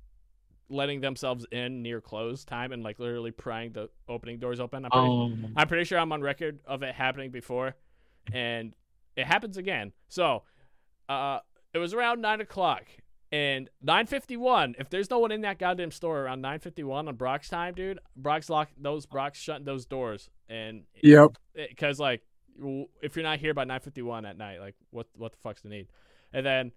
letting 0.68 1.00
themselves 1.00 1.44
in 1.50 1.82
near 1.82 2.00
close 2.00 2.44
time 2.44 2.72
and 2.72 2.82
like 2.82 2.98
literally 2.98 3.32
prying 3.32 3.72
the 3.72 3.88
opening 4.08 4.38
doors 4.38 4.60
open. 4.60 4.84
I'm 4.84 4.90
pretty, 4.90 5.06
Um, 5.08 5.52
I'm 5.56 5.68
pretty 5.68 5.84
sure 5.84 5.98
I'm 5.98 6.12
on 6.12 6.22
record 6.22 6.60
of 6.64 6.82
it 6.84 6.94
happening 6.94 7.30
before, 7.32 7.74
and 8.32 8.72
it 9.16 9.26
happens 9.26 9.56
again. 9.56 9.92
So, 10.08 10.44
uh, 11.08 11.40
it 11.74 11.78
was 11.78 11.92
around 11.92 12.20
nine 12.20 12.40
o'clock. 12.40 12.84
And 13.32 13.68
951, 13.82 14.74
if 14.78 14.90
there's 14.90 15.08
no 15.10 15.18
one 15.20 15.30
in 15.32 15.42
that 15.42 15.58
goddamn 15.58 15.90
store 15.92 16.22
around 16.22 16.40
951 16.40 17.06
on 17.08 17.14
Brock's 17.16 17.48
time, 17.48 17.74
dude, 17.74 18.00
Brock's 18.16 18.48
lock 18.50 18.70
those 18.76 19.06
Brock's 19.06 19.38
shutting 19.38 19.64
those 19.64 19.86
doors. 19.86 20.30
And 20.48 20.82
Yep. 21.02 21.36
because 21.68 22.00
like 22.00 22.22
w- 22.22 22.29
if 23.02 23.16
you're 23.16 23.22
not 23.22 23.38
here 23.38 23.54
by 23.54 23.64
9:51 23.64 24.28
at 24.28 24.36
night, 24.36 24.60
like 24.60 24.74
what 24.90 25.06
what 25.16 25.32
the 25.32 25.38
fuck's 25.38 25.62
the 25.62 25.68
need? 25.68 25.88
And 26.32 26.44
then 26.44 26.72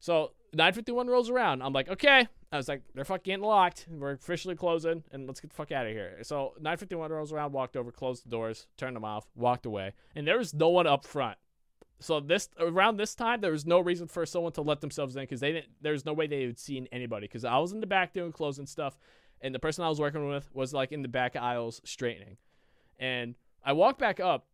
so 0.00 0.32
9:51 0.54 1.08
rolls 1.08 1.30
around. 1.30 1.62
I'm 1.62 1.72
like, 1.72 1.88
okay. 1.88 2.28
I 2.50 2.56
was 2.56 2.66
like, 2.66 2.82
they're 2.94 3.04
fucking 3.04 3.24
getting 3.24 3.44
locked. 3.44 3.86
We're 3.90 4.12
officially 4.12 4.54
closing, 4.54 5.04
and 5.12 5.26
let's 5.26 5.38
get 5.38 5.50
the 5.50 5.54
fuck 5.54 5.70
out 5.70 5.86
of 5.86 5.92
here. 5.92 6.18
So 6.22 6.54
9:51 6.62 7.10
rolls 7.10 7.32
around, 7.32 7.52
walked 7.52 7.76
over, 7.76 7.92
closed 7.92 8.24
the 8.24 8.30
doors, 8.30 8.66
turned 8.78 8.96
them 8.96 9.04
off, 9.04 9.28
walked 9.34 9.66
away, 9.66 9.92
and 10.14 10.26
there 10.26 10.38
was 10.38 10.54
no 10.54 10.68
one 10.70 10.86
up 10.86 11.04
front. 11.04 11.36
So 12.00 12.20
this 12.20 12.48
around 12.58 12.96
this 12.96 13.14
time, 13.14 13.40
there 13.40 13.50
was 13.52 13.66
no 13.66 13.80
reason 13.80 14.06
for 14.06 14.24
someone 14.24 14.52
to 14.52 14.62
let 14.62 14.80
themselves 14.80 15.16
in 15.16 15.24
because 15.24 15.40
they 15.40 15.52
didn't. 15.52 15.72
There's 15.82 16.06
no 16.06 16.14
way 16.14 16.26
they 16.26 16.46
would 16.46 16.58
seen 16.58 16.88
anybody 16.92 17.26
because 17.26 17.44
I 17.44 17.58
was 17.58 17.72
in 17.72 17.80
the 17.80 17.86
back 17.86 18.14
doing 18.14 18.32
closing 18.32 18.66
stuff, 18.66 18.96
and 19.40 19.54
the 19.54 19.58
person 19.58 19.84
I 19.84 19.88
was 19.88 20.00
working 20.00 20.26
with 20.28 20.48
was 20.54 20.72
like 20.72 20.92
in 20.92 21.02
the 21.02 21.08
back 21.08 21.36
aisles 21.36 21.82
straightening, 21.84 22.38
and 22.98 23.34
I 23.64 23.72
walked 23.72 23.98
back 23.98 24.20
up, 24.20 24.46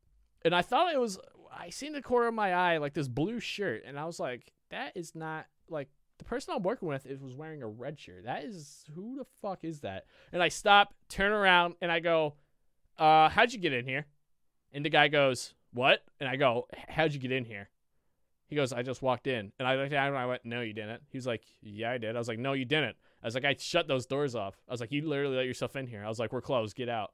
and 0.44 0.54
I 0.54 0.62
thought 0.62 0.94
it 0.94 1.00
was. 1.00 1.18
I 1.56 1.70
seen 1.70 1.92
the 1.92 2.02
corner 2.02 2.28
of 2.28 2.34
my 2.34 2.52
eye 2.52 2.78
like 2.78 2.94
this 2.94 3.08
blue 3.08 3.40
shirt, 3.40 3.84
and 3.86 3.98
I 3.98 4.04
was 4.04 4.18
like, 4.18 4.52
that 4.70 4.96
is 4.96 5.14
not 5.14 5.46
like 5.68 5.88
the 6.18 6.24
person 6.24 6.54
I'm 6.54 6.62
working 6.62 6.88
with 6.88 7.06
is 7.06 7.22
was 7.22 7.34
wearing 7.34 7.62
a 7.62 7.68
red 7.68 7.98
shirt. 7.98 8.24
That 8.24 8.44
is 8.44 8.84
who 8.94 9.16
the 9.16 9.26
fuck 9.40 9.64
is 9.64 9.80
that? 9.80 10.06
And 10.32 10.42
I 10.42 10.48
stop, 10.48 10.94
turn 11.08 11.32
around, 11.32 11.74
and 11.80 11.90
I 11.90 12.00
go, 12.00 12.34
uh, 12.98 13.28
how'd 13.28 13.52
you 13.52 13.58
get 13.58 13.72
in 13.72 13.84
here? 13.84 14.06
And 14.72 14.84
the 14.84 14.90
guy 14.90 15.08
goes, 15.08 15.54
what? 15.72 16.00
And 16.20 16.28
I 16.28 16.36
go, 16.36 16.66
how'd 16.88 17.12
you 17.12 17.20
get 17.20 17.32
in 17.32 17.44
here? 17.44 17.68
He 18.46 18.56
goes, 18.56 18.72
I 18.72 18.82
just 18.82 19.02
walked 19.02 19.26
in. 19.26 19.52
And 19.58 19.66
I 19.66 19.76
looked 19.76 19.92
at 19.92 20.06
him 20.06 20.14
and 20.14 20.22
I 20.22 20.26
went, 20.26 20.44
no, 20.44 20.60
you 20.60 20.72
didn't. 20.72 21.02
He 21.10 21.18
was 21.18 21.26
like, 21.26 21.42
yeah, 21.62 21.90
I 21.92 21.98
did. 21.98 22.14
I 22.14 22.18
was 22.18 22.28
like, 22.28 22.38
no, 22.38 22.52
you 22.52 22.64
didn't. 22.64 22.96
I 23.22 23.26
was 23.26 23.34
like, 23.34 23.44
I 23.44 23.56
shut 23.58 23.88
those 23.88 24.06
doors 24.06 24.34
off. 24.34 24.54
I 24.68 24.72
was 24.72 24.80
like, 24.80 24.92
you 24.92 25.08
literally 25.08 25.36
let 25.36 25.46
yourself 25.46 25.76
in 25.76 25.86
here. 25.86 26.04
I 26.04 26.08
was 26.08 26.18
like, 26.18 26.32
we're 26.32 26.42
closed. 26.42 26.76
Get 26.76 26.88
out. 26.88 27.12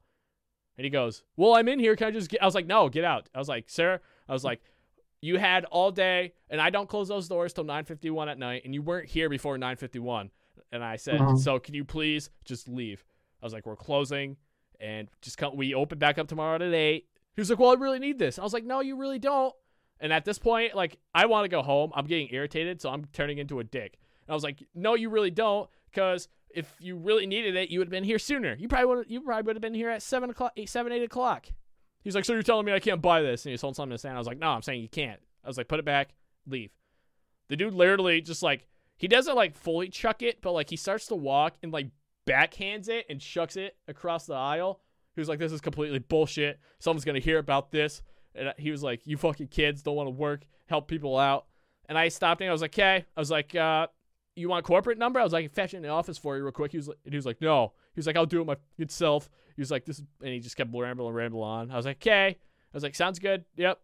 And 0.77 0.85
he 0.85 0.89
goes, 0.89 1.23
well, 1.35 1.55
I'm 1.55 1.67
in 1.67 1.79
here. 1.79 1.95
Can 1.95 2.07
I 2.07 2.11
just 2.11 2.29
get? 2.29 2.41
I 2.41 2.45
was 2.45 2.55
like, 2.55 2.65
no, 2.65 2.89
get 2.89 3.03
out. 3.03 3.29
I 3.35 3.39
was 3.39 3.47
like, 3.49 3.69
sir, 3.69 3.99
I 4.27 4.33
was 4.33 4.43
like, 4.43 4.61
you 5.21 5.37
had 5.37 5.65
all 5.65 5.91
day, 5.91 6.33
and 6.49 6.59
I 6.59 6.69
don't 6.71 6.89
close 6.89 7.07
those 7.07 7.27
doors 7.27 7.53
till 7.53 7.65
9:51 7.65 8.27
at 8.31 8.39
night, 8.39 8.63
and 8.65 8.73
you 8.73 8.81
weren't 8.81 9.07
here 9.07 9.29
before 9.29 9.57
9:51. 9.57 10.29
And 10.71 10.83
I 10.83 10.95
said, 10.95 11.19
Mhm. 11.19 11.37
so 11.37 11.59
can 11.59 11.75
you 11.75 11.83
please 11.85 12.29
just 12.45 12.67
leave? 12.67 13.03
I 13.41 13.45
was 13.45 13.53
like, 13.53 13.65
we're 13.67 13.75
closing, 13.75 14.37
and 14.79 15.09
just 15.21 15.37
come. 15.37 15.55
We 15.55 15.75
open 15.75 15.99
back 15.99 16.17
up 16.17 16.27
tomorrow 16.27 16.55
at 16.55 16.61
eight. 16.63 17.07
He 17.35 17.41
was 17.41 17.49
like, 17.49 17.59
well, 17.59 17.71
I 17.71 17.75
really 17.75 17.99
need 17.99 18.17
this. 18.17 18.39
I 18.39 18.43
was 18.43 18.53
like, 18.53 18.63
no, 18.65 18.79
you 18.79 18.95
really 18.95 19.19
don't. 19.19 19.53
And 19.99 20.11
at 20.11 20.25
this 20.25 20.39
point, 20.39 20.73
like, 20.73 20.97
I 21.13 21.27
want 21.27 21.43
to 21.45 21.49
go 21.49 21.61
home. 21.61 21.91
I'm 21.93 22.05
getting 22.07 22.27
irritated, 22.31 22.81
so 22.81 22.89
I'm 22.89 23.05
turning 23.13 23.37
into 23.37 23.59
a 23.59 23.63
dick. 23.63 23.97
And 24.25 24.31
I 24.31 24.33
was 24.33 24.43
like, 24.43 24.63
no, 24.73 24.95
you 24.95 25.09
really 25.09 25.29
don't, 25.31 25.69
because 25.91 26.27
if 26.55 26.75
you 26.79 26.95
really 26.95 27.25
needed 27.25 27.55
it, 27.55 27.69
you 27.69 27.79
would 27.79 27.87
have 27.87 27.91
been 27.91 28.03
here 28.03 28.19
sooner. 28.19 28.55
You 28.55 28.67
probably 28.67 28.95
would. 28.95 29.09
You 29.09 29.21
probably 29.21 29.43
would 29.43 29.55
have 29.55 29.61
been 29.61 29.73
here 29.73 29.89
at 29.89 30.01
seven 30.01 30.29
o'clock, 30.29 30.53
eight, 30.57 30.69
seven, 30.69 30.91
eight 30.91 31.03
o'clock. 31.03 31.47
He's 32.03 32.15
like, 32.15 32.25
so 32.25 32.33
you're 32.33 32.41
telling 32.41 32.65
me 32.65 32.73
I 32.73 32.79
can't 32.79 33.01
buy 33.01 33.21
this? 33.21 33.45
And 33.45 33.51
he's 33.51 33.61
holding 33.61 33.75
something 33.75 33.91
in 33.91 33.95
his 33.95 34.03
hand. 34.03 34.15
I 34.15 34.19
was 34.19 34.27
like, 34.27 34.39
no, 34.39 34.49
I'm 34.49 34.61
saying 34.61 34.81
you 34.81 34.89
can't. 34.89 35.19
I 35.43 35.47
was 35.47 35.57
like, 35.57 35.67
put 35.67 35.79
it 35.79 35.85
back, 35.85 36.09
leave. 36.47 36.71
The 37.49 37.55
dude 37.55 37.73
literally 37.73 38.21
just 38.21 38.41
like 38.41 38.67
he 38.97 39.07
doesn't 39.07 39.35
like 39.35 39.55
fully 39.55 39.89
chuck 39.89 40.21
it, 40.21 40.41
but 40.41 40.51
like 40.53 40.69
he 40.69 40.75
starts 40.75 41.07
to 41.07 41.15
walk 41.15 41.55
and 41.61 41.71
like 41.71 41.89
backhands 42.27 42.87
it 42.87 43.05
and 43.09 43.19
chucks 43.19 43.55
it 43.55 43.75
across 43.87 44.25
the 44.25 44.33
aisle. 44.33 44.79
He 45.15 45.21
was 45.21 45.27
like, 45.27 45.39
this 45.39 45.51
is 45.51 45.61
completely 45.61 45.99
bullshit. 45.99 46.59
Someone's 46.79 47.05
gonna 47.05 47.19
hear 47.19 47.37
about 47.37 47.71
this. 47.71 48.01
And 48.33 48.53
he 48.57 48.71
was 48.71 48.81
like, 48.81 49.01
you 49.05 49.17
fucking 49.17 49.47
kids 49.47 49.81
don't 49.81 49.95
want 49.95 50.07
to 50.07 50.11
work, 50.11 50.45
help 50.67 50.87
people 50.87 51.17
out. 51.17 51.47
And 51.89 51.97
I 51.97 52.07
stopped 52.07 52.41
him. 52.41 52.47
I 52.47 52.53
was 52.53 52.61
like, 52.61 52.73
okay. 52.73 53.05
I 53.15 53.19
was 53.19 53.29
like, 53.29 53.53
uh, 53.53 53.87
you 54.35 54.49
want 54.49 54.65
a 54.65 54.67
corporate 54.67 54.97
number? 54.97 55.19
I 55.19 55.23
was 55.23 55.33
like, 55.33 55.51
fetch 55.51 55.73
it 55.73 55.77
in 55.77 55.83
the 55.83 55.89
office 55.89 56.17
for 56.17 56.37
you 56.37 56.43
real 56.43 56.51
quick. 56.51 56.71
He 56.71 56.77
was 56.77 56.87
like, 56.87 56.97
and 57.03 57.13
he 57.13 57.17
was 57.17 57.25
like, 57.25 57.41
no. 57.41 57.73
He 57.93 57.99
was 57.99 58.07
like, 58.07 58.15
I'll 58.15 58.25
do 58.25 58.41
it 58.41 58.59
myself. 58.77 59.29
He 59.55 59.61
was 59.61 59.71
like, 59.71 59.85
this, 59.85 59.99
and 60.21 60.33
he 60.33 60.39
just 60.39 60.55
kept 60.55 60.71
rambling, 60.73 61.13
rambling 61.13 61.43
on. 61.43 61.71
I 61.71 61.75
was 61.75 61.85
like, 61.85 61.97
okay. 61.97 62.27
I 62.27 62.73
was 62.73 62.83
like, 62.83 62.95
sounds 62.95 63.19
good. 63.19 63.43
Yep. 63.57 63.79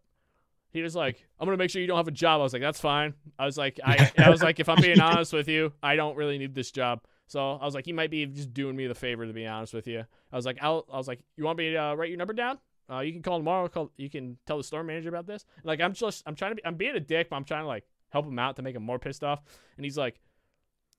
He 0.71 0.81
was 0.81 0.95
like, 0.95 1.25
I'm 1.39 1.45
gonna 1.45 1.57
make 1.57 1.69
sure 1.69 1.81
you 1.81 1.87
don't 1.87 1.97
have 1.97 2.07
a 2.07 2.11
job. 2.11 2.39
I 2.39 2.43
was 2.43 2.53
like, 2.53 2.61
that's 2.61 2.79
fine. 2.79 3.13
I 3.39 3.45
was 3.45 3.57
like, 3.57 3.79
I, 3.83 4.11
I 4.17 4.29
was 4.29 4.43
like, 4.43 4.59
if 4.59 4.69
I'm 4.69 4.81
being 4.81 4.99
honest 4.99 5.33
with 5.33 5.47
you, 5.47 5.73
I 5.81 5.95
don't 5.95 6.15
really 6.15 6.37
need 6.37 6.53
this 6.53 6.71
job. 6.71 7.01
So 7.27 7.53
I 7.53 7.65
was 7.65 7.73
like, 7.73 7.85
he 7.85 7.93
might 7.93 8.11
be 8.11 8.25
just 8.25 8.53
doing 8.53 8.75
me 8.75 8.87
the 8.87 8.95
favor 8.95 9.25
to 9.25 9.33
be 9.33 9.47
honest 9.47 9.73
with 9.73 9.87
you. 9.87 10.03
I 10.31 10.35
was 10.35 10.45
like, 10.45 10.59
I'll, 10.61 10.85
I 10.91 10.97
was 10.97 11.07
like, 11.07 11.19
you 11.35 11.45
want 11.45 11.57
me 11.57 11.71
to 11.71 11.77
uh, 11.77 11.93
write 11.95 12.09
your 12.09 12.17
number 12.17 12.33
down? 12.33 12.59
Uh, 12.89 12.99
you 12.99 13.11
can 13.11 13.21
call 13.21 13.39
tomorrow. 13.39 13.67
Call, 13.67 13.91
you 13.97 14.09
can 14.09 14.37
tell 14.45 14.57
the 14.57 14.63
store 14.63 14.83
manager 14.83 15.09
about 15.09 15.25
this. 15.25 15.45
Like, 15.63 15.81
I'm 15.81 15.93
just, 15.93 16.23
I'm 16.25 16.35
trying 16.35 16.51
to 16.51 16.55
be, 16.55 16.65
I'm 16.65 16.75
being 16.75 16.95
a 16.95 17.01
dick, 17.01 17.29
but 17.29 17.35
I'm 17.37 17.43
trying 17.43 17.63
to 17.63 17.67
like 17.67 17.85
help 18.09 18.25
him 18.25 18.39
out 18.39 18.55
to 18.57 18.61
make 18.61 18.75
him 18.75 18.83
more 18.83 18.99
pissed 18.99 19.23
off. 19.23 19.41
And 19.77 19.85
he's 19.85 19.97
like, 19.97 20.19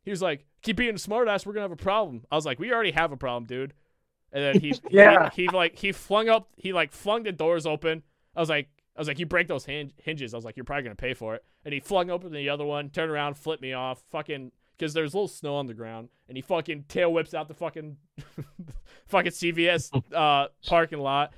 he 0.05 0.11
was 0.11 0.23
like, 0.23 0.47
keep 0.63 0.77
being 0.77 0.91
a 0.91 0.95
smartass. 0.95 1.45
We're 1.47 1.53
gonna 1.53 1.65
have 1.65 1.73
a 1.73 1.77
problem. 1.77 2.25
I 2.31 2.37
was 2.37 2.47
like, 2.47 2.59
we 2.59 2.73
already 2.73 2.93
have 2.93 3.13
a 3.13 3.17
problem, 3.17 3.45
dude. 3.45 3.75
And 4.33 4.45
then 4.45 4.61
he, 4.61 4.75
Yeah. 4.91 5.31
he, 5.31 5.43
he 5.45 5.49
like, 5.49 5.77
he 5.79 5.93
flung 5.93 6.29
up, 6.29 6.49
he 6.57 6.73
like 6.73 6.93
flung 6.93 7.23
the 7.23 7.33
doors 7.33 7.67
open. 7.67 8.03
I 8.37 8.41
was 8.41 8.49
like, 8.49 8.69
I 8.97 9.01
was 9.01 9.09
like, 9.09 9.19
you 9.19 9.27
break 9.27 9.47
those 9.49 9.65
hin- 9.65 9.93
hinges. 10.03 10.35
I 10.35 10.37
was 10.37 10.45
like, 10.45 10.57
you're 10.57 10.65
probably 10.65 10.85
gonna 10.85 10.95
pay 10.97 11.15
for 11.15 11.35
it. 11.35 11.45
And 11.65 11.73
he 11.75 11.81
flung 11.81 12.11
open 12.11 12.33
the 12.33 12.49
other 12.49 12.65
one, 12.65 12.91
turned 12.91 13.11
around, 13.11 13.35
flipped 13.37 13.63
me 13.63 13.73
off, 13.73 14.03
fucking, 14.11 14.53
because 14.77 14.95
there's 14.95 15.13
a 15.13 15.17
little 15.17 15.29
snow 15.29 15.57
on 15.57 15.67
the 15.67 15.75
ground, 15.75 16.09
and 16.29 16.37
he 16.37 16.43
fucking 16.43 16.85
tail 16.89 17.13
whips 17.13 17.35
out 17.35 17.49
the 17.49 17.55
fucking, 17.55 17.97
fucking 19.09 19.33
CVS 19.33 19.91
uh 20.15 20.49
parking 20.67 21.01
lot, 21.01 21.33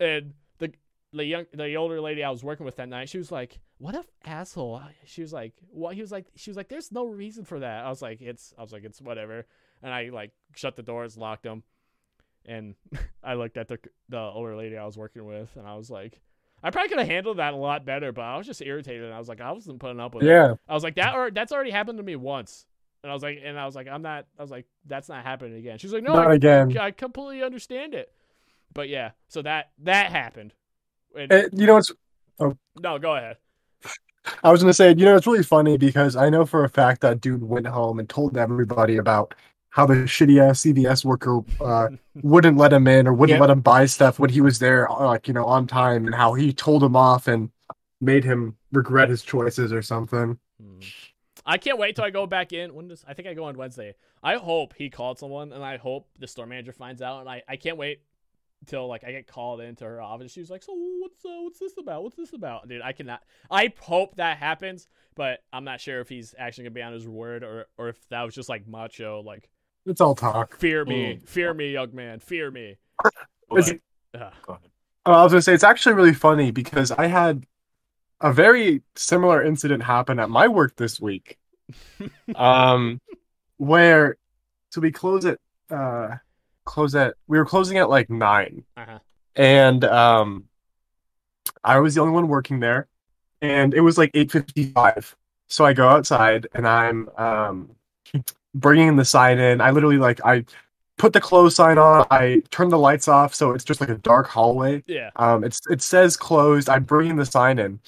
and 0.00 0.32
the 0.58 0.72
the 1.12 1.24
young 1.24 1.46
the 1.52 1.74
older 1.76 2.00
lady 2.00 2.22
I 2.24 2.30
was 2.30 2.42
working 2.44 2.66
with 2.66 2.76
that 2.76 2.88
night, 2.88 3.08
she 3.08 3.18
was 3.18 3.30
like, 3.32 3.58
"What 3.78 3.94
a 3.94 4.04
asshole!" 4.24 4.82
She 5.06 5.22
was 5.22 5.32
like, 5.32 5.54
"What?" 5.70 5.94
He 5.94 6.00
was 6.00 6.12
like, 6.12 6.26
"She 6.36 6.50
was 6.50 6.56
like, 6.56 6.68
there's 6.68 6.92
no 6.92 7.06
reason 7.06 7.44
for 7.44 7.60
that." 7.60 7.84
I 7.84 7.88
was 7.88 8.02
like, 8.02 8.20
"It's," 8.20 8.52
I 8.58 8.62
was 8.62 8.72
like, 8.72 8.84
"It's 8.84 9.00
whatever," 9.00 9.46
and 9.82 9.92
I 9.92 10.10
like 10.10 10.32
shut 10.54 10.76
the 10.76 10.82
doors, 10.82 11.16
locked 11.16 11.44
them, 11.44 11.62
and 12.44 12.74
I 13.22 13.34
looked 13.34 13.56
at 13.56 13.68
the 13.68 13.78
the 14.08 14.18
older 14.18 14.56
lady 14.56 14.76
I 14.76 14.84
was 14.84 14.96
working 14.98 15.24
with, 15.24 15.54
and 15.56 15.66
I 15.66 15.74
was 15.74 15.90
like. 15.90 16.20
I 16.60 16.70
probably 16.70 16.88
could 16.88 16.98
have 16.98 17.06
handled 17.06 17.36
that 17.36 17.54
a 17.54 17.56
lot 17.56 17.84
better, 17.84 18.10
but 18.10 18.22
I 18.22 18.36
was 18.36 18.44
just 18.44 18.60
irritated. 18.60 19.04
And 19.04 19.14
I 19.14 19.18
was 19.20 19.28
like, 19.28 19.40
I 19.40 19.52
wasn't 19.52 19.78
putting 19.78 20.00
up 20.00 20.12
with 20.12 20.24
it. 20.24 20.26
Yeah. 20.26 20.54
I 20.68 20.74
was 20.74 20.82
like, 20.82 20.96
that 20.96 21.14
or 21.14 21.30
that's 21.30 21.52
already 21.52 21.70
happened 21.70 21.98
to 21.98 22.02
me 22.02 22.16
once. 22.16 22.66
And 23.04 23.12
I 23.12 23.14
was 23.14 23.22
like, 23.22 23.38
and 23.44 23.56
I 23.56 23.64
was 23.64 23.76
like, 23.76 23.86
I'm 23.86 24.02
not. 24.02 24.26
I 24.36 24.42
was 24.42 24.50
like, 24.50 24.66
that's 24.84 25.08
not 25.08 25.22
happening 25.22 25.54
again. 25.56 25.78
She's 25.78 25.92
like, 25.92 26.02
no, 26.02 26.14
Not 26.14 26.26
I, 26.26 26.34
again. 26.34 26.76
I 26.76 26.90
completely 26.90 27.44
understand 27.44 27.94
it. 27.94 28.12
But 28.74 28.88
yeah, 28.88 29.12
so 29.28 29.40
that 29.42 29.70
that 29.84 30.10
happened. 30.10 30.52
And- 31.16 31.32
Eh, 31.32 31.44
you 31.52 31.66
know, 31.68 31.76
it's 31.76 31.92
no, 32.80 32.98
go 32.98 33.14
ahead. 33.14 33.36
I 34.42 34.50
was 34.50 34.60
gonna 34.62 34.72
say, 34.74 34.90
you 34.90 35.04
know, 35.04 35.16
it's 35.16 35.26
really 35.26 35.42
funny 35.42 35.76
because 35.76 36.16
I 36.16 36.28
know 36.30 36.44
for 36.46 36.64
a 36.64 36.68
fact 36.68 37.00
that 37.02 37.20
dude 37.20 37.42
went 37.42 37.66
home 37.66 37.98
and 37.98 38.08
told 38.08 38.36
everybody 38.36 38.96
about 38.96 39.34
how 39.70 39.86
the 39.86 39.94
shitty 39.94 40.40
ass 40.40 40.62
CVS 40.62 41.04
worker 41.04 41.40
uh, 41.60 41.88
wouldn't 42.22 42.56
let 42.56 42.72
him 42.72 42.86
in 42.88 43.06
or 43.06 43.12
wouldn't 43.12 43.36
Yeah. 43.36 43.40
let 43.40 43.50
him 43.50 43.60
buy 43.60 43.86
stuff 43.86 44.18
when 44.18 44.30
he 44.30 44.40
was 44.40 44.58
there, 44.58 44.90
uh, 44.90 45.06
like 45.06 45.28
you 45.28 45.34
know, 45.34 45.44
on 45.44 45.66
time, 45.66 46.06
and 46.06 46.14
how 46.14 46.34
he 46.34 46.52
told 46.52 46.82
him 46.82 46.96
off 46.96 47.28
and 47.28 47.50
made 48.00 48.24
him 48.24 48.56
regret 48.72 49.08
his 49.08 49.22
choices 49.22 49.72
or 49.72 49.82
something. 49.82 50.38
Hmm. 50.60 50.80
I 51.44 51.56
can't 51.56 51.78
wait 51.78 51.96
till 51.96 52.04
I 52.04 52.10
go 52.10 52.26
back 52.26 52.52
in. 52.52 52.74
When 52.74 52.88
does 52.88 53.04
I 53.08 53.14
think 53.14 53.26
I 53.28 53.34
go 53.34 53.44
on 53.44 53.56
Wednesday. 53.56 53.94
I 54.22 54.34
hope 54.36 54.74
he 54.76 54.90
called 54.90 55.18
someone, 55.18 55.52
and 55.52 55.64
I 55.64 55.76
hope 55.76 56.06
the 56.18 56.26
store 56.26 56.46
manager 56.46 56.72
finds 56.72 57.00
out. 57.00 57.20
And 57.20 57.28
I, 57.28 57.42
I 57.48 57.56
can't 57.56 57.76
wait 57.76 58.00
till 58.66 58.86
like 58.88 59.04
I 59.04 59.12
get 59.12 59.26
called 59.26 59.60
into 59.60 59.84
her 59.84 60.00
office. 60.00 60.32
She's 60.32 60.50
like, 60.50 60.62
"So 60.62 60.72
what's 60.74 61.24
uh, 61.24 61.42
what's 61.42 61.58
this 61.58 61.72
about? 61.78 62.02
What's 62.02 62.16
this 62.16 62.32
about, 62.32 62.68
dude?" 62.68 62.82
I 62.82 62.92
cannot. 62.92 63.22
I 63.50 63.72
hope 63.80 64.16
that 64.16 64.38
happens, 64.38 64.88
but 65.14 65.40
I'm 65.52 65.64
not 65.64 65.80
sure 65.80 66.00
if 66.00 66.08
he's 66.08 66.34
actually 66.38 66.64
gonna 66.64 66.74
be 66.74 66.82
on 66.82 66.92
his 66.92 67.06
word 67.08 67.42
or 67.44 67.66
or 67.78 67.88
if 67.88 68.08
that 68.08 68.22
was 68.22 68.34
just 68.34 68.48
like 68.48 68.66
macho, 68.68 69.22
like 69.22 69.48
It's 69.86 70.00
all 70.00 70.14
talk. 70.14 70.56
fear 70.58 70.84
me, 70.84 71.14
Mm. 71.16 71.28
fear 71.28 71.54
me, 71.54 71.72
young 71.72 71.94
man, 71.94 72.20
fear 72.20 72.50
me. 72.50 72.76
It's- 73.56 73.72
Ugh. 74.14 74.32
Go 74.42 74.52
ahead. 74.54 74.70
Uh, 75.06 75.10
I 75.10 75.22
was 75.22 75.32
gonna 75.32 75.42
say 75.42 75.54
it's 75.54 75.64
actually 75.64 75.94
really 75.94 76.12
funny 76.14 76.50
because 76.50 76.90
I 76.90 77.06
had 77.06 77.46
a 78.20 78.32
very 78.32 78.82
similar 78.96 79.42
incident 79.42 79.82
happen 79.84 80.18
at 80.18 80.28
my 80.28 80.48
work 80.48 80.76
this 80.76 81.00
week. 81.00 81.38
um, 82.34 83.00
where 83.58 84.16
so 84.70 84.80
we 84.80 84.90
close 84.92 85.24
at 85.24 85.38
uh 85.70 86.16
close 86.68 86.94
at 86.94 87.14
we 87.26 87.38
were 87.38 87.44
closing 87.46 87.78
at 87.78 87.88
like 87.90 88.08
nine, 88.10 88.64
Uh-huh. 88.76 88.98
and 89.34 89.84
um, 89.84 90.44
I 91.64 91.78
was 91.78 91.94
the 91.94 92.00
only 92.00 92.12
one 92.12 92.28
working 92.28 92.60
there, 92.60 92.86
and 93.42 93.74
it 93.74 93.80
was 93.80 93.98
like 93.98 94.10
eight 94.14 94.30
fifty 94.30 94.64
five. 94.70 95.16
So 95.48 95.64
I 95.64 95.72
go 95.72 95.88
outside 95.88 96.46
and 96.54 96.66
I'm 96.68 97.08
um 97.16 97.70
bringing 98.54 98.96
the 98.96 99.04
sign 99.04 99.38
in. 99.38 99.60
I 99.60 99.70
literally 99.70 99.98
like 99.98 100.20
I 100.24 100.44
put 100.98 101.12
the 101.12 101.20
close 101.20 101.54
sign 101.54 101.78
on. 101.78 102.06
I 102.10 102.42
turn 102.50 102.68
the 102.68 102.78
lights 102.78 103.08
off, 103.08 103.34
so 103.34 103.52
it's 103.52 103.64
just 103.64 103.80
like 103.80 103.88
a 103.90 103.94
dark 103.98 104.26
hallway. 104.28 104.82
Yeah. 104.86 105.10
Um, 105.16 105.44
it's 105.44 105.60
it 105.70 105.80
says 105.82 106.16
closed. 106.16 106.68
I'm 106.68 106.84
bringing 106.84 107.16
the 107.16 107.24
sign 107.26 107.58
in, 107.58 107.80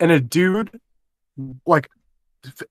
and 0.00 0.10
a 0.10 0.18
dude, 0.20 0.80
like, 1.66 1.88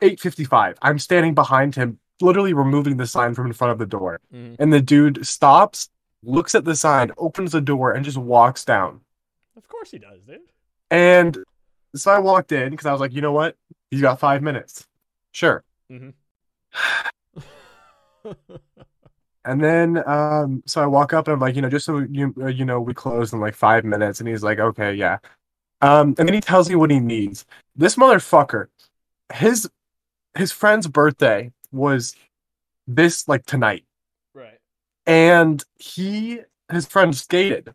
eight 0.01 0.19
fifty 0.19 0.43
five. 0.43 0.77
I'm 0.81 0.99
standing 0.99 1.33
behind 1.33 1.75
him, 1.75 1.99
literally 2.21 2.53
removing 2.53 2.97
the 2.97 3.07
sign 3.07 3.33
from 3.33 3.47
in 3.47 3.53
front 3.53 3.71
of 3.71 3.77
the 3.79 3.85
door, 3.85 4.19
Mhm. 4.33 4.55
and 4.59 4.71
the 4.73 4.81
dude 4.81 5.25
stops, 5.25 5.89
looks 6.23 6.55
at 6.55 6.63
the 6.65 6.75
sign, 6.75 7.11
opens 7.17 7.51
the 7.51 7.61
door, 7.61 7.91
and 7.91 8.05
just 8.05 8.17
walks 8.17 8.63
down. 8.65 9.01
Of 9.57 9.67
course 9.67 9.91
he 9.91 9.99
does, 9.99 10.21
dude. 10.21 10.39
And 10.91 11.37
so 11.95 12.11
I 12.11 12.19
walked 12.19 12.51
in 12.51 12.69
because 12.71 12.85
I 12.85 12.91
was 12.91 13.01
like, 13.01 13.13
you 13.13 13.21
know 13.21 13.31
what? 13.33 13.55
He's 13.91 14.01
got 14.01 14.19
five 14.19 14.41
minutes. 14.41 14.87
Sure. 15.31 15.63
And 19.45 19.61
then, 19.61 20.01
um, 20.07 20.63
so 20.65 20.81
I 20.81 20.85
walk 20.87 21.11
up 21.11 21.27
and 21.27 21.33
I'm 21.33 21.39
like, 21.41 21.57
you 21.57 21.61
know, 21.61 21.69
just 21.69 21.85
so 21.85 21.97
you, 21.97 22.33
uh, 22.39 22.45
you 22.47 22.63
know, 22.63 22.79
we 22.79 22.93
close 22.93 23.33
in 23.33 23.41
like 23.41 23.55
five 23.55 23.83
minutes. 23.83 24.21
And 24.21 24.29
he's 24.29 24.41
like, 24.41 24.57
okay, 24.57 24.93
yeah. 24.93 25.17
Um, 25.81 26.15
and 26.17 26.25
then 26.29 26.33
he 26.33 26.39
tells 26.39 26.69
me 26.69 26.75
what 26.75 26.89
he 26.89 27.01
needs. 27.01 27.45
This 27.75 27.97
motherfucker, 27.97 28.67
his 29.33 29.69
his 30.37 30.53
friend's 30.53 30.87
birthday 30.87 31.51
was 31.73 32.15
this 32.87 33.27
like 33.27 33.45
tonight, 33.45 33.85
right. 34.33 34.59
and 35.05 35.63
he 35.77 36.39
his 36.71 36.85
friend 36.85 37.15
skated. 37.15 37.73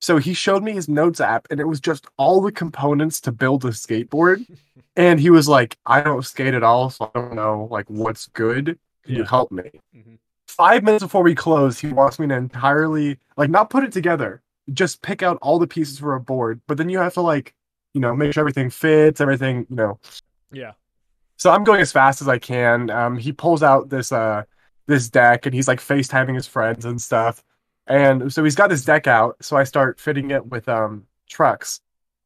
So 0.00 0.18
he 0.18 0.32
showed 0.32 0.62
me 0.62 0.72
his 0.72 0.88
notes 0.88 1.20
app, 1.20 1.48
and 1.50 1.58
it 1.58 1.66
was 1.66 1.80
just 1.80 2.06
all 2.18 2.40
the 2.40 2.52
components 2.52 3.20
to 3.22 3.32
build 3.32 3.64
a 3.64 3.68
skateboard. 3.68 4.46
And 4.96 5.20
he 5.20 5.30
was 5.30 5.46
like, 5.46 5.78
I 5.86 6.00
don't 6.00 6.26
skate 6.26 6.54
at 6.54 6.64
all, 6.64 6.90
so 6.90 7.08
I 7.14 7.20
don't 7.20 7.36
know 7.36 7.68
like 7.70 7.88
what's 7.88 8.26
good. 8.26 8.80
Can 9.04 9.14
you 9.14 9.22
help 9.22 9.52
me? 9.52 9.70
Mhm. 9.96 10.18
Five 10.48 10.82
minutes 10.82 11.04
before 11.04 11.22
we 11.22 11.36
close, 11.36 11.78
he 11.78 11.92
wants 11.92 12.18
me 12.18 12.26
to 12.26 12.34
entirely 12.34 13.18
like 13.36 13.48
not 13.48 13.70
put 13.70 13.84
it 13.84 13.92
together, 13.92 14.42
just 14.72 15.00
pick 15.00 15.22
out 15.22 15.38
all 15.40 15.60
the 15.60 15.68
pieces 15.68 16.00
for 16.00 16.16
a 16.16 16.20
board. 16.20 16.60
But 16.66 16.78
then 16.78 16.88
you 16.88 16.98
have 16.98 17.14
to 17.14 17.20
like, 17.20 17.54
you 17.94 18.00
know, 18.00 18.16
make 18.16 18.32
sure 18.32 18.40
everything 18.40 18.70
fits, 18.70 19.20
everything, 19.20 19.66
you 19.70 19.76
know. 19.76 20.00
Yeah. 20.50 20.72
So 21.38 21.50
I'm 21.50 21.64
going 21.64 21.80
as 21.80 21.92
fast 21.92 22.20
as 22.20 22.28
I 22.28 22.38
can. 22.38 22.90
Um, 22.90 23.16
he 23.16 23.32
pulls 23.32 23.62
out 23.62 23.88
this 23.88 24.12
uh 24.12 24.44
this 24.86 25.08
deck 25.08 25.46
and 25.46 25.54
he's 25.54 25.68
like 25.68 25.80
FaceTiming 25.80 26.34
his 26.34 26.46
friends 26.46 26.84
and 26.84 27.00
stuff. 27.00 27.42
And 27.86 28.32
so 28.32 28.44
he's 28.44 28.54
got 28.54 28.68
this 28.68 28.84
deck 28.84 29.06
out. 29.06 29.36
So 29.40 29.56
I 29.56 29.64
start 29.64 29.98
fitting 30.00 30.30
it 30.30 30.46
with 30.46 30.68
um 30.68 31.06
trucks. 31.28 31.80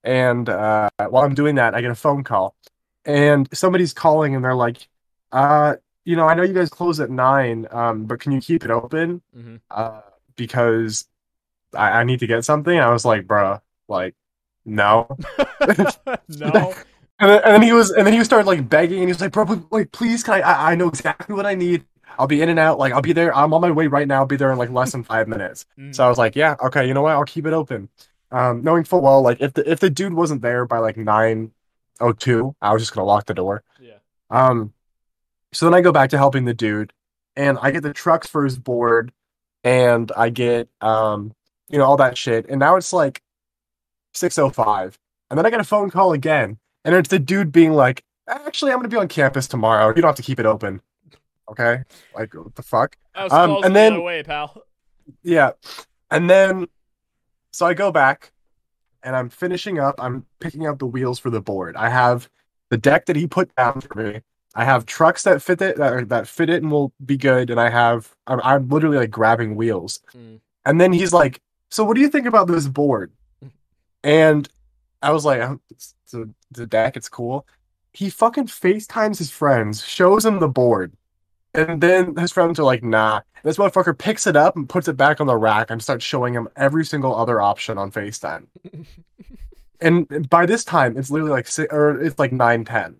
And 0.04 0.48
uh, 0.48 0.88
while 1.10 1.24
I'm 1.24 1.34
doing 1.34 1.56
that, 1.56 1.74
I 1.74 1.80
get 1.80 1.92
a 1.92 1.94
phone 1.94 2.24
call, 2.24 2.56
and 3.04 3.48
somebody's 3.52 3.92
calling, 3.92 4.34
and 4.34 4.44
they're 4.44 4.54
like, 4.54 4.88
uh, 5.30 5.76
you 6.04 6.16
know, 6.16 6.26
I 6.26 6.34
know 6.34 6.42
you 6.42 6.54
guys 6.54 6.70
close 6.70 6.98
at 6.98 7.08
nine, 7.08 7.68
um, 7.70 8.06
but 8.06 8.18
can 8.18 8.32
you 8.32 8.40
keep 8.40 8.64
it 8.64 8.70
open? 8.72 9.22
Mhm. 9.36 9.60
Uh, 9.70 10.00
because 10.34 11.06
I, 11.72 12.00
I 12.00 12.04
need 12.04 12.18
to 12.20 12.26
get 12.26 12.44
something. 12.44 12.76
I 12.76 12.90
was 12.90 13.04
like, 13.04 13.28
bruh, 13.28 13.60
like, 13.86 14.16
no. 14.64 15.06
no. 16.28 16.74
And 17.22 17.30
then, 17.30 17.40
and 17.44 17.54
then 17.54 17.62
he 17.62 17.72
was, 17.72 17.92
and 17.92 18.04
then 18.04 18.14
he 18.14 18.24
started 18.24 18.48
like 18.48 18.68
begging, 18.68 18.98
and 18.98 19.08
he 19.08 19.12
was 19.12 19.20
like, 19.20 19.30
"Bro, 19.30 19.68
like, 19.70 19.92
please, 19.92 20.24
can 20.24 20.34
I, 20.34 20.40
I? 20.40 20.72
I 20.72 20.74
know 20.74 20.88
exactly 20.88 21.36
what 21.36 21.46
I 21.46 21.54
need. 21.54 21.84
I'll 22.18 22.26
be 22.26 22.42
in 22.42 22.48
and 22.48 22.58
out. 22.58 22.80
Like, 22.80 22.92
I'll 22.92 23.00
be 23.00 23.12
there. 23.12 23.34
I'm 23.34 23.54
on 23.54 23.60
my 23.60 23.70
way 23.70 23.86
right 23.86 24.08
now. 24.08 24.16
I'll 24.22 24.26
be 24.26 24.36
there 24.36 24.50
in 24.50 24.58
like 24.58 24.70
less 24.70 24.90
than 24.90 25.04
five 25.04 25.28
minutes." 25.28 25.64
Mm. 25.78 25.94
So 25.94 26.04
I 26.04 26.08
was 26.08 26.18
like, 26.18 26.34
"Yeah, 26.34 26.56
okay. 26.64 26.84
You 26.86 26.94
know 26.94 27.02
what? 27.02 27.12
I'll 27.12 27.24
keep 27.24 27.46
it 27.46 27.52
open." 27.52 27.88
Um, 28.32 28.64
knowing 28.64 28.82
full 28.82 29.02
well, 29.02 29.22
like, 29.22 29.40
if 29.40 29.52
the 29.54 29.70
if 29.70 29.78
the 29.78 29.88
dude 29.88 30.14
wasn't 30.14 30.42
there 30.42 30.66
by 30.66 30.78
like 30.78 30.96
nine 30.96 31.52
oh 32.00 32.12
two, 32.12 32.56
I 32.60 32.72
was 32.72 32.82
just 32.82 32.92
gonna 32.92 33.06
lock 33.06 33.26
the 33.26 33.34
door. 33.34 33.62
yeah. 33.80 33.98
Um, 34.28 34.72
so 35.52 35.66
then 35.66 35.74
I 35.74 35.80
go 35.80 35.92
back 35.92 36.10
to 36.10 36.18
helping 36.18 36.44
the 36.44 36.54
dude, 36.54 36.92
and 37.36 37.56
I 37.62 37.70
get 37.70 37.84
the 37.84 37.92
trucks 37.92 38.26
for 38.26 38.42
his 38.42 38.58
board, 38.58 39.12
and 39.62 40.10
I 40.16 40.30
get 40.30 40.68
um, 40.80 41.34
you 41.68 41.78
know, 41.78 41.84
all 41.84 41.98
that 41.98 42.18
shit. 42.18 42.46
And 42.48 42.58
now 42.58 42.74
it's 42.76 42.92
like 42.92 43.22
six 44.12 44.38
oh 44.38 44.50
five, 44.50 44.98
and 45.30 45.38
then 45.38 45.46
I 45.46 45.50
get 45.50 45.60
a 45.60 45.64
phone 45.64 45.90
call 45.90 46.12
again, 46.12 46.58
and 46.84 46.94
it's 46.94 47.08
the 47.08 47.18
dude 47.18 47.52
being 47.52 47.72
like, 47.72 48.04
"Actually, 48.28 48.72
I'm 48.72 48.78
gonna 48.78 48.88
be 48.88 48.96
on 48.96 49.08
campus 49.08 49.46
tomorrow. 49.48 49.88
You 49.88 49.94
don't 50.02 50.08
have 50.08 50.16
to 50.16 50.22
keep 50.22 50.40
it 50.40 50.46
open." 50.46 50.80
Okay, 51.50 51.82
like 52.14 52.34
what 52.34 52.54
the 52.54 52.62
fuck? 52.62 52.96
I 53.14 53.24
was 53.24 53.32
Um, 53.32 53.50
and 53.56 53.64
the 53.64 53.70
then- 53.70 54.02
way, 54.02 54.22
pal. 54.22 54.62
Yeah. 55.22 55.52
And 56.10 56.30
then 56.30 56.68
so 57.50 57.66
I 57.66 57.74
go 57.74 57.90
back 57.92 58.32
and 59.02 59.14
I'm 59.16 59.28
finishing 59.28 59.78
up. 59.78 59.96
I'm 59.98 60.24
picking 60.40 60.66
up 60.66 60.78
the 60.78 60.86
wheels 60.86 61.18
for 61.18 61.28
the 61.30 61.40
board. 61.40 61.76
I 61.76 61.88
have 61.90 62.30
the 62.70 62.78
deck 62.78 63.06
that 63.06 63.16
he 63.16 63.26
put 63.26 63.54
down 63.56 63.80
for 63.82 63.98
me. 64.02 64.20
I 64.54 64.64
have 64.64 64.86
trucks 64.86 65.22
that 65.24 65.42
fit 65.42 65.60
it 65.60 65.76
that, 65.76 66.08
that 66.10 66.28
fit 66.28 66.48
it 66.50 66.62
and 66.62 66.70
will 66.70 66.92
be 67.04 67.16
good. 67.16 67.50
And 67.50 67.60
I 67.60 67.68
have 67.70 68.14
I'm, 68.26 68.40
I'm 68.44 68.68
literally 68.68 68.96
like 68.98 69.10
grabbing 69.10 69.56
wheels. 69.56 70.00
Mm. 70.14 70.40
And 70.64 70.80
then 70.80 70.92
he's 70.92 71.12
like, 71.12 71.40
"So 71.70 71.84
what 71.84 71.94
do 71.94 72.00
you 72.00 72.08
think 72.08 72.26
about 72.26 72.46
this 72.46 72.68
board?" 72.68 73.10
And 74.04 74.48
I 75.02 75.10
was 75.10 75.24
like, 75.24 75.40
oh, 75.40 75.60
"It's 75.70 75.94
the 76.10 76.32
the 76.50 76.66
deck. 76.66 76.96
It's 76.96 77.08
cool." 77.08 77.46
He 77.92 78.08
fucking 78.08 78.46
FaceTimes 78.46 79.18
his 79.18 79.30
friends, 79.30 79.84
shows 79.84 80.24
him 80.24 80.40
the 80.40 80.48
board. 80.48 80.92
And 81.54 81.80
then 81.82 82.16
his 82.16 82.32
friends 82.32 82.58
are 82.58 82.64
like, 82.64 82.82
nah. 82.82 83.20
This 83.42 83.58
motherfucker 83.58 83.96
picks 83.96 84.26
it 84.26 84.36
up 84.36 84.56
and 84.56 84.68
puts 84.68 84.88
it 84.88 84.96
back 84.96 85.20
on 85.20 85.26
the 85.26 85.36
rack 85.36 85.70
and 85.70 85.82
starts 85.82 86.04
showing 86.04 86.32
him 86.32 86.48
every 86.56 86.84
single 86.84 87.14
other 87.14 87.40
option 87.40 87.76
on 87.76 87.90
FaceTime. 87.90 88.46
and 89.80 90.30
by 90.30 90.46
this 90.46 90.64
time, 90.64 90.96
it's 90.96 91.10
literally 91.10 91.32
like 91.32 91.46
six, 91.46 91.72
or 91.72 92.00
it's 92.00 92.18
like 92.18 92.32
nine 92.32 92.64
ten. 92.64 92.96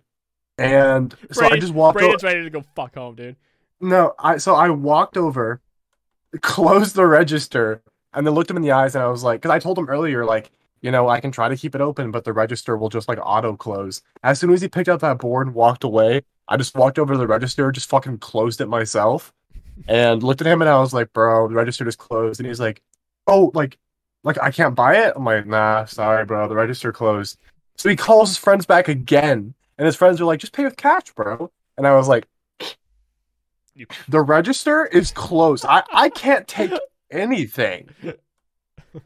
And 0.59 1.14
so 1.30 1.46
I 1.46 1.59
just 1.59 1.72
walked. 1.72 1.98
Braden's 1.98 2.22
ready 2.22 2.42
to 2.42 2.50
go 2.50 2.62
fuck 2.74 2.94
home, 2.94 3.14
dude. 3.14 3.36
no, 3.80 4.14
I 4.18 4.36
so 4.36 4.55
I 4.55 4.68
walked 4.68 5.16
over, 5.16 5.61
closed 6.42 6.94
the 6.94 7.07
register, 7.07 7.82
and 8.12 8.26
then 8.26 8.34
looked 8.34 8.50
him 8.50 8.57
in 8.57 8.62
the 8.62 8.72
eyes, 8.72 8.94
and 8.94 9.03
I 9.03 9.09
was 9.09 9.22
like, 9.22 9.40
because 9.40 9.55
I 9.55 9.61
told 9.61 9.78
him 9.78 9.88
earlier, 9.88 10.24
like, 10.24 10.50
you 10.82 10.90
know, 10.90 11.08
I 11.08 11.20
can 11.20 11.30
try 11.30 11.48
to 11.48 11.56
keep 11.56 11.74
it 11.74 11.80
open, 11.80 12.10
but 12.10 12.24
the 12.24 12.32
register 12.32 12.76
will 12.76 12.88
just 12.88 13.08
like 13.08 13.18
auto 13.22 13.56
close. 13.56 14.02
As 14.22 14.38
soon 14.40 14.50
as 14.50 14.60
he 14.60 14.68
picked 14.68 14.88
up 14.88 15.00
that 15.00 15.18
board 15.18 15.46
and 15.46 15.54
walked 15.54 15.84
away, 15.84 16.22
I 16.48 16.56
just 16.56 16.74
walked 16.74 16.98
over 16.98 17.14
to 17.14 17.18
the 17.18 17.26
register, 17.26 17.70
just 17.70 17.88
fucking 17.88 18.18
closed 18.18 18.60
it 18.60 18.66
myself, 18.66 19.32
and 19.86 20.22
looked 20.22 20.40
at 20.40 20.46
him, 20.46 20.60
and 20.60 20.68
I 20.68 20.78
was 20.80 20.92
like, 20.92 21.12
bro, 21.12 21.48
the 21.48 21.54
register 21.54 21.84
just 21.84 21.98
closed, 21.98 22.40
and 22.40 22.46
he's 22.46 22.60
like, 22.60 22.82
oh, 23.28 23.52
like, 23.54 23.78
like 24.24 24.38
I 24.42 24.50
can't 24.50 24.74
buy 24.74 24.96
it. 25.06 25.14
I'm 25.16 25.24
like, 25.24 25.46
nah, 25.46 25.84
sorry, 25.84 26.24
bro, 26.26 26.48
the 26.48 26.56
register 26.56 26.92
closed. 26.92 27.38
So 27.76 27.88
he 27.88 27.96
calls 27.96 28.30
his 28.30 28.38
friends 28.38 28.66
back 28.66 28.88
again, 28.88 29.54
and 29.78 29.86
his 29.86 29.96
friends 29.96 30.20
are 30.20 30.24
like, 30.24 30.40
just 30.40 30.52
pay 30.52 30.64
with 30.64 30.76
cash, 30.76 31.12
bro. 31.14 31.50
And 31.78 31.86
I 31.86 31.94
was 31.94 32.08
like, 32.08 32.26
the 34.08 34.20
register 34.20 34.84
is 34.86 35.12
closed. 35.12 35.64
I, 35.66 35.84
I 35.92 36.08
can't 36.10 36.46
take 36.46 36.72
anything. 37.10 37.88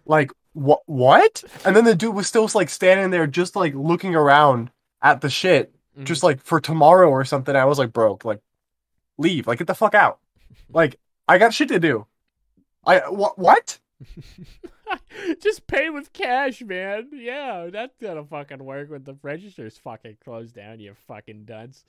Like 0.04 0.32
what 0.56 0.80
what? 0.86 1.44
And 1.64 1.76
then 1.76 1.84
the 1.84 1.94
dude 1.94 2.14
was 2.14 2.26
still 2.26 2.48
like 2.54 2.70
standing 2.70 3.10
there 3.10 3.26
just 3.26 3.54
like 3.56 3.74
looking 3.74 4.14
around 4.14 4.70
at 5.02 5.20
the 5.20 5.28
shit, 5.28 5.74
Mhm. 5.98 6.04
just 6.04 6.22
like 6.22 6.40
for 6.42 6.60
tomorrow 6.60 7.10
or 7.10 7.24
something. 7.24 7.54
I 7.54 7.66
was 7.66 7.78
like, 7.78 7.92
bro, 7.92 8.18
like 8.24 8.40
leave, 9.18 9.46
like 9.46 9.58
get 9.58 9.66
the 9.66 9.74
fuck 9.74 9.94
out. 9.94 10.18
Like 10.70 10.98
I 11.28 11.36
got 11.38 11.52
shit 11.52 11.68
to 11.68 11.78
do. 11.78 12.06
I 12.86 13.00
what 13.10 13.38
what? 13.38 13.78
Just 15.40 15.66
pay 15.66 15.88
with 15.90 16.12
cash, 16.12 16.62
man. 16.62 17.08
Yeah, 17.12 17.68
that's 17.72 17.96
gonna 18.00 18.24
fucking 18.24 18.62
work 18.64 18.90
when 18.90 19.04
the 19.04 19.16
register's 19.22 19.78
fucking 19.78 20.18
closed 20.22 20.54
down, 20.54 20.80
you 20.80 20.94
fucking 21.08 21.44
dunce. 21.44 21.84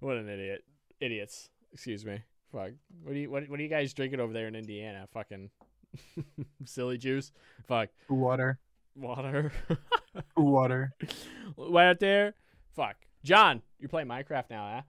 What 0.00 0.16
an 0.16 0.28
idiot. 0.28 0.64
Idiots. 1.00 1.50
Excuse 1.72 2.04
me. 2.04 2.22
Fuck. 2.52 2.70
What 3.02 3.12
do 3.12 3.18
you 3.20 3.30
what, 3.30 3.48
what 3.48 3.60
are 3.60 3.62
you 3.62 3.68
guys 3.68 3.92
drinking 3.94 4.20
over 4.20 4.32
there 4.32 4.48
in 4.48 4.54
Indiana? 4.56 5.06
Fucking 5.12 5.50
silly 6.64 6.98
juice? 6.98 7.32
Fuck. 7.66 7.88
Water. 8.08 8.58
Water. 8.96 9.52
Water. 10.36 10.92
Right 11.56 11.88
out 11.90 12.00
there? 12.00 12.34
Fuck. 12.74 12.96
Jon, 13.24 13.62
you 13.78 13.88
play 13.88 14.04
Minecraft 14.04 14.50
now, 14.50 14.84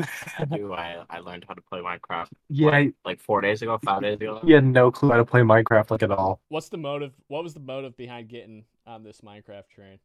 huh? 0.00 0.06
I 0.38 0.44
do. 0.44 0.72
I, 0.72 1.02
I 1.10 1.18
learned 1.18 1.44
how 1.48 1.54
to 1.54 1.60
play 1.62 1.80
Minecraft 1.80 2.28
Yeah, 2.48 2.84
like 3.04 3.18
four 3.20 3.40
days 3.40 3.62
ago, 3.62 3.78
five 3.84 4.02
days 4.02 4.14
ago. 4.16 4.40
he 4.44 4.52
had 4.52 4.64
no 4.64 4.92
clue 4.92 5.10
how 5.10 5.16
to 5.16 5.24
play 5.24 5.40
Minecraft 5.40 5.90
like 5.90 6.02
at 6.04 6.10
all. 6.12 6.40
What's 6.50 6.68
the 6.68 6.76
motive 6.76 7.12
what 7.26 7.42
was 7.42 7.54
the 7.54 7.60
motive 7.60 7.96
behind 7.96 8.28
getting 8.28 8.64
on 8.86 9.02
this 9.02 9.22
Minecraft 9.22 9.68
train? 9.74 9.98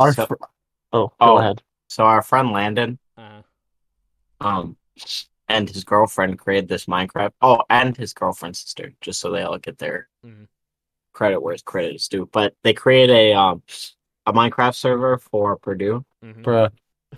Our 0.00 0.12
So- 0.14 0.26
fr- 0.26 0.34
oh, 0.92 1.12
Oh. 1.20 1.34
go 1.34 1.38
ahead. 1.38 1.62
So 1.88 2.04
our 2.04 2.22
friend 2.22 2.52
Landon, 2.52 2.98
Uh 3.18 3.42
um, 4.40 4.76
and 5.48 5.68
his 5.68 5.84
girlfriend 5.84 6.38
created 6.38 6.68
this 6.68 6.86
Minecraft. 6.86 7.32
Oh, 7.40 7.62
and 7.70 7.96
his 7.96 8.12
girlfriend's 8.12 8.60
sister, 8.60 8.92
just 9.00 9.20
so 9.20 9.30
they 9.30 9.42
all 9.42 9.58
get 9.58 9.78
their 9.78 10.08
Mhm. 10.24 10.46
credit 11.12 11.40
where 11.42 11.56
credit 11.64 11.94
is 11.96 12.08
due. 12.08 12.26
But 12.32 12.54
they 12.62 12.72
create 12.74 13.10
a 13.10 13.34
um 13.34 13.62
a 14.26 14.32
Minecraft 14.32 14.74
server 14.74 15.18
for 15.18 15.56
Purdue. 15.56 16.04
mhm. 16.24 16.42
Bruh. 16.42 16.70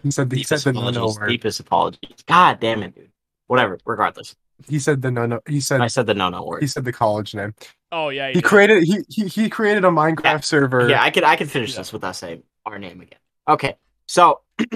He 0.03 0.11
said 0.13 0.31
the, 0.31 0.37
he 0.37 0.43
said 0.45 0.61
the 0.61 0.73
no 0.73 0.83
no 0.83 0.89
apologies. 0.91 1.19
word. 1.19 1.27
Deepest 1.29 1.61
apologies. 1.61 2.23
God 2.27 2.61
damn 2.61 2.83
it, 2.85 2.95
dude. 2.95 3.11
Whatever. 3.49 3.79
Regardless, 3.85 4.37
He 4.69 4.79
said 4.79 5.03
the 5.03 5.11
no 5.11 5.27
no. 5.27 5.41
He 5.49 5.61
said 5.61 5.81
I 5.81 5.89
said 5.89 6.07
the 6.07 6.15
no 6.15 6.29
no 6.31 6.45
word. 6.45 6.63
he 6.63 6.69
said 6.69 6.85
the 6.85 6.93
college 6.93 7.35
name. 7.35 7.55
Oh 7.91 8.11
yeah, 8.11 8.29
He 8.29 8.35
did. 8.35 8.45
created 8.45 8.85
he 8.85 9.01
he, 9.09 9.27
he 9.27 9.51
created 9.51 9.85
a 9.85 9.89
Minecraft 9.89 10.23
Yeah. 10.25 10.41
server. 10.41 10.89
Yeah, 10.89 11.03
I 11.03 11.11
could 11.11 11.25
I 11.25 11.35
could 11.37 11.51
finish 11.51 11.73
Yeah. 11.73 11.81
this 11.81 11.93
without 11.93 12.15
saying 12.15 12.45
our 12.65 12.79
name 12.79 13.01
again. 13.01 13.19
Okay, 13.49 13.75
so 14.07 14.43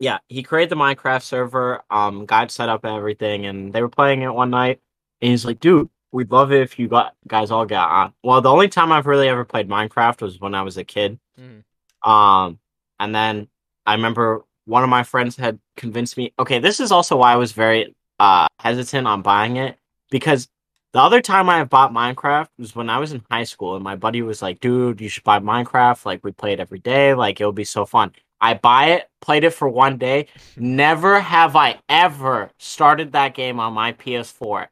yeah, 0.00 0.18
he 0.28 0.42
created 0.42 0.70
the 0.70 0.76
Minecraft 0.76 1.22
server. 1.22 1.82
Um, 1.90 2.26
guide 2.26 2.50
set 2.50 2.68
up 2.68 2.84
everything, 2.84 3.46
and 3.46 3.72
they 3.72 3.82
were 3.82 3.88
playing 3.88 4.22
it 4.22 4.34
one 4.34 4.50
night. 4.50 4.80
And 5.22 5.30
he's 5.30 5.44
like, 5.44 5.60
"Dude, 5.60 5.88
we'd 6.12 6.30
love 6.32 6.52
it 6.52 6.62
if 6.62 6.78
you 6.78 6.88
got 6.88 7.14
guys 7.28 7.50
all 7.50 7.66
got 7.66 7.90
on." 7.90 8.14
Well, 8.24 8.40
the 8.40 8.50
only 8.50 8.68
time 8.68 8.92
I've 8.92 9.06
really 9.06 9.28
ever 9.28 9.44
played 9.44 9.68
Minecraft 9.68 10.22
was 10.22 10.40
when 10.40 10.54
I 10.54 10.62
was 10.62 10.76
a 10.78 10.84
kid. 10.84 11.20
Mhm. 11.38 11.64
Um, 12.08 12.58
and 12.98 13.14
then 13.14 13.48
I 13.86 13.94
remember 13.94 14.44
one 14.66 14.82
of 14.84 14.90
my 14.90 15.02
friends 15.02 15.36
had 15.36 15.58
convinced 15.76 16.16
me. 16.16 16.32
Okay, 16.38 16.58
this 16.58 16.80
is 16.80 16.92
also 16.92 17.16
why 17.16 17.32
I 17.32 17.36
was 17.36 17.52
very 17.52 17.94
uh 18.18 18.46
hesitant 18.60 19.06
on 19.06 19.22
buying 19.22 19.56
it 19.56 19.78
because 20.10 20.48
The 20.92 21.00
other 21.00 21.20
time 21.22 21.48
I 21.48 21.62
bought 21.64 21.92
Minecraft 21.92 22.48
was 22.58 22.74
when 22.74 22.90
I 22.90 22.98
was 22.98 23.12
in 23.12 23.22
high 23.30 23.44
school, 23.44 23.76
and 23.76 23.84
my 23.84 23.94
buddy 23.94 24.22
was 24.22 24.42
like, 24.42 24.58
"Dude, 24.60 25.00
you 25.00 25.08
should 25.08 25.22
buy 25.22 25.38
Minecraft. 25.38 26.04
Like, 26.04 26.24
we 26.24 26.32
play 26.32 26.52
it 26.52 26.58
every 26.60 26.80
day. 26.80 27.14
Like, 27.14 27.40
it'll 27.40 27.52
be 27.52 27.62
so 27.64 27.86
fun." 27.86 28.12
I 28.40 28.54
buy 28.54 28.86
it, 28.92 29.08
played 29.20 29.44
it 29.44 29.50
for 29.50 29.68
one 29.68 29.98
day. 29.98 30.26
Never 30.56 31.20
have 31.20 31.56
I 31.56 31.80
ever 31.88 32.50
started 32.58 33.12
that 33.12 33.34
game 33.34 33.60
on 33.60 33.72
my 33.72 33.92
PS4 33.92 34.68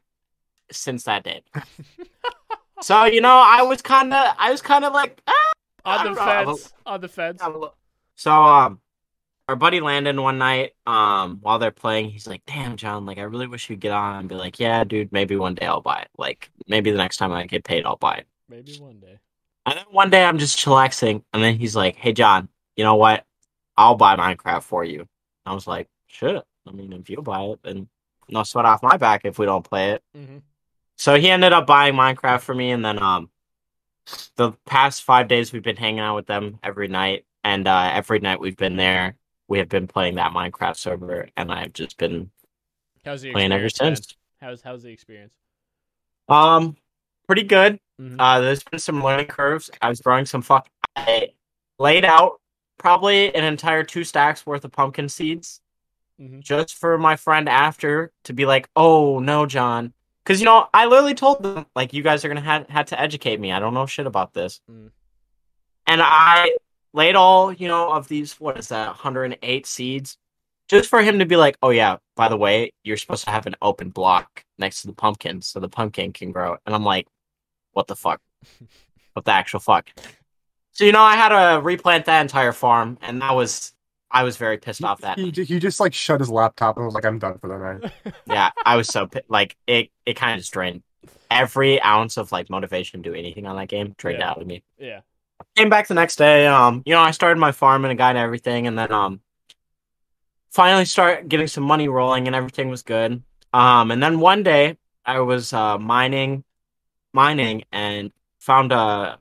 since 0.70 1.04
that 1.04 1.24
day. 1.24 1.42
so 2.82 3.04
you 3.04 3.20
know, 3.20 3.42
I 3.44 3.62
was 3.62 3.82
kind 3.82 4.12
of, 4.12 4.34
I 4.38 4.50
was 4.50 4.62
kind 4.62 4.84
of 4.84 4.92
like, 4.92 5.20
ah, 5.26 5.52
On 5.84 6.12
the 6.12 6.14
fence. 6.20 6.72
On 6.86 7.00
the 7.00 7.08
fence. 7.08 7.42
have 7.42 7.54
a 7.54 7.58
look. 7.58 7.76
So 8.14 8.32
um 8.32 8.80
our 9.48 9.56
buddy 9.56 9.80
Landon 9.80 10.20
one 10.20 10.36
night, 10.36 10.72
um, 10.86 11.38
while 11.40 11.58
they're 11.58 11.70
playing, 11.70 12.10
he's 12.10 12.26
like, 12.26 12.42
Damn, 12.46 12.76
Jon, 12.76 13.06
like 13.06 13.18
I 13.18 13.22
really 13.22 13.46
wish 13.46 13.70
you'd 13.70 13.80
get 13.80 13.92
on 13.92 14.20
and 14.20 14.28
be 14.28 14.34
like, 14.34 14.60
Yeah, 14.60 14.84
dude, 14.84 15.10
maybe 15.10 15.36
one 15.36 15.54
day 15.54 15.66
I'll 15.66 15.80
buy 15.80 16.00
it. 16.00 16.08
Like 16.18 16.50
maybe 16.66 16.90
the 16.90 16.98
next 16.98 17.16
time 17.16 17.32
I 17.32 17.46
get 17.46 17.64
paid 17.64 17.86
I'll 17.86 17.96
buy 17.96 18.16
it. 18.16 18.26
Maybe 18.48 18.76
one 18.78 19.00
day. 19.00 19.18
And 19.66 19.78
then 19.78 19.84
one 19.90 20.10
day 20.10 20.24
I'm 20.24 20.38
just 20.38 20.58
chillaxing 20.58 21.22
and 21.32 21.42
then 21.42 21.56
he's 21.56 21.74
like, 21.74 21.96
Hey 21.96 22.12
Jon, 22.12 22.48
you 22.76 22.84
know 22.84 22.96
what? 22.96 23.24
I'll 23.79 23.95
buy 23.95 24.16
Minecraft 24.16 24.64
for 24.64 24.85
you. 24.85 25.07
I 25.47 25.55
was 25.55 25.66
like, 25.66 25.89
Sure. 26.09 26.43
I 26.66 26.72
mean 26.72 26.93
if 26.93 27.09
you 27.09 27.22
buy 27.22 27.43
it, 27.45 27.61
then 27.62 27.89
no 28.29 28.43
sweat 28.43 28.66
off 28.66 28.83
my 28.83 28.97
back 28.97 29.22
if 29.24 29.39
we 29.39 29.47
don't 29.47 29.64
play 29.64 29.93
it. 29.93 30.03
Mm-hmm. 30.16 30.39
So 30.97 31.14
he 31.14 31.31
ended 31.31 31.53
up 31.53 31.66
buying 31.66 31.95
Minecraft 31.95 32.41
for 32.41 32.55
me, 32.55 32.72
and 32.72 32.85
then 32.85 33.01
um, 33.01 33.31
the 34.37 34.53
past 34.66 35.05
five 35.05 35.29
days 35.29 35.53
we've 35.53 35.62
been 35.62 35.76
hanging 35.76 36.01
out 36.01 36.16
with 36.16 36.26
them 36.26 36.59
every 36.62 36.89
night, 36.89 37.24
and 37.45 37.68
uh, 37.68 37.91
every 37.95 38.18
night 38.18 38.41
we've 38.41 38.57
been 38.57 38.76
there, 38.76 39.16
we 39.47 39.59
have 39.59 39.68
been 39.68 39.87
playing 39.87 40.16
that 40.16 40.33
Minecraft 40.33 40.76
server, 40.76 41.29
and 41.37 41.53
I've 41.53 41.72
just 41.72 41.97
been 41.99 42.31
How's 43.05 43.22
the 43.22 43.33
playing 43.33 43.53
ever 43.53 43.68
since. 43.68 44.16
How's 44.41 44.61
how's 44.61 44.83
the 44.83 44.91
experience? 44.91 45.33
Um, 46.29 46.76
pretty 47.26 47.45
good. 47.45 47.79
Mhm. 48.01 48.16
Uh, 48.18 48.41
there's 48.41 48.64
been 48.64 48.81
some 48.81 49.03
learning 49.03 49.26
curves. 49.26 49.70
I 49.81 49.89
was 49.89 50.01
growing 50.01 50.26
some 50.26 50.43
fuck. 50.43 50.68
I 50.97 51.29
laid 51.79 52.05
out 52.05 52.38
probably 52.79 53.35
an 53.35 53.45
entire 53.45 53.83
two 53.85 54.05
stacks 54.05 54.47
worth 54.47 54.64
of 54.64 54.72
pumpkin 54.72 55.09
seeds 55.09 55.61
Mhm. 56.20 56.41
just 56.41 56.74
for 56.74 56.97
my 56.99 57.16
friend 57.16 57.49
after 57.49 58.12
to 58.24 58.33
be 58.33 58.45
like, 58.47 58.68
"Oh 58.74 59.18
no, 59.20 59.47
Jon," 59.47 59.93
because 60.24 60.41
you 60.41 60.45
know 60.47 60.68
I 60.74 60.87
literally 60.87 61.14
told 61.14 61.43
them 61.43 61.66
like, 61.76 61.93
"You 61.93 62.03
guys 62.03 62.24
are 62.24 62.29
gonna 62.29 62.41
have 62.41 62.68
had 62.68 62.87
to 62.89 63.01
educate 63.01 63.39
me. 63.41 63.53
I 63.53 63.61
don't 63.61 63.74
know 63.74 63.87
shit 63.87 64.07
about 64.07 64.33
this," 64.35 64.61
Mm. 64.70 64.91
and 65.87 66.01
I 66.03 66.57
laid 66.93 67.14
all 67.16 67.53
you 67.53 67.68
know 67.68 67.93
of 67.93 68.09
these 68.09 68.41
what 68.41 68.59
is 68.59 68.68
that 68.68 68.89
108 68.89 69.66
seeds 69.66 70.16
just 70.68 70.89
for 70.89 71.03
him 71.03 71.18
to 71.20 71.24
be 71.26 71.37
like, 71.37 71.57
"Oh 71.62 71.70
yeah, 71.70 71.99
by 72.16 72.29
the 72.29 72.37
way, 72.37 72.72
you're 72.83 72.97
supposed 72.97 73.24
to 73.24 73.31
have 73.31 73.47
an 73.47 73.57
open 73.62 73.91
block 73.91 74.45
next 74.59 74.83
to 74.83 74.87
the 74.89 74.93
pumpkin 74.95 75.41
so 75.43 75.61
the 75.61 75.68
pumpkin 75.68 76.12
can 76.12 76.33
grow," 76.33 76.57
and 76.66 76.74
I'm 76.74 76.85
like, 76.85 77.07
"What 77.72 77.87
the 77.87 77.97
fuck? 77.97 78.20
what 79.14 79.24
the 79.24 79.33
actual 79.33 79.61
fuck?" 79.61 79.89
So 80.79 80.85
you 80.85 80.93
know, 80.93 81.03
I 81.03 81.16
had 81.16 81.31
to 81.31 81.61
replant 81.61 82.05
that 82.05 82.20
entire 82.20 82.53
farm, 82.53 82.99
and 83.03 83.20
that 83.20 83.35
was 83.35 83.72
I 84.12 84.22
was 84.22 84.37
very 84.37 84.59
pissed 84.59 84.85
off 84.85 85.01
that 85.01 85.18
He, 85.18 85.33
he 85.33 85.59
just 85.59 85.81
like 85.81 85.93
shut 85.93 86.20
his 86.20 86.31
laptop 86.31 86.76
and 86.76 86.87
was 86.87 86.95
like, 86.95 87.05
"I'm 87.05 87.18
done 87.18 87.37
for 87.41 87.49
the 87.49 87.59
night." 87.59 87.93
yeah, 88.29 88.51
I 88.64 88.76
was 88.76 88.87
so 88.87 89.09
pi- 89.09 89.22
like 89.26 89.57
it. 89.66 89.91
It 90.07 90.14
kind 90.14 90.35
of 90.35 90.39
just 90.39 90.53
drained 90.53 90.85
every 91.33 91.83
ounce 91.83 92.16
of 92.16 92.31
like 92.31 92.49
motivation 92.49 93.03
to 93.03 93.11
do 93.11 93.16
anything 93.16 93.45
on 93.45 93.57
that 93.57 93.66
game. 93.66 93.97
Drained 93.99 94.20
Yeah. 94.20 94.31
out 94.31 94.41
of 94.41 94.47
me. 94.47 94.62
Yeah. 94.79 95.01
Came 95.57 95.68
back 95.68 95.89
the 95.89 95.95
next 95.95 96.14
day. 96.14 96.47
Um, 96.47 96.85
you 96.87 96.95
know, 96.95 97.01
I 97.01 97.11
started 97.11 97.41
my 97.41 97.51
farm 97.51 97.85
and 97.85 97.99
got 97.99 98.14
everything, 98.14 98.68
and 98.68 98.79
then 98.79 98.93
um, 98.93 99.20
finally 100.53 100.85
start 100.85 101.29
getting 101.29 101.49
some 101.49 101.64
money 101.64 101.89
rolling, 101.89 102.29
and 102.29 102.37
everything 102.37 102.68
was 102.68 102.85
good. 102.85 103.20
Um, 103.53 103.91
and 103.91 104.01
then 104.01 104.20
one 104.20 104.45
day 104.45 104.79
I 105.05 105.18
was 105.18 105.53
uh 105.53 105.76
mining, 105.76 106.45
mining, 107.12 107.64
and 107.72 108.12
found 108.39 108.70
a 108.70 109.18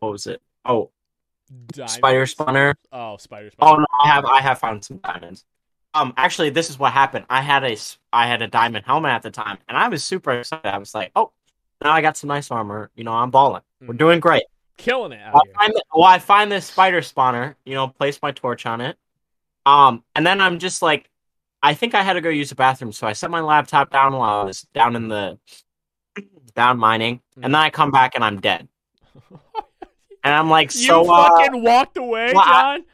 what 0.00 0.12
was 0.12 0.26
it? 0.26 0.42
Oh, 0.66 0.90
spider 1.86 2.24
spawner. 2.26 2.74
Oh, 2.92 3.16
spider 3.16 3.50
spawner. 3.50 3.56
Oh 3.60 3.76
no, 3.76 3.86
I 4.02 4.08
have 4.08 4.24
I 4.24 4.40
have 4.40 4.58
found 4.58 4.84
some 4.84 4.98
diamonds. 4.98 5.44
Um, 5.94 6.12
actually, 6.16 6.50
this 6.50 6.68
is 6.70 6.78
what 6.78 6.92
happened. 6.92 7.24
I 7.30 7.40
had 7.40 7.64
a 7.64 7.76
I 8.12 8.26
had 8.26 8.42
a 8.42 8.46
diamond 8.48 8.84
helmet 8.86 9.12
at 9.12 9.22
the 9.22 9.30
time, 9.30 9.58
and 9.68 9.76
I 9.76 9.88
was 9.88 10.04
super 10.04 10.32
excited. 10.32 10.66
I 10.66 10.78
was 10.78 10.94
like, 10.94 11.10
oh, 11.16 11.32
now 11.82 11.92
I 11.92 12.00
got 12.00 12.16
some 12.16 12.28
nice 12.28 12.50
armor. 12.50 12.90
You 12.94 13.04
know, 13.04 13.12
I'm 13.12 13.30
balling. 13.30 13.62
We're 13.80 13.94
Mhm. 13.94 13.98
doing 13.98 14.20
great. 14.20 14.44
Killing 14.76 15.12
it 15.12 15.20
out 15.20 15.34
Well, 15.34 15.42
here. 15.44 15.54
I 15.56 15.64
find, 15.66 15.74
well, 15.92 16.04
I 16.04 16.18
find 16.18 16.52
this 16.52 16.66
spider 16.66 17.00
spawner. 17.00 17.54
You 17.64 17.74
know, 17.74 17.88
place 17.88 18.20
my 18.22 18.30
torch 18.32 18.64
on 18.66 18.80
it. 18.80 18.96
Um, 19.66 20.04
and 20.14 20.26
then 20.26 20.40
I'm 20.40 20.58
just 20.58 20.82
like, 20.82 21.10
I 21.62 21.74
think 21.74 21.94
I 21.94 22.02
had 22.02 22.12
to 22.14 22.20
go 22.20 22.28
use 22.28 22.50
the 22.50 22.54
bathroom, 22.54 22.92
so 22.92 23.06
I 23.06 23.12
set 23.12 23.30
my 23.30 23.40
laptop 23.40 23.90
down 23.90 24.12
while 24.12 24.40
I 24.40 24.44
was 24.44 24.62
down 24.74 24.94
in 24.94 25.08
the 25.08 25.38
down 26.54 26.78
mining, 26.78 27.20
and 27.36 27.44
then 27.44 27.56
I 27.56 27.70
come 27.70 27.90
back 27.90 28.14
and 28.14 28.22
I'm 28.24 28.40
dead. 28.40 28.68
And 30.24 30.34
I'm 30.34 30.50
like, 30.50 30.74
you 30.74 30.82
so 30.86 31.10
uh, 31.10 31.28
fucking 31.38 31.62
walked 31.62 31.96
away, 31.96 32.32
well, 32.34 32.42
I- 32.44 32.76
Jon. 32.78 32.84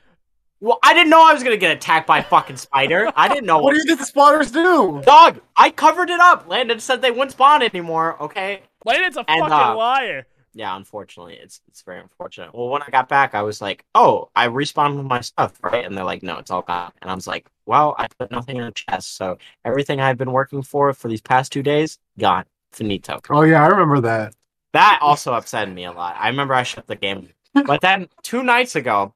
well, 0.61 0.79
I 0.83 0.95
didn't 0.95 1.11
know 1.11 1.25
I 1.27 1.33
was 1.33 1.43
gonna 1.43 1.57
get 1.57 1.77
attacked 1.77 2.07
by 2.07 2.19
a 2.19 2.23
fucking 2.25 2.57
spider. 2.57 3.11
I 3.17 3.29
didn't 3.29 3.47
know 3.47 3.59
What 3.63 3.73
do 3.73 3.79
you 3.79 3.85
think 3.85 3.99
the 4.01 4.07
spawners 4.07 4.53
do? 4.53 5.03
Dog, 5.05 5.41
I 5.57 5.71
covered 5.71 6.11
it 6.11 6.21
up. 6.21 6.49
Landon 6.49 6.81
said 6.81 7.03
they 7.03 7.11
wouldn't 7.11 7.33
spawn 7.33 7.63
anymore. 7.63 8.21
Okay. 8.23 8.63
Landon's 8.85 9.17
a 9.17 9.25
And, 9.29 9.41
fucking 9.41 9.53
uh, 9.53 9.75
liar. 9.77 10.27
Yeah, 10.57 10.77
unfortunately, 10.77 11.35
it's 11.35 11.61
it's 11.67 11.83
very 11.83 11.99
unfortunate. 11.99 12.55
Well, 12.55 12.69
when 12.69 12.81
I 12.81 12.89
got 12.89 13.09
back, 13.09 13.35
I 13.35 13.43
was 13.43 13.61
like, 13.61 13.85
"Oh, 13.97 14.31
I 14.37 14.47
respawned 14.47 14.97
with 14.97 15.05
my 15.07 15.21
stuff, 15.21 15.59
right?" 15.65 15.85
And 15.85 15.97
they're 15.97 16.05
like, 16.05 16.23
"No, 16.23 16.39
it's 16.39 16.53
all 16.53 16.63
gone." 16.63 16.93
And 17.03 17.11
I 17.11 17.15
was 17.17 17.27
like, 17.27 17.49
"Well, 17.67 17.97
I 17.99 18.07
put 18.21 18.31
nothing 18.31 18.59
in 18.59 18.63
a 18.63 18.71
chest, 18.71 19.17
so 19.17 19.37
everything 19.65 20.01
I've 20.01 20.17
been 20.17 20.31
working 20.31 20.63
for 20.63 20.93
for 20.93 21.09
these 21.09 21.21
past 21.21 21.51
two 21.51 21.65
days 21.65 21.99
gone, 22.21 22.45
finito." 22.71 23.19
Oh 23.31 23.43
yeah, 23.43 23.65
I 23.65 23.67
remember 23.67 24.01
that. 24.03 24.35
That 24.75 24.99
also 25.01 25.33
upset 25.35 25.71
me 25.71 25.85
a 25.85 25.93
lot. 25.93 26.17
I 26.19 26.29
remember 26.29 26.53
I 26.53 26.63
shut 26.65 26.87
the 26.87 26.97
game, 26.97 27.29
but 27.67 27.81
then 27.81 28.09
two 28.23 28.43
nights 28.43 28.75
ago, 28.77 29.15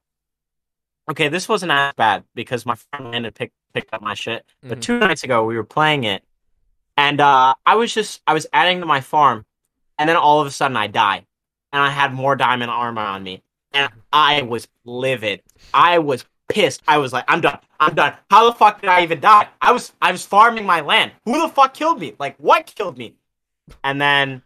okay, 1.11 1.29
this 1.29 1.49
wasn't 1.49 1.73
as 1.73 1.93
bad 1.97 2.25
because 2.35 2.65
my 2.65 2.77
friend 2.77 3.11
Landon 3.11 3.33
picked 3.33 3.55
picked 3.75 3.93
up 3.93 4.01
my 4.01 4.15
shit. 4.15 4.47
But 4.63 4.79
Mhm. 4.79 4.83
two 4.83 4.99
nights 5.01 5.25
ago, 5.25 5.45
we 5.45 5.57
were 5.57 5.65
playing 5.65 6.05
it, 6.05 6.25
and 6.97 7.21
uh, 7.21 7.55
I 7.67 7.75
was 7.75 7.93
just 7.93 8.23
I 8.27 8.35
was 8.35 8.47
adding 8.53 8.81
to 8.81 8.87
my 8.87 9.01
farm, 9.01 9.45
and 9.99 10.09
then 10.09 10.17
all 10.17 10.41
of 10.41 10.47
a 10.47 10.51
sudden 10.51 10.77
I 10.77 10.87
die, 10.87 11.27
and 11.73 11.83
I 11.83 11.91
had 11.91 12.15
more 12.15 12.35
diamond 12.37 12.71
armor 12.71 13.03
on 13.03 13.23
me, 13.25 13.43
and 13.73 13.91
I 14.13 14.43
was 14.43 14.69
livid. 14.85 15.43
I 15.75 15.99
was 15.99 16.25
pissed. 16.49 16.83
I 16.89 16.97
was 16.99 17.13
like, 17.13 17.25
I'm 17.29 17.41
done. 17.43 17.59
I'm 17.81 17.95
done. 17.95 18.15
How 18.31 18.49
the 18.49 18.57
fuck 18.57 18.81
did 18.81 18.89
I 18.91 19.03
even 19.03 19.21
die? 19.21 19.49
I 19.61 19.73
was 19.73 19.93
I 20.01 20.13
was 20.13 20.25
farming 20.25 20.65
my 20.67 20.81
land. 20.83 21.13
Who 21.27 21.41
the 21.43 21.49
fuck 21.53 21.75
killed 21.75 21.99
me? 22.01 22.15
Like 22.19 22.37
what 22.39 22.67
killed 22.67 22.97
me? 22.97 23.17
And 23.85 24.01
then, 24.01 24.43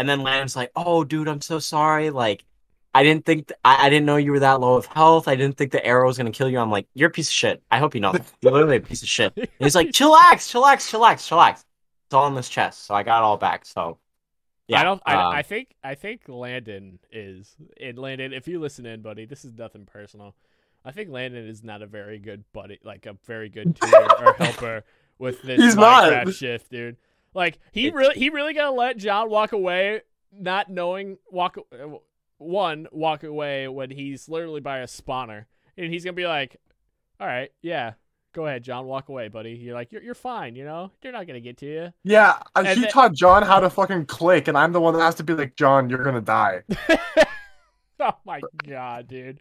and 0.00 0.08
then 0.08 0.22
Landon's 0.22 0.56
like, 0.56 0.72
Oh, 0.74 1.04
dude, 1.04 1.28
I'm 1.28 1.40
so 1.40 1.58
sorry. 1.58 2.10
Like. 2.10 2.44
I 2.92 3.04
didn't 3.04 3.24
think 3.24 3.46
th- 3.46 3.60
I, 3.64 3.86
I 3.86 3.88
didn't 3.88 4.06
know 4.06 4.16
you 4.16 4.32
were 4.32 4.40
that 4.40 4.58
low 4.58 4.74
of 4.74 4.86
health. 4.86 5.28
I 5.28 5.36
didn't 5.36 5.56
think 5.56 5.70
the 5.70 5.86
arrow 5.86 6.08
was 6.08 6.18
gonna 6.18 6.32
kill 6.32 6.48
you. 6.50 6.58
I'm 6.58 6.72
like, 6.72 6.88
you're 6.92 7.08
a 7.08 7.12
piece 7.12 7.28
of 7.28 7.32
shit. 7.34 7.62
I 7.70 7.78
hope 7.78 7.94
you 7.94 8.00
know. 8.00 8.10
that. 8.10 8.32
You're 8.40 8.50
literally 8.50 8.78
a 8.78 8.80
piece 8.80 9.02
of 9.02 9.08
shit. 9.08 9.32
And 9.36 9.48
he's 9.60 9.76
like, 9.76 9.86
chillax, 9.92 10.50
chillax, 10.50 10.90
chillax, 10.90 11.28
chillax. 11.28 11.64
It's 12.10 12.14
all 12.14 12.26
in 12.26 12.34
this 12.34 12.48
chest, 12.48 12.86
so 12.86 12.96
I 12.96 13.04
got 13.04 13.18
it 13.18 13.22
all 13.22 13.36
back. 13.36 13.64
So, 13.64 13.98
yeah, 14.66 14.80
I 14.80 14.82
don't. 14.82 15.00
I, 15.06 15.14
uh, 15.14 15.28
I 15.28 15.42
think. 15.42 15.76
I 15.84 15.94
think 15.94 16.22
Landon 16.26 16.98
is. 17.12 17.54
And 17.80 17.96
Landon, 17.96 18.32
if 18.32 18.48
you 18.48 18.58
listen 18.58 18.86
in, 18.86 19.02
buddy, 19.02 19.24
this 19.24 19.44
is 19.44 19.52
nothing 19.52 19.86
personal. 19.86 20.34
I 20.84 20.90
think 20.90 21.10
Landon 21.10 21.46
is 21.46 21.62
not 21.62 21.82
a 21.82 21.86
very 21.86 22.18
good 22.18 22.42
buddy, 22.52 22.80
like 22.82 23.06
a 23.06 23.16
very 23.24 23.48
good 23.48 23.76
tutor 23.80 24.08
or 24.20 24.32
helper 24.38 24.82
with 25.20 25.40
this 25.42 25.60
He's 25.60 25.76
not. 25.76 26.12
Minecraft 26.12 26.34
shift, 26.34 26.70
dude. 26.70 26.96
Like 27.34 27.58
he 27.72 27.86
It- 27.88 27.94
really, 27.94 28.14
he 28.16 28.30
really 28.30 28.54
gonna 28.54 28.72
let 28.76 28.96
Jon 28.96 29.30
walk 29.30 29.52
away, 29.52 30.02
not 30.32 30.68
knowing 30.68 31.18
walk. 31.30 31.56
uh, 31.58 31.98
One 32.38 32.88
walk 32.90 33.22
away 33.22 33.68
when 33.68 33.90
he's 33.90 34.26
literally 34.28 34.60
by 34.62 34.78
a 34.78 34.86
spawner, 34.86 35.44
and 35.76 35.92
he's 35.92 36.04
gonna 36.04 36.14
be 36.14 36.26
like, 36.26 36.56
"All 37.20 37.26
right, 37.26 37.50
yeah, 37.60 37.92
go 38.32 38.46
ahead, 38.46 38.62
Jon, 38.64 38.86
walk 38.86 39.10
away, 39.10 39.28
buddy." 39.28 39.50
You're 39.52 39.74
like, 39.74 39.92
"You're 39.92 40.02
you're 40.02 40.14
fine, 40.14 40.56
you 40.56 40.64
know. 40.64 40.90
They're 41.02 41.12
not 41.12 41.26
gonna 41.26 41.40
get 41.40 41.58
to 41.58 41.66
you." 41.66 41.92
Yeah, 42.02 42.30
uh, 42.56 42.64
And 42.64 42.68
he 42.68 42.80
then- 42.80 42.90
taught 42.90 43.12
Jon 43.12 43.42
how 43.42 43.60
to 43.60 43.68
fucking 43.68 44.06
click, 44.06 44.48
and 44.48 44.56
I'm 44.56 44.72
the 44.72 44.80
one 44.80 44.94
that 44.94 45.02
has 45.02 45.16
to 45.16 45.22
be 45.22 45.34
like, 45.34 45.54
Jon, 45.54 45.90
you're 45.90 46.02
gonna 46.02 46.22
die. 46.22 46.62
oh 48.00 48.16
my 48.24 48.40
god, 48.66 49.08
dude. 49.08 49.40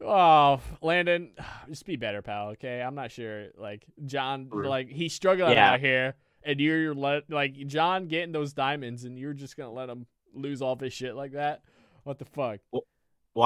Oh, 0.00 0.60
Landon, 0.80 1.32
just 1.68 1.84
be 1.86 1.96
better, 1.96 2.22
pal. 2.22 2.50
Okay, 2.50 2.80
I'm 2.80 2.94
not 2.94 3.10
sure. 3.10 3.48
Like 3.56 3.84
Jon, 4.06 4.48
like 4.52 4.88
he's 4.88 5.12
struggling 5.12 5.54
Yeah. 5.54 5.72
out 5.72 5.80
here, 5.80 6.14
and 6.42 6.60
you're 6.60 6.94
let 6.94 7.30
like 7.30 7.54
Jon 7.66 8.06
getting 8.08 8.32
those 8.32 8.52
diamonds, 8.52 9.04
and 9.04 9.18
you're 9.18 9.32
just 9.34 9.56
gonna 9.56 9.72
let 9.72 9.88
him 9.88 10.06
lose 10.34 10.62
all 10.62 10.76
this 10.76 10.92
shit 10.92 11.14
like 11.14 11.32
that. 11.32 11.62
What 12.04 12.18
the 12.18 12.24
fuck? 12.24 12.60
well, 12.72 12.82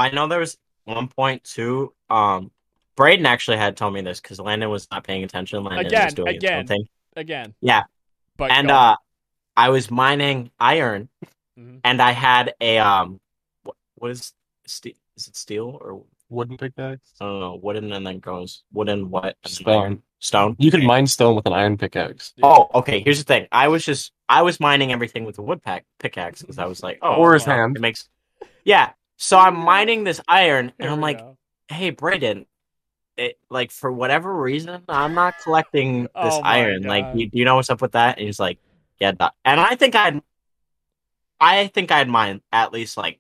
I 0.00 0.10
know 0.10 0.26
there 0.28 0.38
was 0.40 0.56
one 0.84 1.08
point 1.08 1.44
too. 1.44 1.92
Um, 2.10 2.50
Braden 2.96 3.24
actually 3.26 3.56
had 3.56 3.76
told 3.76 3.94
me 3.94 4.00
this 4.02 4.20
because 4.20 4.38
Landon 4.38 4.68
was 4.70 4.86
not 4.90 5.04
paying 5.04 5.24
attention. 5.24 5.64
Landon 5.64 5.86
Again, 5.86 6.04
was 6.04 6.14
doing 6.14 6.36
again. 6.36 6.66
something. 6.66 6.86
Again. 7.16 7.54
Yeah. 7.60 7.82
But 8.36 8.50
and 8.50 8.70
uh, 8.70 8.96
I 9.56 9.68
was 9.70 9.90
mining 9.90 10.50
iron, 10.60 11.08
Mhm. 11.58 11.80
and 11.84 12.00
I 12.00 12.12
had 12.12 12.54
a 12.60 12.78
um, 12.78 13.20
what, 13.64 13.76
what 13.96 14.10
is 14.10 14.32
ste- 14.66 14.96
is 15.16 15.28
it 15.28 15.36
steel 15.36 15.78
or 15.80 16.04
Wooden 16.32 16.56
pickaxe. 16.56 17.12
I 17.20 17.26
don't 17.26 17.40
know, 17.40 17.60
wooden 17.62 17.92
and 17.92 18.06
then 18.06 18.18
goes 18.18 18.64
wooden 18.72 19.10
what 19.10 19.36
Stone. 19.44 20.02
Stone. 20.18 20.56
You 20.58 20.70
can 20.70 20.84
mine 20.86 21.06
stone 21.08 21.34
with 21.34 21.46
an 21.46 21.52
iron 21.52 21.76
pickaxe. 21.76 22.32
Oh, 22.42 22.68
okay. 22.74 23.00
Here's 23.00 23.18
the 23.18 23.24
thing. 23.24 23.48
I 23.50 23.68
was 23.68 23.84
just 23.84 24.12
I 24.28 24.42
was 24.42 24.60
mining 24.60 24.92
everything 24.92 25.24
with 25.24 25.36
a 25.38 25.42
wood 25.42 25.62
pack 25.62 25.84
pickaxe 25.98 26.40
because 26.40 26.58
I 26.58 26.66
was 26.66 26.82
like, 26.82 26.98
oh, 27.02 27.16
Or 27.16 27.34
his 27.34 27.44
you 27.44 27.52
hand. 27.52 27.76
It 27.76 27.80
makes, 27.80 28.08
yeah. 28.64 28.92
So 29.16 29.36
I'm 29.38 29.56
mining 29.56 30.04
this 30.04 30.20
iron, 30.28 30.72
and 30.78 30.90
I'm 30.90 31.00
like, 31.00 31.18
go. 31.18 31.36
hey, 31.68 31.92
Brayden, 31.92 32.46
it 33.16 33.38
like 33.50 33.70
for 33.70 33.92
whatever 33.92 34.34
reason, 34.34 34.82
I'm 34.88 35.14
not 35.14 35.34
collecting 35.42 36.04
this 36.04 36.10
Oh 36.14 36.40
my 36.40 36.58
iron. 36.58 36.82
Like, 36.84 37.06
you, 37.14 37.28
do 37.28 37.38
you 37.38 37.44
know 37.44 37.56
what's 37.56 37.70
up 37.70 37.82
with 37.82 37.92
that? 37.92 38.18
And 38.18 38.26
he's 38.26 38.40
like, 38.40 38.58
yeah. 39.00 39.12
Doc." 39.12 39.34
And 39.44 39.60
I 39.60 39.74
think 39.74 39.94
I'd, 39.94 40.22
I 41.40 41.66
think 41.66 41.90
I'd 41.90 42.08
mine 42.08 42.40
at 42.52 42.72
least 42.72 42.96
like 42.96 43.18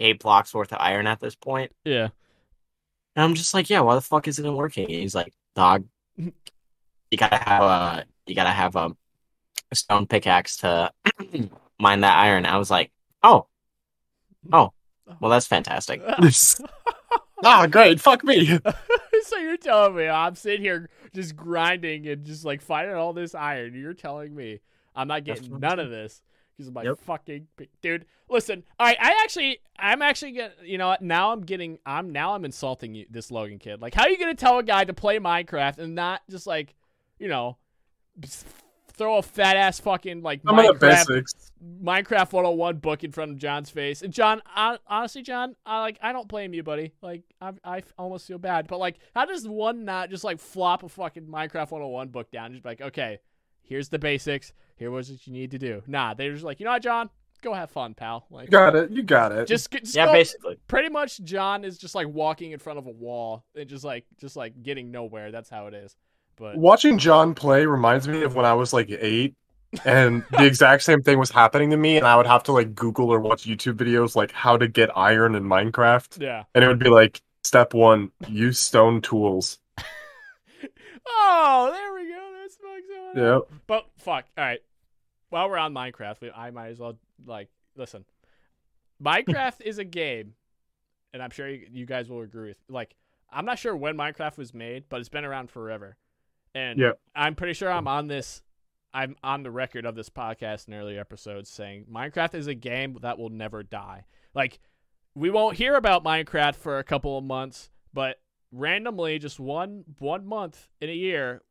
eight 0.00 0.20
blocks 0.20 0.54
worth 0.54 0.72
of 0.72 0.78
iron 0.80 1.06
at 1.06 1.20
this 1.20 1.34
point. 1.34 1.72
yeah. 1.84 2.08
And 3.16 3.24
I'm 3.24 3.34
just 3.34 3.54
like, 3.54 3.70
yeah, 3.70 3.80
why 3.80 3.94
the 3.94 4.00
fuck 4.00 4.28
isn't 4.28 4.44
it 4.44 4.50
working? 4.50 4.84
And 4.84 4.94
he's 4.94 5.14
like, 5.14 5.32
dog, 5.54 5.84
mm-hmm. 6.18 6.30
you 7.10 7.18
gotta 7.18 7.36
have 7.36 7.62
a, 7.62 8.04
you 8.26 8.34
gotta 8.34 8.50
have 8.50 8.76
a, 8.76 8.96
a 9.70 9.76
stone 9.76 10.06
pickaxe 10.06 10.58
to 10.58 10.90
mine 11.78 12.00
that 12.00 12.18
iron. 12.18 12.46
I 12.46 12.58
was 12.58 12.70
like, 12.70 12.90
oh, 13.22 13.46
mm-hmm. 14.46 14.54
oh, 14.54 14.72
well, 15.20 15.30
that's 15.30 15.46
fantastic. 15.46 16.02
ah, 17.44 17.66
great. 17.66 18.00
Fuck 18.00 18.24
me. 18.24 18.58
so 19.24 19.36
you're 19.38 19.56
telling 19.56 19.96
me 19.96 20.08
I'm 20.08 20.34
sitting 20.34 20.62
here 20.62 20.88
just 21.14 21.36
grinding 21.36 22.06
and 22.08 22.24
just 22.24 22.44
like 22.44 22.62
finding 22.62 22.96
all 22.96 23.12
this 23.12 23.34
iron. 23.34 23.74
You're 23.74 23.94
telling 23.94 24.34
me 24.34 24.60
I'm 24.94 25.08
not 25.08 25.24
getting 25.24 25.58
none 25.60 25.78
of 25.78 25.90
this 25.90 26.22
because 26.56 26.68
of 26.68 26.74
my 26.74 26.82
Yep. 26.82 26.98
fucking 27.00 27.46
dude. 27.82 28.06
Listen, 28.28 28.62
all 28.78 28.86
right, 28.86 28.96
I 29.00 29.20
actually, 29.22 29.58
I'm 29.78 30.02
actually 30.02 30.32
get, 30.32 30.54
you 30.64 30.78
know, 30.78 30.88
what? 30.88 31.02
now 31.02 31.32
I'm 31.32 31.42
getting, 31.42 31.78
I'm 31.84 32.10
now 32.12 32.34
I'm 32.34 32.44
insulting 32.44 32.94
you, 32.94 33.06
this 33.10 33.30
Logan 33.30 33.58
kid. 33.58 33.80
Like, 33.82 33.94
how 33.94 34.04
are 34.04 34.10
you 34.10 34.18
gonna 34.18 34.34
tell 34.34 34.58
a 34.58 34.62
guy 34.62 34.84
to 34.84 34.94
play 34.94 35.18
Minecraft 35.18 35.78
and 35.78 35.94
not 35.94 36.22
just 36.30 36.46
like, 36.46 36.74
you 37.18 37.28
know, 37.28 37.56
throw 38.96 39.18
a 39.18 39.22
fat 39.22 39.56
ass 39.56 39.80
fucking 39.80 40.22
like 40.22 40.42
the 40.42 40.52
Minecraft. 40.52 41.22
Minecraft 41.82 42.32
101 42.32 42.76
book 42.78 43.02
in 43.04 43.10
front 43.10 43.32
of 43.32 43.38
Jon's 43.38 43.70
face. 43.70 44.02
And 44.02 44.12
Jon, 44.12 44.40
hon- 44.44 44.78
honestly, 44.86 45.22
Jon, 45.22 45.56
I 45.66 45.80
like 45.80 45.98
I 46.02 46.12
don't 46.12 46.28
blame 46.28 46.54
you, 46.54 46.62
buddy. 46.62 46.92
Like 47.02 47.22
I 47.40 47.52
I 47.64 47.82
almost 47.98 48.26
feel 48.26 48.38
bad, 48.38 48.66
but 48.68 48.78
like 48.78 48.98
how 49.14 49.24
does 49.24 49.48
one 49.48 49.84
not 49.84 50.10
just 50.10 50.24
like 50.24 50.38
flop 50.38 50.82
a 50.82 50.88
fucking 50.88 51.24
Minecraft 51.26 51.70
101 51.72 52.08
book 52.08 52.30
down 52.30 52.46
and 52.46 52.54
just 52.54 52.62
be 52.62 52.68
like, 52.70 52.80
"Okay, 52.82 53.18
here's 53.62 53.88
the 53.88 53.98
basics. 53.98 54.52
Here 54.76 54.90
was 54.90 55.10
what 55.10 55.26
you 55.26 55.32
need 55.32 55.50
to 55.52 55.58
do." 55.58 55.82
Nah, 55.86 56.14
they're 56.14 56.32
just 56.32 56.44
like, 56.44 56.60
"You 56.60 56.64
know 56.64 56.72
what, 56.72 56.82
Jon? 56.82 57.10
Go 57.42 57.52
have 57.52 57.70
fun, 57.70 57.94
pal." 57.94 58.26
Like 58.30 58.50
got 58.50 58.74
it. 58.74 58.90
You 58.90 59.02
got 59.02 59.32
it. 59.32 59.46
just, 59.48 59.70
g- 59.70 59.80
just 59.80 59.94
Yeah, 59.94 60.06
go- 60.06 60.12
basically. 60.12 60.58
pretty 60.66 60.88
much 60.88 61.22
Jon 61.22 61.64
is 61.64 61.76
just 61.78 61.94
like 61.94 62.08
walking 62.08 62.52
in 62.52 62.58
front 62.58 62.78
of 62.78 62.86
a 62.86 62.90
wall 62.90 63.44
and 63.54 63.68
just 63.68 63.84
like 63.84 64.04
just 64.20 64.34
like 64.36 64.62
getting 64.62 64.90
nowhere. 64.90 65.30
That's 65.30 65.50
how 65.50 65.66
it 65.66 65.74
is. 65.74 65.94
But 66.36 66.56
Watching 66.56 66.98
Jon 66.98 67.34
play 67.34 67.64
reminds 67.66 68.08
me 68.08 68.22
of 68.22 68.34
when 68.34 68.44
I 68.44 68.54
was 68.54 68.72
like 68.72 68.90
eight, 68.90 69.34
and 69.84 70.24
the 70.30 70.44
exact 70.46 70.82
same 70.82 71.02
thing 71.02 71.18
was 71.18 71.30
happening 71.30 71.70
to 71.70 71.76
me, 71.76 71.96
and 71.96 72.06
I 72.06 72.16
would 72.16 72.26
have 72.26 72.42
to 72.44 72.52
like 72.52 72.74
Google 72.74 73.10
or 73.12 73.20
watch 73.20 73.44
YouTube 73.44 73.74
videos 73.74 74.16
like 74.16 74.32
how 74.32 74.56
to 74.56 74.66
get 74.66 74.90
iron 74.96 75.34
in 75.34 75.44
Minecraft, 75.44 76.20
yeah. 76.20 76.44
and 76.54 76.64
it 76.64 76.68
would 76.68 76.78
be 76.80 76.88
like 76.90 77.22
step 77.44 77.72
one: 77.74 78.10
use 78.28 78.58
stone 78.58 79.00
tools. 79.02 79.58
Oh, 81.06 81.70
there 81.72 81.92
we 81.94 82.08
go. 82.08 82.30
That's 82.74 82.86
fucking 83.14 83.22
Yeah. 83.22 83.38
But 83.66 83.86
fuck. 83.98 84.24
All 84.36 84.44
right. 84.44 84.60
While 85.30 85.50
we're 85.50 85.56
on 85.58 85.74
Minecraft, 85.74 86.20
we, 86.20 86.30
I 86.30 86.50
might 86.50 86.68
as 86.68 86.78
well 86.78 86.96
like 87.26 87.48
listen. 87.76 88.04
Minecraft 89.02 89.60
is 89.64 89.78
a 89.78 89.84
game, 89.84 90.34
and 91.12 91.22
I'm 91.22 91.30
sure 91.30 91.48
you, 91.48 91.66
you 91.72 91.86
guys 91.86 92.08
will 92.08 92.20
agree 92.20 92.48
with. 92.48 92.58
Like, 92.68 92.94
I'm 93.32 93.44
not 93.44 93.58
sure 93.58 93.76
when 93.76 93.96
Minecraft 93.96 94.36
was 94.38 94.54
made, 94.54 94.84
but 94.88 95.00
it's 95.00 95.08
been 95.08 95.24
around 95.24 95.50
forever. 95.50 95.96
And 96.54 96.78
Yeah. 96.78 96.92
I'm 97.16 97.34
pretty 97.34 97.54
sure 97.54 97.70
I'm 97.70 97.88
on 97.88 98.06
this. 98.06 98.42
I'm 98.92 99.16
on 99.24 99.42
the 99.42 99.50
record 99.50 99.86
of 99.86 99.96
this 99.96 100.08
podcast 100.08 100.68
in 100.68 100.74
earlier 100.74 101.00
episodes 101.00 101.50
saying 101.50 101.86
Minecraft 101.92 102.34
is 102.36 102.46
a 102.46 102.54
game 102.54 102.96
that 103.02 103.18
will 103.18 103.28
never 103.30 103.64
die. 103.64 104.04
Like, 104.34 104.60
we 105.16 105.30
won't 105.30 105.56
hear 105.56 105.74
about 105.74 106.04
Minecraft 106.04 106.54
for 106.54 106.78
a 106.78 106.84
couple 106.84 107.18
of 107.18 107.24
months, 107.24 107.70
but 107.92 108.20
randomly, 108.52 109.18
just 109.18 109.40
one 109.40 109.84
one 109.98 110.24
month 110.26 110.68
in 110.80 110.90
a 110.90 110.94
year, 110.94 111.42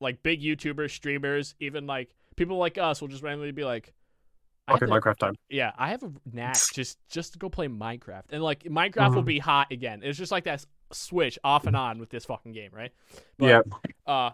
like 0.00 0.22
big 0.22 0.40
YouTubers, 0.42 0.90
streamers, 0.90 1.54
even 1.60 1.86
like 1.86 2.14
people 2.36 2.56
like 2.56 2.78
us 2.78 3.00
will 3.00 3.08
just 3.08 3.22
randomly 3.22 3.52
be 3.52 3.64
like, 3.64 3.92
to- 4.68 4.86
Minecraft 4.86 5.18
time. 5.18 5.34
yeah, 5.48 5.72
I 5.76 5.88
have 5.90 6.02
a 6.04 6.12
knack 6.32 6.56
just 6.74 6.98
just 7.08 7.32
to 7.32 7.38
go 7.38 7.48
play 7.48 7.66
Minecraft, 7.68 8.24
and 8.30 8.42
like 8.42 8.62
Minecraft 8.64 9.14
will 9.16 9.22
Mhm. 9.22 9.26
be 9.26 9.38
hot 9.40 9.72
again. 9.72 10.00
It's 10.04 10.16
just 10.18 10.30
like 10.30 10.44
that 10.44 10.64
switch 10.92 11.38
off 11.44 11.66
and 11.66 11.74
on 11.76 11.98
with 11.98 12.10
this 12.10 12.24
fucking 12.24 12.52
game, 12.52 12.70
right? 12.72 12.92
But, 13.36 13.46
yeah. 13.46 13.60
Uh, 14.06 14.30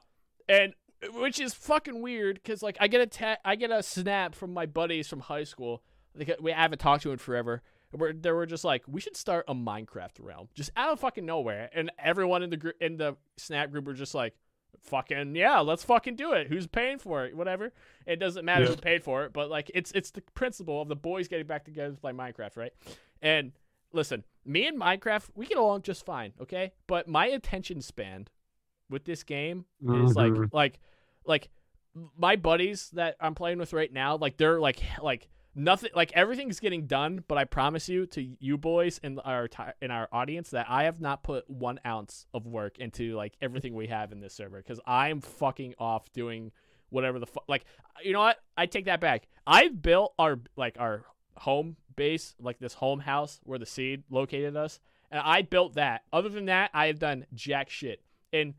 and 0.49 0.75
which 1.15 1.41
is 1.41 1.55
fucking 1.55 2.01
weird 2.03 2.37
because 2.37 2.63
like 2.63 2.77
I 2.81 2.89
get 2.89 3.01
a 3.01 3.07
te- 3.07 3.41
I 3.45 3.57
get 3.57 3.71
a 3.71 3.83
snap 3.83 4.35
from 4.35 4.53
my 4.53 4.67
buddies 4.67 5.09
from 5.09 5.21
high 5.21 5.45
school. 5.45 5.83
Like, 6.15 6.37
we 6.41 6.53
haven't 6.53 6.79
talked 6.79 7.03
to 7.05 7.13
in 7.13 7.19
forever. 7.19 7.63
Where 7.93 8.13
they 8.13 8.33
were 8.33 8.47
just 8.47 8.65
like, 8.65 8.83
we 8.89 9.01
should 9.01 9.17
start 9.17 9.45
a 9.49 9.55
Minecraft 9.55 10.19
realm, 10.19 10.49
just 10.55 10.71
out 10.77 10.93
of 10.93 11.01
fucking 11.01 11.25
nowhere, 11.25 11.71
and 11.73 11.91
everyone 11.99 12.43
in 12.43 12.51
the 12.51 12.57
group 12.59 12.75
in 12.81 12.97
the 12.99 13.17
snap 13.39 13.71
group 13.71 13.85
were 13.87 13.95
just 13.95 14.15
like, 14.15 14.35
fucking 14.83 15.35
yeah, 15.37 15.61
let's 15.61 15.83
fucking 15.85 16.17
do 16.17 16.33
it. 16.33 16.47
Who's 16.49 16.67
paying 16.67 16.99
for 16.99 17.25
it? 17.27 17.37
Whatever. 17.37 17.73
It 18.07 18.17
doesn't 18.17 18.45
matter 18.45 18.65
Yeah. 18.65 18.71
who 18.71 18.77
paid 18.77 19.03
for 19.05 19.25
it, 19.25 19.33
but 19.33 19.51
like 19.51 19.71
it's 19.75 19.93
it's 19.93 20.11
the 20.11 20.23
principle 20.35 20.81
of 20.83 20.89
the 20.89 20.97
boys 20.97 21.29
getting 21.29 21.47
back 21.47 21.65
together 21.65 21.95
to 21.95 22.01
play 22.01 22.13
Minecraft, 22.13 22.57
right? 22.57 22.73
And 23.23 23.53
listen, 23.93 24.25
me 24.45 24.67
and 24.67 24.81
Minecraft, 24.81 25.31
we 25.35 25.47
get 25.47 25.59
along 25.59 25.83
just 25.83 26.05
fine, 26.05 26.33
okay? 26.41 26.73
But 26.87 27.09
my 27.09 27.27
attention 27.27 27.81
span 27.81 28.29
with 28.91 29.05
this 29.05 29.23
game 29.23 29.65
is 29.83 30.15
like 30.15 30.33
Mhm. 30.33 30.49
like 30.53 30.79
like 31.25 31.49
my 32.17 32.37
buddies 32.37 32.91
that 32.91 33.17
I'm 33.21 33.35
playing 33.35 33.59
with 33.59 33.73
right 33.73 33.93
now, 33.93 34.17
like 34.17 34.37
they're 34.37 34.61
like 34.61 34.81
like 35.03 35.29
nothing 35.57 35.91
like 35.95 36.13
everything's 36.13 36.61
getting 36.61 36.87
done, 36.87 37.25
but 37.27 37.39
I 37.39 37.45
promise 37.45 37.89
you 37.89 38.07
to 38.09 38.37
you 38.39 38.59
boys 38.59 39.01
in 39.03 39.19
our 39.21 39.49
in 39.81 39.91
our 39.91 40.09
audience 40.13 40.51
that 40.51 40.67
I 40.69 40.85
have 40.85 41.01
not 41.01 41.23
put 41.23 41.49
one 41.49 41.81
ounce 41.85 42.27
of 42.33 42.47
work 42.47 42.79
into 42.79 43.15
like 43.17 43.35
everything 43.41 43.75
we 43.75 43.89
have 43.89 44.13
in 44.13 44.21
this 44.21 44.35
server 44.35 44.59
because 44.59 44.79
I'm 44.87 45.21
fucking 45.21 45.75
off 45.79 46.13
doing 46.13 46.53
whatever 46.91 47.19
the 47.19 47.27
fuck. 47.27 47.45
Like 47.49 47.65
you 48.05 48.13
know 48.13 48.21
what? 48.21 48.39
I 48.57 48.67
take 48.67 48.85
that 48.85 49.01
back. 49.01 49.27
I've 49.47 49.83
built 49.83 50.15
our 50.19 50.39
like 50.57 50.77
our 50.79 51.05
home 51.39 51.77
base, 51.97 52.35
like 52.39 52.59
this 52.59 52.75
home 52.75 53.01
house 53.01 53.41
where 53.45 53.59
the 53.59 53.67
seed 53.67 54.05
located 54.11 54.57
us, 54.57 54.79
and 55.11 55.21
I 55.25 55.43
built 55.43 55.75
that. 55.75 56.03
Other 56.13 56.29
than 56.29 56.47
that, 56.47 56.71
I 56.75 56.87
have 56.87 56.99
done 56.99 57.27
jack 57.35 57.71
shit. 57.71 58.03
And 58.33 58.55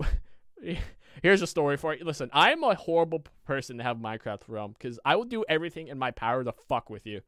here's 1.22 1.42
a 1.42 1.46
story 1.46 1.76
for 1.76 1.94
you. 1.94 2.04
Listen, 2.04 2.30
I 2.32 2.52
am 2.52 2.62
a 2.62 2.74
horrible 2.74 3.24
person 3.46 3.78
to 3.78 3.82
have 3.84 3.96
Minecraft 3.96 4.42
realm 4.48 4.74
because 4.78 4.98
I 5.04 5.16
will 5.16 5.24
do 5.24 5.44
everything 5.48 5.88
in 5.88 5.98
my 5.98 6.10
power 6.10 6.44
to 6.44 6.52
fuck 6.68 6.90
with 6.90 7.06
you, 7.06 7.20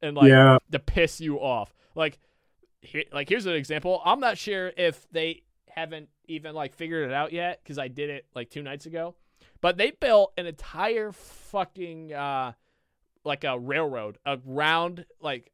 and 0.00 0.16
like 0.16 0.28
yeah. 0.28 0.58
to 0.70 0.78
piss 0.78 1.20
you 1.20 1.38
off. 1.38 1.74
Like, 1.94 2.18
here, 2.80 3.04
like 3.12 3.28
here's 3.28 3.46
an 3.46 3.54
example. 3.54 4.00
I'm 4.04 4.20
not 4.20 4.38
sure 4.38 4.72
if 4.76 5.06
they 5.10 5.42
haven't 5.68 6.08
even 6.26 6.54
like 6.54 6.74
figured 6.74 7.10
it 7.10 7.14
out 7.14 7.32
yet 7.32 7.60
because 7.62 7.78
I 7.78 7.88
did 7.88 8.10
it 8.10 8.26
like 8.34 8.50
two 8.50 8.62
nights 8.62 8.86
ago, 8.86 9.14
but 9.60 9.76
they 9.76 9.90
built 9.90 10.32
an 10.36 10.46
entire 10.46 11.12
fucking 11.12 12.12
uh 12.12 12.52
like 13.24 13.44
a 13.44 13.58
railroad 13.58 14.18
around 14.26 15.04
like 15.20 15.52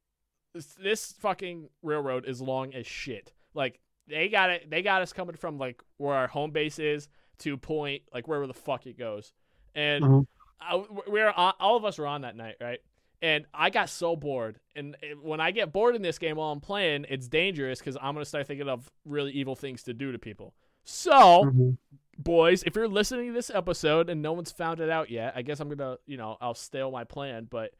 this, 0.54 0.74
this 0.82 1.12
fucking 1.20 1.68
railroad 1.82 2.26
is 2.26 2.40
long 2.40 2.74
as 2.74 2.86
shit. 2.86 3.32
Like 3.54 3.80
they 4.08 4.28
got 4.28 4.50
it. 4.50 4.70
They 4.70 4.82
got 4.82 5.02
us 5.02 5.12
coming 5.12 5.36
from 5.36 5.58
like 5.58 5.82
where 5.98 6.14
our 6.14 6.26
home 6.26 6.50
base 6.50 6.78
is 6.78 7.08
to 7.40 7.56
point 7.56 8.02
like 8.12 8.26
wherever 8.28 8.46
the 8.46 8.54
fuck 8.54 8.86
it 8.86 8.98
goes, 8.98 9.32
and 9.74 10.04
Mhm. 10.04 10.26
I, 10.60 10.76
we 11.06 11.20
were 11.20 11.32
on, 11.32 11.54
all 11.60 11.76
of 11.76 11.84
us 11.84 11.98
were 11.98 12.06
on 12.06 12.22
that 12.22 12.34
night, 12.36 12.56
right? 12.60 12.80
And 13.22 13.46
I 13.54 13.70
got 13.70 13.88
so 13.88 14.14
bored. 14.16 14.58
And 14.76 14.96
when 15.22 15.40
I 15.40 15.50
get 15.52 15.72
bored 15.72 15.94
in 15.96 16.02
this 16.02 16.18
game 16.18 16.36
while 16.36 16.50
I'm 16.52 16.60
playing, 16.60 17.06
it's 17.08 17.28
dangerous 17.28 17.78
because 17.80 17.96
I'm 18.00 18.14
gonna 18.14 18.24
start 18.24 18.46
thinking 18.46 18.68
of 18.68 18.90
really 19.04 19.32
evil 19.32 19.54
things 19.56 19.82
to 19.84 19.94
do 19.94 20.10
to 20.12 20.18
people. 20.18 20.54
So, 20.84 21.44
Mhm. 21.44 21.76
boys, 22.18 22.62
if 22.64 22.74
you're 22.74 22.88
listening 22.88 23.26
to 23.28 23.32
this 23.32 23.50
episode 23.50 24.08
and 24.10 24.22
no 24.22 24.32
one's 24.32 24.50
found 24.50 24.80
it 24.80 24.88
out 24.90 25.10
yet, 25.10 25.32
I 25.36 25.42
guess 25.42 25.60
I'm 25.60 25.68
gonna, 25.68 25.98
you 26.06 26.16
know, 26.16 26.36
I'll 26.40 26.54
stale 26.54 26.90
my 26.90 27.04
plan. 27.04 27.46
But 27.50 27.74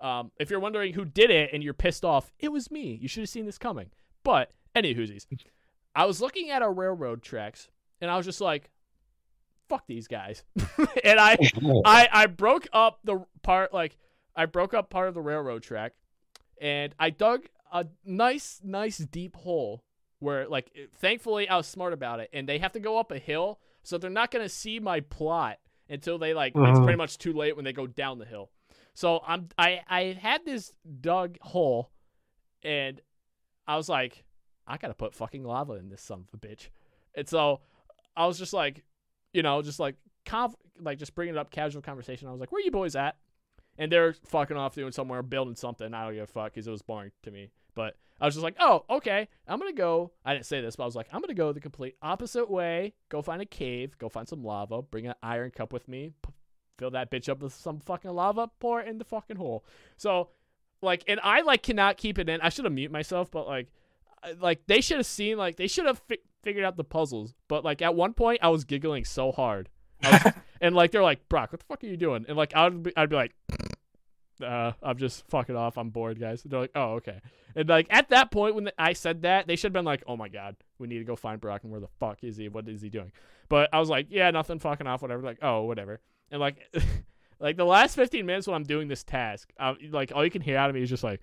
um, 0.00 0.32
if 0.38 0.50
you're 0.50 0.58
wondering 0.60 0.94
who 0.94 1.04
did 1.04 1.30
it 1.30 1.50
and 1.52 1.62
you're 1.62 1.74
pissed 1.74 2.04
off, 2.04 2.32
it 2.38 2.48
was 2.50 2.70
me. 2.70 2.94
You 3.00 3.08
should 3.08 3.20
have 3.22 3.28
seen 3.30 3.46
this 3.46 3.58
coming. 3.58 3.90
But 4.24 4.50
any 4.74 4.94
whoosies, 4.94 5.26
I 5.94 6.06
was 6.06 6.20
looking 6.20 6.50
at 6.50 6.60
our 6.62 6.72
railroad 6.72 7.22
tracks 7.22 7.68
and 8.00 8.10
I 8.10 8.16
was 8.16 8.26
just 8.26 8.40
like, 8.40 8.70
"Fuck 9.72 9.86
these 9.86 10.06
guys," 10.08 10.44
and 11.04 11.18
I 11.18 11.36
I 11.86 12.08
I 12.12 12.26
broke 12.26 12.66
up 12.72 12.98
the 13.04 13.24
part 13.42 13.72
like 13.72 13.96
I 14.36 14.46
broke 14.46 14.74
up 14.74 14.90
part 14.90 15.08
of 15.08 15.14
the 15.14 15.20
railroad 15.22 15.62
track, 15.62 15.92
and 16.60 16.94
I 16.98 17.10
dug 17.10 17.46
a 17.72 17.86
nice 18.04 18.60
nice 18.62 18.98
deep 18.98 19.34
hole 19.36 19.82
where 20.18 20.46
like 20.48 20.70
thankfully 20.96 21.48
I 21.48 21.56
was 21.56 21.66
smart 21.66 21.92
about 21.92 22.20
it, 22.20 22.28
and 22.32 22.48
they 22.48 22.58
have 22.58 22.72
to 22.72 22.80
go 22.80 22.98
up 22.98 23.10
a 23.10 23.18
hill, 23.18 23.60
so 23.82 23.96
they're 23.98 24.10
not 24.10 24.30
gonna 24.30 24.48
see 24.48 24.78
my 24.78 25.00
plot 25.00 25.58
until 25.88 26.18
they 26.18 26.34
like 26.34 26.52
it's 26.54 26.78
Mhm. 26.78 26.84
pretty 26.84 26.96
much 26.98 27.18
too 27.18 27.32
late 27.32 27.56
when 27.56 27.64
they 27.64 27.72
go 27.72 27.86
down 27.86 28.18
the 28.18 28.26
hill. 28.26 28.50
So 28.94 29.22
I'm 29.26 29.48
I 29.58 29.80
I 29.88 30.02
had 30.20 30.44
this 30.44 30.74
dug 31.00 31.38
hole, 31.40 31.90
and 32.62 33.00
I 33.66 33.76
was 33.76 33.88
like, 33.88 34.24
I 34.66 34.76
gotta 34.76 34.94
put 34.94 35.14
fucking 35.14 35.44
lava 35.44 35.72
in 35.74 35.88
this 35.88 36.02
son 36.02 36.26
of 36.28 36.34
a 36.34 36.46
bitch, 36.46 36.68
and 37.14 37.26
so 37.28 37.62
I 38.16 38.26
was 38.26 38.38
just 38.38 38.52
like, 38.52 38.84
you 39.32 39.42
know, 39.42 39.62
just 39.62 39.80
like 39.80 39.96
conf- 40.24 40.56
like 40.80 40.98
just 40.98 41.14
bringing 41.14 41.34
it 41.34 41.38
up 41.38 41.50
casual 41.50 41.82
conversation. 41.82 42.28
I 42.28 42.32
was 42.32 42.40
like, 42.40 42.52
"Where 42.52 42.62
you 42.62 42.70
boys 42.70 42.96
at?" 42.96 43.16
and 43.78 43.90
they're 43.90 44.14
fucking 44.26 44.56
off 44.56 44.74
doing 44.74 44.92
somewhere, 44.92 45.22
building 45.22 45.56
something. 45.56 45.94
I 45.94 46.04
don't 46.04 46.14
give 46.14 46.24
a 46.24 46.26
fuck 46.26 46.52
because 46.52 46.66
it 46.66 46.70
was 46.70 46.82
boring 46.82 47.10
to 47.22 47.30
me. 47.30 47.50
But 47.74 47.96
I 48.20 48.26
was 48.26 48.34
just 48.34 48.44
like, 48.44 48.56
oh, 48.60 48.84
okay, 48.90 49.28
I'm 49.48 49.58
gonna 49.58 49.72
go. 49.72 50.12
I 50.24 50.34
didn't 50.34 50.46
say 50.46 50.60
this, 50.60 50.76
but 50.76 50.84
I 50.84 50.86
was 50.86 50.94
like, 50.94 51.08
I'm 51.12 51.20
gonna 51.20 51.34
go 51.34 51.52
the 51.52 51.60
complete 51.60 51.96
opposite 52.02 52.50
way. 52.50 52.94
Go 53.08 53.22
find 53.22 53.40
a 53.40 53.46
cave, 53.46 53.96
go 53.98 54.08
find 54.08 54.28
some 54.28 54.44
lava, 54.44 54.82
bring 54.82 55.06
an 55.06 55.14
iron 55.22 55.50
cup 55.50 55.72
with 55.72 55.88
me, 55.88 56.12
p- 56.22 56.32
fill 56.78 56.90
that 56.90 57.10
bitch 57.10 57.28
up 57.28 57.42
with 57.42 57.54
some 57.54 57.80
fucking 57.80 58.10
lava, 58.10 58.50
pour 58.60 58.80
it 58.80 58.88
in 58.88 58.98
the 58.98 59.04
fucking 59.04 59.36
hole. 59.36 59.64
So, 59.96 60.28
like, 60.82 61.02
and 61.08 61.18
I 61.22 61.40
like 61.40 61.62
cannot 61.62 61.96
keep 61.96 62.18
it 62.18 62.28
in. 62.28 62.40
I 62.42 62.50
should 62.50 62.66
have 62.66 62.74
mute 62.74 62.92
myself, 62.92 63.30
but 63.30 63.46
like, 63.46 63.68
like 64.38 64.66
they 64.66 64.82
should 64.82 64.98
have 64.98 65.06
seen, 65.06 65.38
like, 65.38 65.56
they 65.56 65.66
should 65.66 65.86
have 65.86 65.98
fi- 66.06 66.18
figured 66.42 66.64
out 66.64 66.76
the 66.76 66.84
puzzles. 66.84 67.34
But 67.48 67.64
like 67.64 67.82
at 67.82 67.94
one 67.94 68.14
point, 68.14 68.40
I 68.42 68.48
was 68.48 68.64
giggling 68.64 69.04
so 69.04 69.32
hard, 69.32 69.68
was- 70.04 70.32
and 70.60 70.74
like 70.74 70.90
they're 70.90 71.02
like, 71.02 71.28
Brock, 71.28 71.52
what 71.52 71.60
the 71.60 71.66
fuck 71.66 71.82
are 71.84 71.86
you 71.86 71.96
doing? 71.96 72.24
And 72.28 72.36
like 72.36 72.54
I'd 72.56 72.82
be, 72.82 72.92
I'd 72.96 73.10
be 73.10 73.16
like. 73.16 73.32
Uh, 74.42 74.72
I'm 74.82 74.96
just 74.98 75.24
fucking 75.28 75.54
off. 75.54 75.78
I'm 75.78 75.90
bored, 75.90 76.18
guys. 76.18 76.42
They're 76.42 76.58
like, 76.62 76.72
oh, 76.74 76.94
okay. 76.94 77.20
And 77.54 77.68
like 77.68 77.86
at 77.90 78.08
that 78.08 78.32
point 78.32 78.56
when 78.56 78.70
I 78.76 78.92
said 78.92 79.22
that, 79.22 79.46
they 79.46 79.54
should 79.54 79.66
have 79.68 79.72
been 79.72 79.84
like, 79.84 80.02
"Oh 80.08 80.16
my 80.16 80.28
god, 80.28 80.56
we 80.78 80.88
need 80.88 80.98
to 80.98 81.04
go 81.04 81.14
find 81.14 81.40
Brock 81.40 81.60
and 81.62 81.70
where 81.70 81.80
the 81.80 81.86
fuck 82.00 82.24
is 82.24 82.38
he? 82.38 82.48
What 82.48 82.68
is 82.68 82.82
he 82.82 82.88
doing?" 82.88 83.12
But 83.48 83.68
I 83.72 83.78
was 83.78 83.88
like, 83.88 84.06
"Yeah, 84.10 84.28
nothing, 84.32 84.58
fucking 84.58 84.86
off, 84.86 85.00
whatever." 85.00 85.22
Like, 85.22 85.38
oh, 85.42 85.62
whatever. 85.62 86.00
And 86.32 86.40
like, 86.40 86.56
like 87.40 87.56
the 87.56 87.64
last 87.66 87.94
15 87.94 88.26
minutes 88.26 88.48
when 88.48 88.56
I'm 88.56 88.64
doing 88.64 88.88
this 88.88 89.04
task, 89.04 89.52
um, 89.60 89.76
like 89.90 90.10
all 90.12 90.24
you 90.24 90.30
can 90.30 90.42
hear 90.42 90.56
out 90.56 90.70
of 90.70 90.74
me 90.74 90.82
is 90.82 90.88
just 90.90 91.04
like, 91.04 91.20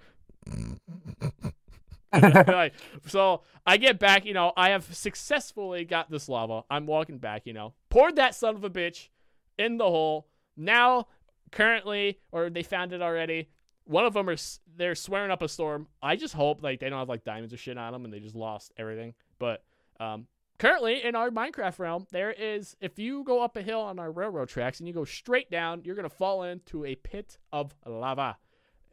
like, 2.21 2.73
so 3.07 3.41
I 3.65 3.77
get 3.77 3.99
back, 3.99 4.25
you 4.25 4.33
know, 4.33 4.53
I 4.57 4.69
have 4.69 4.95
successfully 4.95 5.85
got 5.85 6.09
this 6.09 6.27
lava. 6.29 6.63
I'm 6.69 6.85
walking 6.85 7.17
back, 7.17 7.45
you 7.45 7.53
know, 7.53 7.73
poured 7.89 8.15
that 8.15 8.35
son 8.35 8.55
of 8.55 8.63
a 8.63 8.69
bitch 8.69 9.09
in 9.57 9.77
the 9.77 9.85
hole. 9.85 10.27
Now, 10.57 11.07
currently, 11.51 12.19
or 12.31 12.49
they 12.49 12.63
found 12.63 12.93
it 12.93 13.01
already. 13.01 13.49
One 13.85 14.05
of 14.05 14.13
them 14.13 14.29
are 14.29 14.35
they're 14.75 14.95
swearing 14.95 15.31
up 15.31 15.41
a 15.41 15.47
storm. 15.47 15.87
I 16.01 16.15
just 16.15 16.33
hope 16.33 16.61
like 16.61 16.79
they 16.79 16.89
don't 16.89 16.99
have 16.99 17.09
like 17.09 17.23
diamonds 17.23 17.53
or 17.53 17.57
shit 17.57 17.77
on 17.77 17.91
them 17.91 18.05
and 18.05 18.13
they 18.13 18.19
just 18.19 18.35
lost 18.35 18.71
everything. 18.77 19.13
But 19.39 19.63
um, 19.99 20.27
currently 20.59 21.03
in 21.03 21.15
our 21.15 21.29
Minecraft 21.29 21.79
realm, 21.79 22.07
there 22.11 22.31
is 22.31 22.75
if 22.81 22.99
you 22.99 23.23
go 23.23 23.41
up 23.41 23.57
a 23.57 23.61
hill 23.61 23.81
on 23.81 23.97
our 23.99 24.11
railroad 24.11 24.49
tracks 24.49 24.79
and 24.79 24.87
you 24.87 24.93
go 24.93 25.05
straight 25.05 25.49
down, 25.49 25.81
you're 25.83 25.95
gonna 25.95 26.09
fall 26.09 26.43
into 26.43 26.85
a 26.85 26.95
pit 26.95 27.37
of 27.51 27.73
lava. 27.85 28.37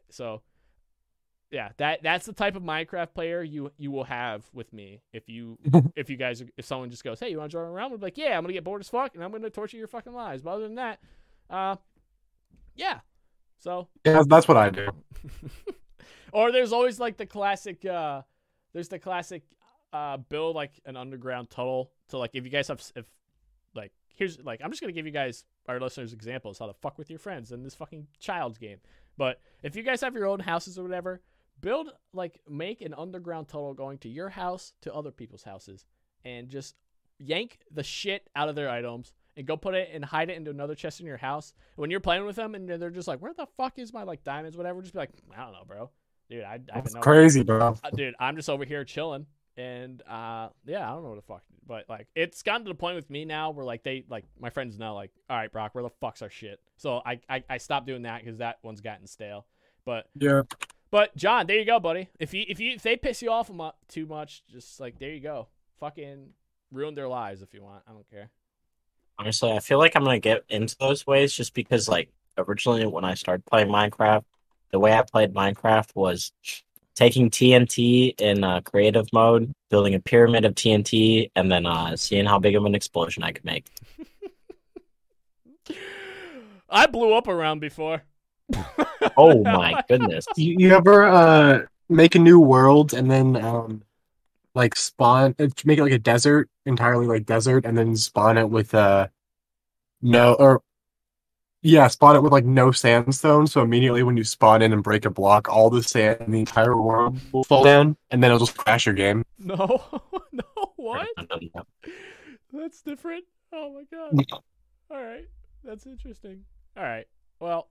So 0.09 0.41
yeah, 1.51 1.69
that 1.77 2.03
that's 2.03 2.25
the 2.25 2.33
type 2.33 2.55
of 2.55 2.63
Minecraft 2.63 3.13
player 3.13 3.41
you 3.41 3.71
you 3.77 3.91
will 3.91 4.03
have 4.03 4.43
with 4.53 4.71
me 4.73 5.01
if 5.13 5.29
you 5.29 5.57
if 5.95 6.09
you 6.09 6.17
guys 6.17 6.43
if 6.57 6.65
someone 6.65 6.89
just 6.89 7.03
goes, 7.03 7.19
hey, 7.19 7.29
you 7.29 7.37
want 7.37 7.51
to 7.51 7.55
join 7.55 7.65
around? 7.65 7.91
We'll 7.91 7.99
be 7.99 8.07
like, 8.07 8.17
yeah, 8.17 8.37
I'm 8.37 8.43
gonna 8.43 8.53
get 8.53 8.63
bored 8.63 8.81
as 8.81 8.89
fuck 8.89 9.15
and 9.15 9.23
I'm 9.23 9.31
gonna 9.31 9.49
torture 9.49 9.77
your 9.77 9.87
fucking 9.87 10.13
lives. 10.13 10.41
But 10.41 10.51
other 10.51 10.63
than 10.63 10.75
that, 10.75 10.99
uh, 11.49 11.77
yeah. 12.75 12.99
So 13.59 13.87
Yeah, 14.05 14.23
that's 14.27 14.47
what 14.47 14.57
I 14.57 14.69
do. 14.69 14.89
or 16.33 16.51
there's 16.51 16.73
always 16.73 16.99
like 16.99 17.17
the 17.17 17.25
classic 17.25 17.85
uh 17.85 18.21
there's 18.73 18.89
the 18.89 18.99
classic 18.99 19.43
uh 19.93 20.17
build 20.17 20.55
like 20.55 20.79
an 20.85 20.97
underground 20.97 21.49
tunnel 21.49 21.91
to 22.09 22.17
like 22.17 22.31
if 22.33 22.43
you 22.43 22.51
guys 22.51 22.67
have 22.67 22.81
if 22.95 23.05
like 23.73 23.93
here's 24.15 24.39
like 24.43 24.59
I'm 24.63 24.69
just 24.69 24.81
gonna 24.81 24.93
give 24.93 25.05
you 25.05 25.11
guys 25.13 25.45
our 25.67 25.79
listeners 25.79 26.11
examples 26.11 26.59
how 26.59 26.67
to 26.67 26.73
fuck 26.73 26.97
with 26.97 27.09
your 27.09 27.19
friends 27.19 27.51
in 27.51 27.63
this 27.63 27.75
fucking 27.75 28.07
child's 28.19 28.57
game. 28.57 28.79
But 29.17 29.39
if 29.63 29.75
you 29.75 29.83
guys 29.83 30.01
have 30.01 30.13
your 30.13 30.27
own 30.27 30.39
houses 30.39 30.77
or 30.77 30.83
whatever, 30.83 31.21
build 31.61 31.89
like 32.13 32.39
make 32.49 32.81
an 32.81 32.93
underground 32.93 33.47
tunnel 33.47 33.73
going 33.73 33.97
to 33.99 34.09
your 34.09 34.29
house 34.29 34.73
to 34.81 34.93
other 34.93 35.11
people's 35.11 35.43
houses 35.43 35.85
and 36.25 36.49
just 36.49 36.75
yank 37.19 37.59
the 37.71 37.83
shit 37.83 38.29
out 38.35 38.49
of 38.49 38.55
their 38.55 38.69
items 38.69 39.13
and 39.35 39.45
go 39.45 39.55
put 39.55 39.75
it 39.75 39.89
and 39.93 40.03
hide 40.03 40.29
it 40.29 40.37
into 40.37 40.51
another 40.51 40.75
chest 40.75 40.99
in 40.99 41.05
your 41.05 41.17
house. 41.17 41.53
When 41.75 41.91
you're 41.91 41.99
playing 41.99 42.25
with 42.25 42.35
them 42.35 42.55
and 42.55 42.67
they're 42.67 42.89
just 42.89 43.07
like, 43.07 43.19
"Where 43.19 43.33
the 43.33 43.47
fuck 43.57 43.77
is 43.77 43.93
my 43.93 44.03
like 44.03 44.23
diamonds, 44.23 44.57
whatever?" 44.57 44.81
Just 44.81 44.93
be 44.93 44.99
like, 44.99 45.11
"I 45.35 45.43
don't 45.43 45.53
know, 45.53 45.63
bro, 45.67 45.89
dude. 46.29 46.43
I, 46.43 46.53
I 46.53 46.57
That's 46.57 46.75
haven't 46.75 46.93
know." 46.95 46.99
crazy, 47.01 47.43
bro. 47.43 47.77
Uh, 47.83 47.89
dude, 47.91 48.15
I'm 48.19 48.35
just 48.35 48.49
over 48.49 48.65
here 48.65 48.83
chilling, 48.83 49.27
and 49.55 50.01
uh, 50.07 50.49
yeah, 50.65 50.89
I 50.89 50.93
don't 50.93 51.03
know 51.03 51.09
what 51.09 51.15
the 51.15 51.21
fuck, 51.33 51.43
but 51.65 51.85
like, 51.87 52.07
it's 52.15 52.41
gotten 52.41 52.65
to 52.65 52.69
the 52.69 52.75
point 52.75 52.95
with 52.95 53.09
me 53.09 53.25
now 53.25 53.51
where 53.51 53.65
like 53.65 53.83
they 53.83 54.05
like 54.09 54.25
my 54.39 54.49
friends 54.49 54.77
know 54.79 54.95
like, 54.95 55.11
all 55.29 55.37
right, 55.37 55.51
Brock, 55.51 55.75
where 55.75 55.83
the 55.83 55.91
fuck's 56.01 56.21
our 56.21 56.29
shit? 56.29 56.59
So 56.77 57.01
I 57.05 57.19
I, 57.29 57.43
I 57.49 57.57
stopped 57.57 57.85
doing 57.85 58.03
that 58.03 58.23
because 58.23 58.39
that 58.39 58.57
one's 58.63 58.81
gotten 58.81 59.05
stale. 59.05 59.45
But 59.85 60.09
Yeah. 60.19 60.41
But 60.89 61.15
Jon, 61.15 61.47
there 61.47 61.57
you 61.57 61.65
go, 61.65 61.79
buddy. 61.79 62.09
If 62.19 62.33
you 62.33 62.45
if 62.47 62.59
you 62.59 62.71
if 62.73 62.81
they 62.81 62.95
piss 62.95 63.21
you 63.21 63.31
off 63.31 63.51
too 63.87 64.05
much, 64.05 64.43
just 64.49 64.79
like 64.79 64.99
there 64.99 65.11
you 65.11 65.19
go, 65.19 65.47
fucking 65.79 66.29
ruin 66.71 66.95
their 66.95 67.07
lives 67.07 67.41
if 67.41 67.53
you 67.53 67.61
want. 67.61 67.83
I 67.87 67.91
don't 67.91 68.09
care. 68.09 68.29
Honestly, 69.19 69.51
I 69.51 69.59
feel 69.59 69.79
like 69.79 69.95
I'm 69.95 70.03
gonna 70.03 70.19
get 70.19 70.43
into 70.49 70.75
those 70.79 71.05
ways 71.07 71.33
just 71.33 71.53
because, 71.53 71.89
like, 71.89 72.09
originally 72.37 72.85
when 72.85 73.03
I 73.03 73.15
started 73.15 73.45
playing 73.45 73.67
Minecraft, 73.67 74.23
the 74.71 74.79
way 74.79 74.93
I 74.93 75.01
played 75.01 75.33
Minecraft 75.33 75.89
was 75.95 76.31
taking 76.95 77.29
TNT 77.29 78.19
in 78.19 78.43
uh, 78.43 78.61
creative 78.61 79.11
mode, 79.13 79.51
building 79.69 79.95
a 79.95 79.99
pyramid 79.99 80.45
of 80.45 80.55
TNT, 80.55 81.29
and 81.35 81.51
then 81.51 81.65
uh, 81.65 81.95
seeing 81.95 82.25
how 82.25 82.39
big 82.39 82.55
of 82.55 82.65
an 82.65 82.75
explosion 82.75 83.23
I 83.23 83.31
could 83.31 83.45
make. 83.45 83.65
I 86.69 86.85
blew 86.87 87.13
up 87.13 87.27
around 87.27 87.59
before. 87.59 88.03
Oh 89.17 89.43
my 89.43 89.83
goodness! 89.87 90.25
You, 90.35 90.55
you 90.57 90.75
ever 90.75 91.05
uh 91.05 91.59
make 91.89 92.15
a 92.15 92.19
new 92.19 92.39
world 92.39 92.93
and 92.93 93.09
then 93.09 93.35
um 93.37 93.83
like 94.55 94.75
spawn 94.75 95.35
uh, 95.39 95.47
make 95.65 95.77
it 95.77 95.83
like 95.83 95.91
a 95.91 95.99
desert 95.99 96.49
entirely 96.65 97.05
like 97.05 97.25
desert 97.25 97.65
and 97.65 97.77
then 97.77 97.95
spawn 97.95 98.37
it 98.37 98.49
with 98.49 98.73
uh 98.73 99.07
no 100.01 100.33
or 100.33 100.61
yeah 101.61 101.87
spawn 101.87 102.15
it 102.15 102.21
with 102.21 102.33
like 102.33 102.43
no 102.43 102.71
sandstone 102.71 103.47
so 103.47 103.61
immediately 103.61 104.03
when 104.03 104.17
you 104.17 104.23
spawn 104.23 104.61
in 104.61 104.73
and 104.73 104.83
break 104.83 105.05
a 105.05 105.09
block 105.09 105.47
all 105.47 105.69
the 105.69 105.81
sand 105.81 106.17
in 106.21 106.31
the 106.31 106.39
entire 106.39 106.75
world 106.75 107.19
will 107.31 107.43
fall 107.43 107.63
down 107.63 107.95
and 108.11 108.21
then 108.21 108.31
it'll 108.31 108.45
just 108.45 108.57
crash 108.57 108.85
your 108.85 108.95
game 108.95 109.23
No, 109.39 109.55
no, 110.31 110.43
what? 110.75 111.07
That's 112.51 112.81
different. 112.81 113.25
Oh 113.53 113.71
my 113.73 113.83
god. 113.91 114.25
All 114.89 115.03
right. 115.03 115.27
That's 115.63 115.85
interesting. 115.85 116.43
All 116.75 116.83
right. 116.83 117.05
Well, 117.39 117.69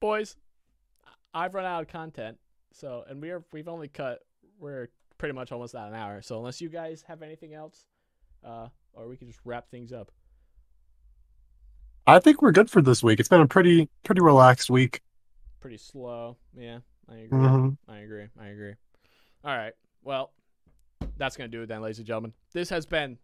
boys, 0.00 0.36
I've 1.34 1.54
run 1.54 1.64
out 1.64 1.82
of 1.82 1.88
content. 1.88 2.38
So, 2.72 3.04
and 3.08 3.20
we're 3.20 3.44
we've 3.52 3.68
only 3.68 3.88
cut 3.88 4.20
we're 4.58 4.88
pretty 5.18 5.34
much 5.34 5.52
almost 5.52 5.74
at 5.74 5.88
an 5.88 5.94
hour. 5.94 6.22
So, 6.22 6.38
unless 6.38 6.60
you 6.60 6.68
guys 6.68 7.02
have 7.08 7.22
anything 7.22 7.54
else, 7.54 7.86
uh 8.44 8.68
or 8.92 9.08
we 9.08 9.16
can 9.16 9.28
just 9.28 9.40
wrap 9.44 9.70
things 9.70 9.92
up. 9.92 10.10
I 12.06 12.18
think 12.20 12.40
we're 12.40 12.52
good 12.52 12.70
for 12.70 12.80
this 12.80 13.02
week 13.02 13.18
it's 13.18 13.28
been 13.28 13.40
a 13.40 13.48
pretty 13.48 13.88
pretty 14.04 14.20
relaxed 14.20 14.70
week 14.70 15.00
Pretty 15.60 15.78
slow. 15.78 16.36
Yeah, 16.56 16.78
I 17.10 17.16
agree. 17.16 17.38
Mhm. 17.38 17.76
I 17.88 17.98
agree. 17.98 18.28
I 18.38 18.46
agree. 18.48 18.74
All 19.42 19.56
right. 19.56 19.72
Well, 20.04 20.32
that's 21.16 21.36
going 21.36 21.50
to 21.50 21.56
do 21.56 21.62
it 21.62 21.66
then, 21.66 21.82
ladies 21.82 21.98
and 21.98 22.06
gentlemen. 22.06 22.34
This 22.52 22.70
has 22.70 22.86
been 22.86 23.18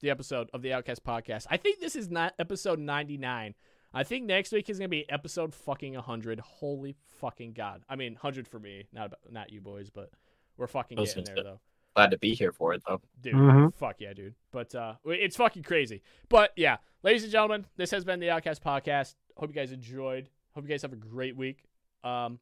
the 0.00 0.10
episode 0.10 0.50
of 0.52 0.62
the 0.62 0.72
Outcast 0.72 1.04
Podcast. 1.04 1.46
I 1.50 1.56
think 1.56 1.78
this 1.78 1.94
is 1.94 2.10
not 2.10 2.34
episode 2.38 2.80
99. 2.80 3.54
I 3.94 4.02
think 4.04 4.24
next 4.26 4.52
week 4.52 4.68
is 4.68 4.78
going 4.78 4.88
to 4.90 4.96
be 4.96 5.08
episode 5.10 5.54
fucking 5.54 5.94
100. 5.94 6.40
Holy 6.40 6.96
fucking 7.20 7.52
God. 7.52 7.82
I 7.88 7.96
mean, 7.96 8.14
100 8.14 8.48
for 8.48 8.58
me, 8.58 8.84
not 8.92 9.06
about, 9.06 9.20
not 9.30 9.52
you 9.52 9.60
boys, 9.60 9.90
but 9.90 10.10
we're 10.56 10.66
fucking 10.66 10.98
I 10.98 11.04
getting 11.04 11.24
there, 11.24 11.42
though. 11.42 11.60
Glad 11.94 12.10
to 12.10 12.18
be 12.18 12.34
here 12.34 12.50
for 12.50 12.74
it 12.74 12.82
though. 12.88 13.00
Dude, 13.20 13.34
Mhm. 13.34 13.72
fuck 13.74 14.00
yeah, 14.00 14.12
dude. 14.14 14.34
But 14.50 14.74
uh, 14.74 14.94
it's 15.04 15.36
fucking 15.36 15.62
crazy. 15.62 16.02
But 16.28 16.50
yeah, 16.56 16.78
ladies 17.04 17.22
and 17.22 17.30
gentlemen, 17.30 17.66
this 17.76 17.92
has 17.92 18.04
been 18.04 18.18
the 18.18 18.30
Outcast 18.30 18.64
Podcast. 18.64 19.14
Hope 19.36 19.50
you 19.50 19.54
guys 19.54 19.70
enjoyed. 19.70 20.28
Hope 20.56 20.64
you 20.64 20.68
guys 20.70 20.82
have 20.82 20.92
a 20.92 20.96
great 20.96 21.36
week. 21.36 21.62
Um, 22.02 22.40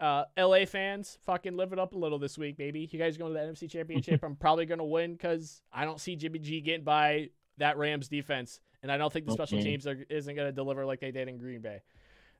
uh, 0.00 0.24
LA 0.38 0.64
fans, 0.64 1.18
fucking 1.26 1.56
live 1.56 1.72
it 1.72 1.78
up 1.78 1.92
a 1.92 1.98
little 1.98 2.18
this 2.18 2.38
week, 2.38 2.56
baby. 2.56 2.88
You 2.90 2.98
guys 2.98 3.16
are 3.16 3.18
going 3.18 3.34
to 3.34 3.38
the 3.38 3.44
NFC 3.44 3.68
Championship. 3.70 4.22
I'm 4.24 4.36
probably 4.36 4.64
gonna 4.64 4.84
win 4.84 5.12
because 5.12 5.60
I 5.72 5.84
don't 5.84 6.00
see 6.00 6.16
Jimmy 6.16 6.38
G 6.38 6.60
getting 6.60 6.84
by 6.84 7.30
that 7.58 7.76
Rams 7.76 8.08
defense, 8.08 8.60
and 8.82 8.90
I 8.92 8.96
don't 8.96 9.12
think 9.12 9.26
the 9.26 9.32
special 9.32 9.60
teams 9.62 9.86
are, 9.86 10.04
isn't 10.08 10.34
gonna 10.34 10.52
deliver 10.52 10.84
like 10.86 11.00
they 11.00 11.10
did 11.10 11.28
in 11.28 11.38
Green 11.38 11.60
Bay. 11.60 11.80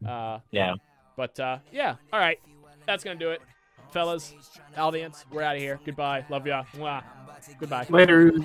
Uh, 0.07 0.39
Yeah. 0.51 0.75
but 1.17 1.39
uh, 1.41 1.59
yeah, 1.73 1.97
all 2.13 2.21
right, 2.21 2.39
that's 2.87 3.03
gonna 3.05 3.19
do 3.19 3.31
it, 3.31 3.41
fellas. 3.91 4.35
Audience, 4.77 5.25
we're 5.33 5.43
out 5.43 5.57
of 5.57 5.63
here. 5.63 5.81
Goodbye. 5.85 6.25
Love 6.29 6.47
ya. 6.47 6.65
Mwah. 6.77 7.03
Goodbye. 7.59 7.87
later 7.91 8.33
All 8.33 8.45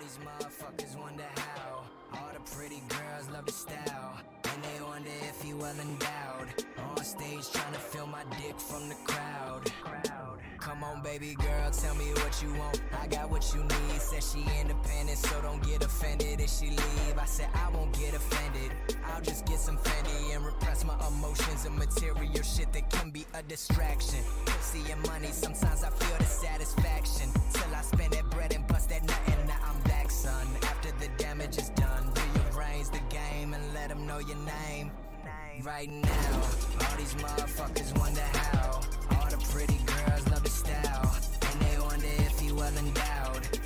these 0.00 0.18
motherfuckers 0.24 0.96
wonder 0.98 1.24
how. 1.36 1.84
All 2.12 2.28
the 2.32 2.40
pretty 2.50 2.80
girls 2.88 3.28
love 3.32 3.46
the 3.46 3.52
style. 3.52 4.18
And 4.44 4.62
they 4.64 4.82
wonder 4.84 5.10
if 5.28 5.44
you 5.44 5.56
well 5.56 5.74
endowed. 5.80 6.64
On 6.96 7.04
stage 7.04 7.50
trying 7.52 7.72
to 7.72 7.78
feel 7.78 8.06
my 8.06 8.22
dick 8.40 8.58
from 8.58 8.88
the 8.88 8.94
crowd. 8.94 9.08
Come 9.08 9.13
on, 10.94 11.02
baby 11.02 11.34
girl, 11.34 11.70
tell 11.70 11.94
me 11.94 12.06
what 12.14 12.42
you 12.42 12.52
want. 12.54 12.80
I 13.00 13.06
got 13.06 13.30
what 13.30 13.52
you 13.54 13.62
need. 13.62 14.00
Said 14.00 14.22
she 14.22 14.44
independent, 14.60 15.18
so 15.18 15.40
don't 15.42 15.62
get 15.62 15.84
offended 15.84 16.40
if 16.40 16.50
she 16.50 16.70
leave. 16.70 17.18
I 17.18 17.24
said 17.24 17.48
I 17.54 17.70
won't 17.70 17.92
get 17.98 18.14
offended. 18.14 18.72
I'll 19.06 19.22
just 19.22 19.46
get 19.46 19.58
some 19.58 19.78
Fendi 19.78 20.34
and 20.34 20.44
repress 20.44 20.84
my 20.84 20.94
emotions 21.06 21.64
and 21.64 21.76
material 21.76 22.42
shit 22.42 22.72
that 22.72 22.90
can 22.90 23.10
be 23.10 23.24
a 23.34 23.42
distraction. 23.42 24.20
Pussy 24.46 24.90
and 24.90 25.00
money, 25.06 25.28
sometimes 25.28 25.84
I 25.84 25.90
feel 25.90 26.16
the 26.18 26.24
satisfaction. 26.24 27.30
Till 27.52 27.74
I 27.74 27.82
spend 27.82 28.12
that 28.12 28.30
bread 28.30 28.54
and 28.54 28.66
bust 28.66 28.88
that 28.90 29.04
nut, 29.04 29.20
and 29.26 29.48
now 29.48 29.58
I'm 29.64 29.80
back, 29.82 30.10
son. 30.10 30.46
After 30.62 30.90
the 31.00 31.08
damage 31.18 31.58
is 31.58 31.70
done, 31.70 32.12
rearrange 32.14 32.90
the 32.90 33.02
game 33.08 33.54
and 33.54 33.74
let 33.74 33.88
them 33.88 34.06
know 34.06 34.18
your 34.18 34.38
name 34.38 34.90
right 35.64 35.90
now. 35.90 36.42
All 36.80 36.96
these 36.98 37.14
motherfuckers 37.14 37.98
wonder 37.98 38.20
how. 38.20 38.82
All 39.16 39.30
the 39.30 39.38
pretty 39.50 39.78
girls 39.86 40.28
love 40.28 40.42
the 40.42 40.50
style. 40.50 41.16
And 41.42 41.60
they 41.62 41.78
wonder 41.80 42.06
if 42.06 42.42
you 42.42 42.54
well 42.54 42.76
endowed. 42.76 43.63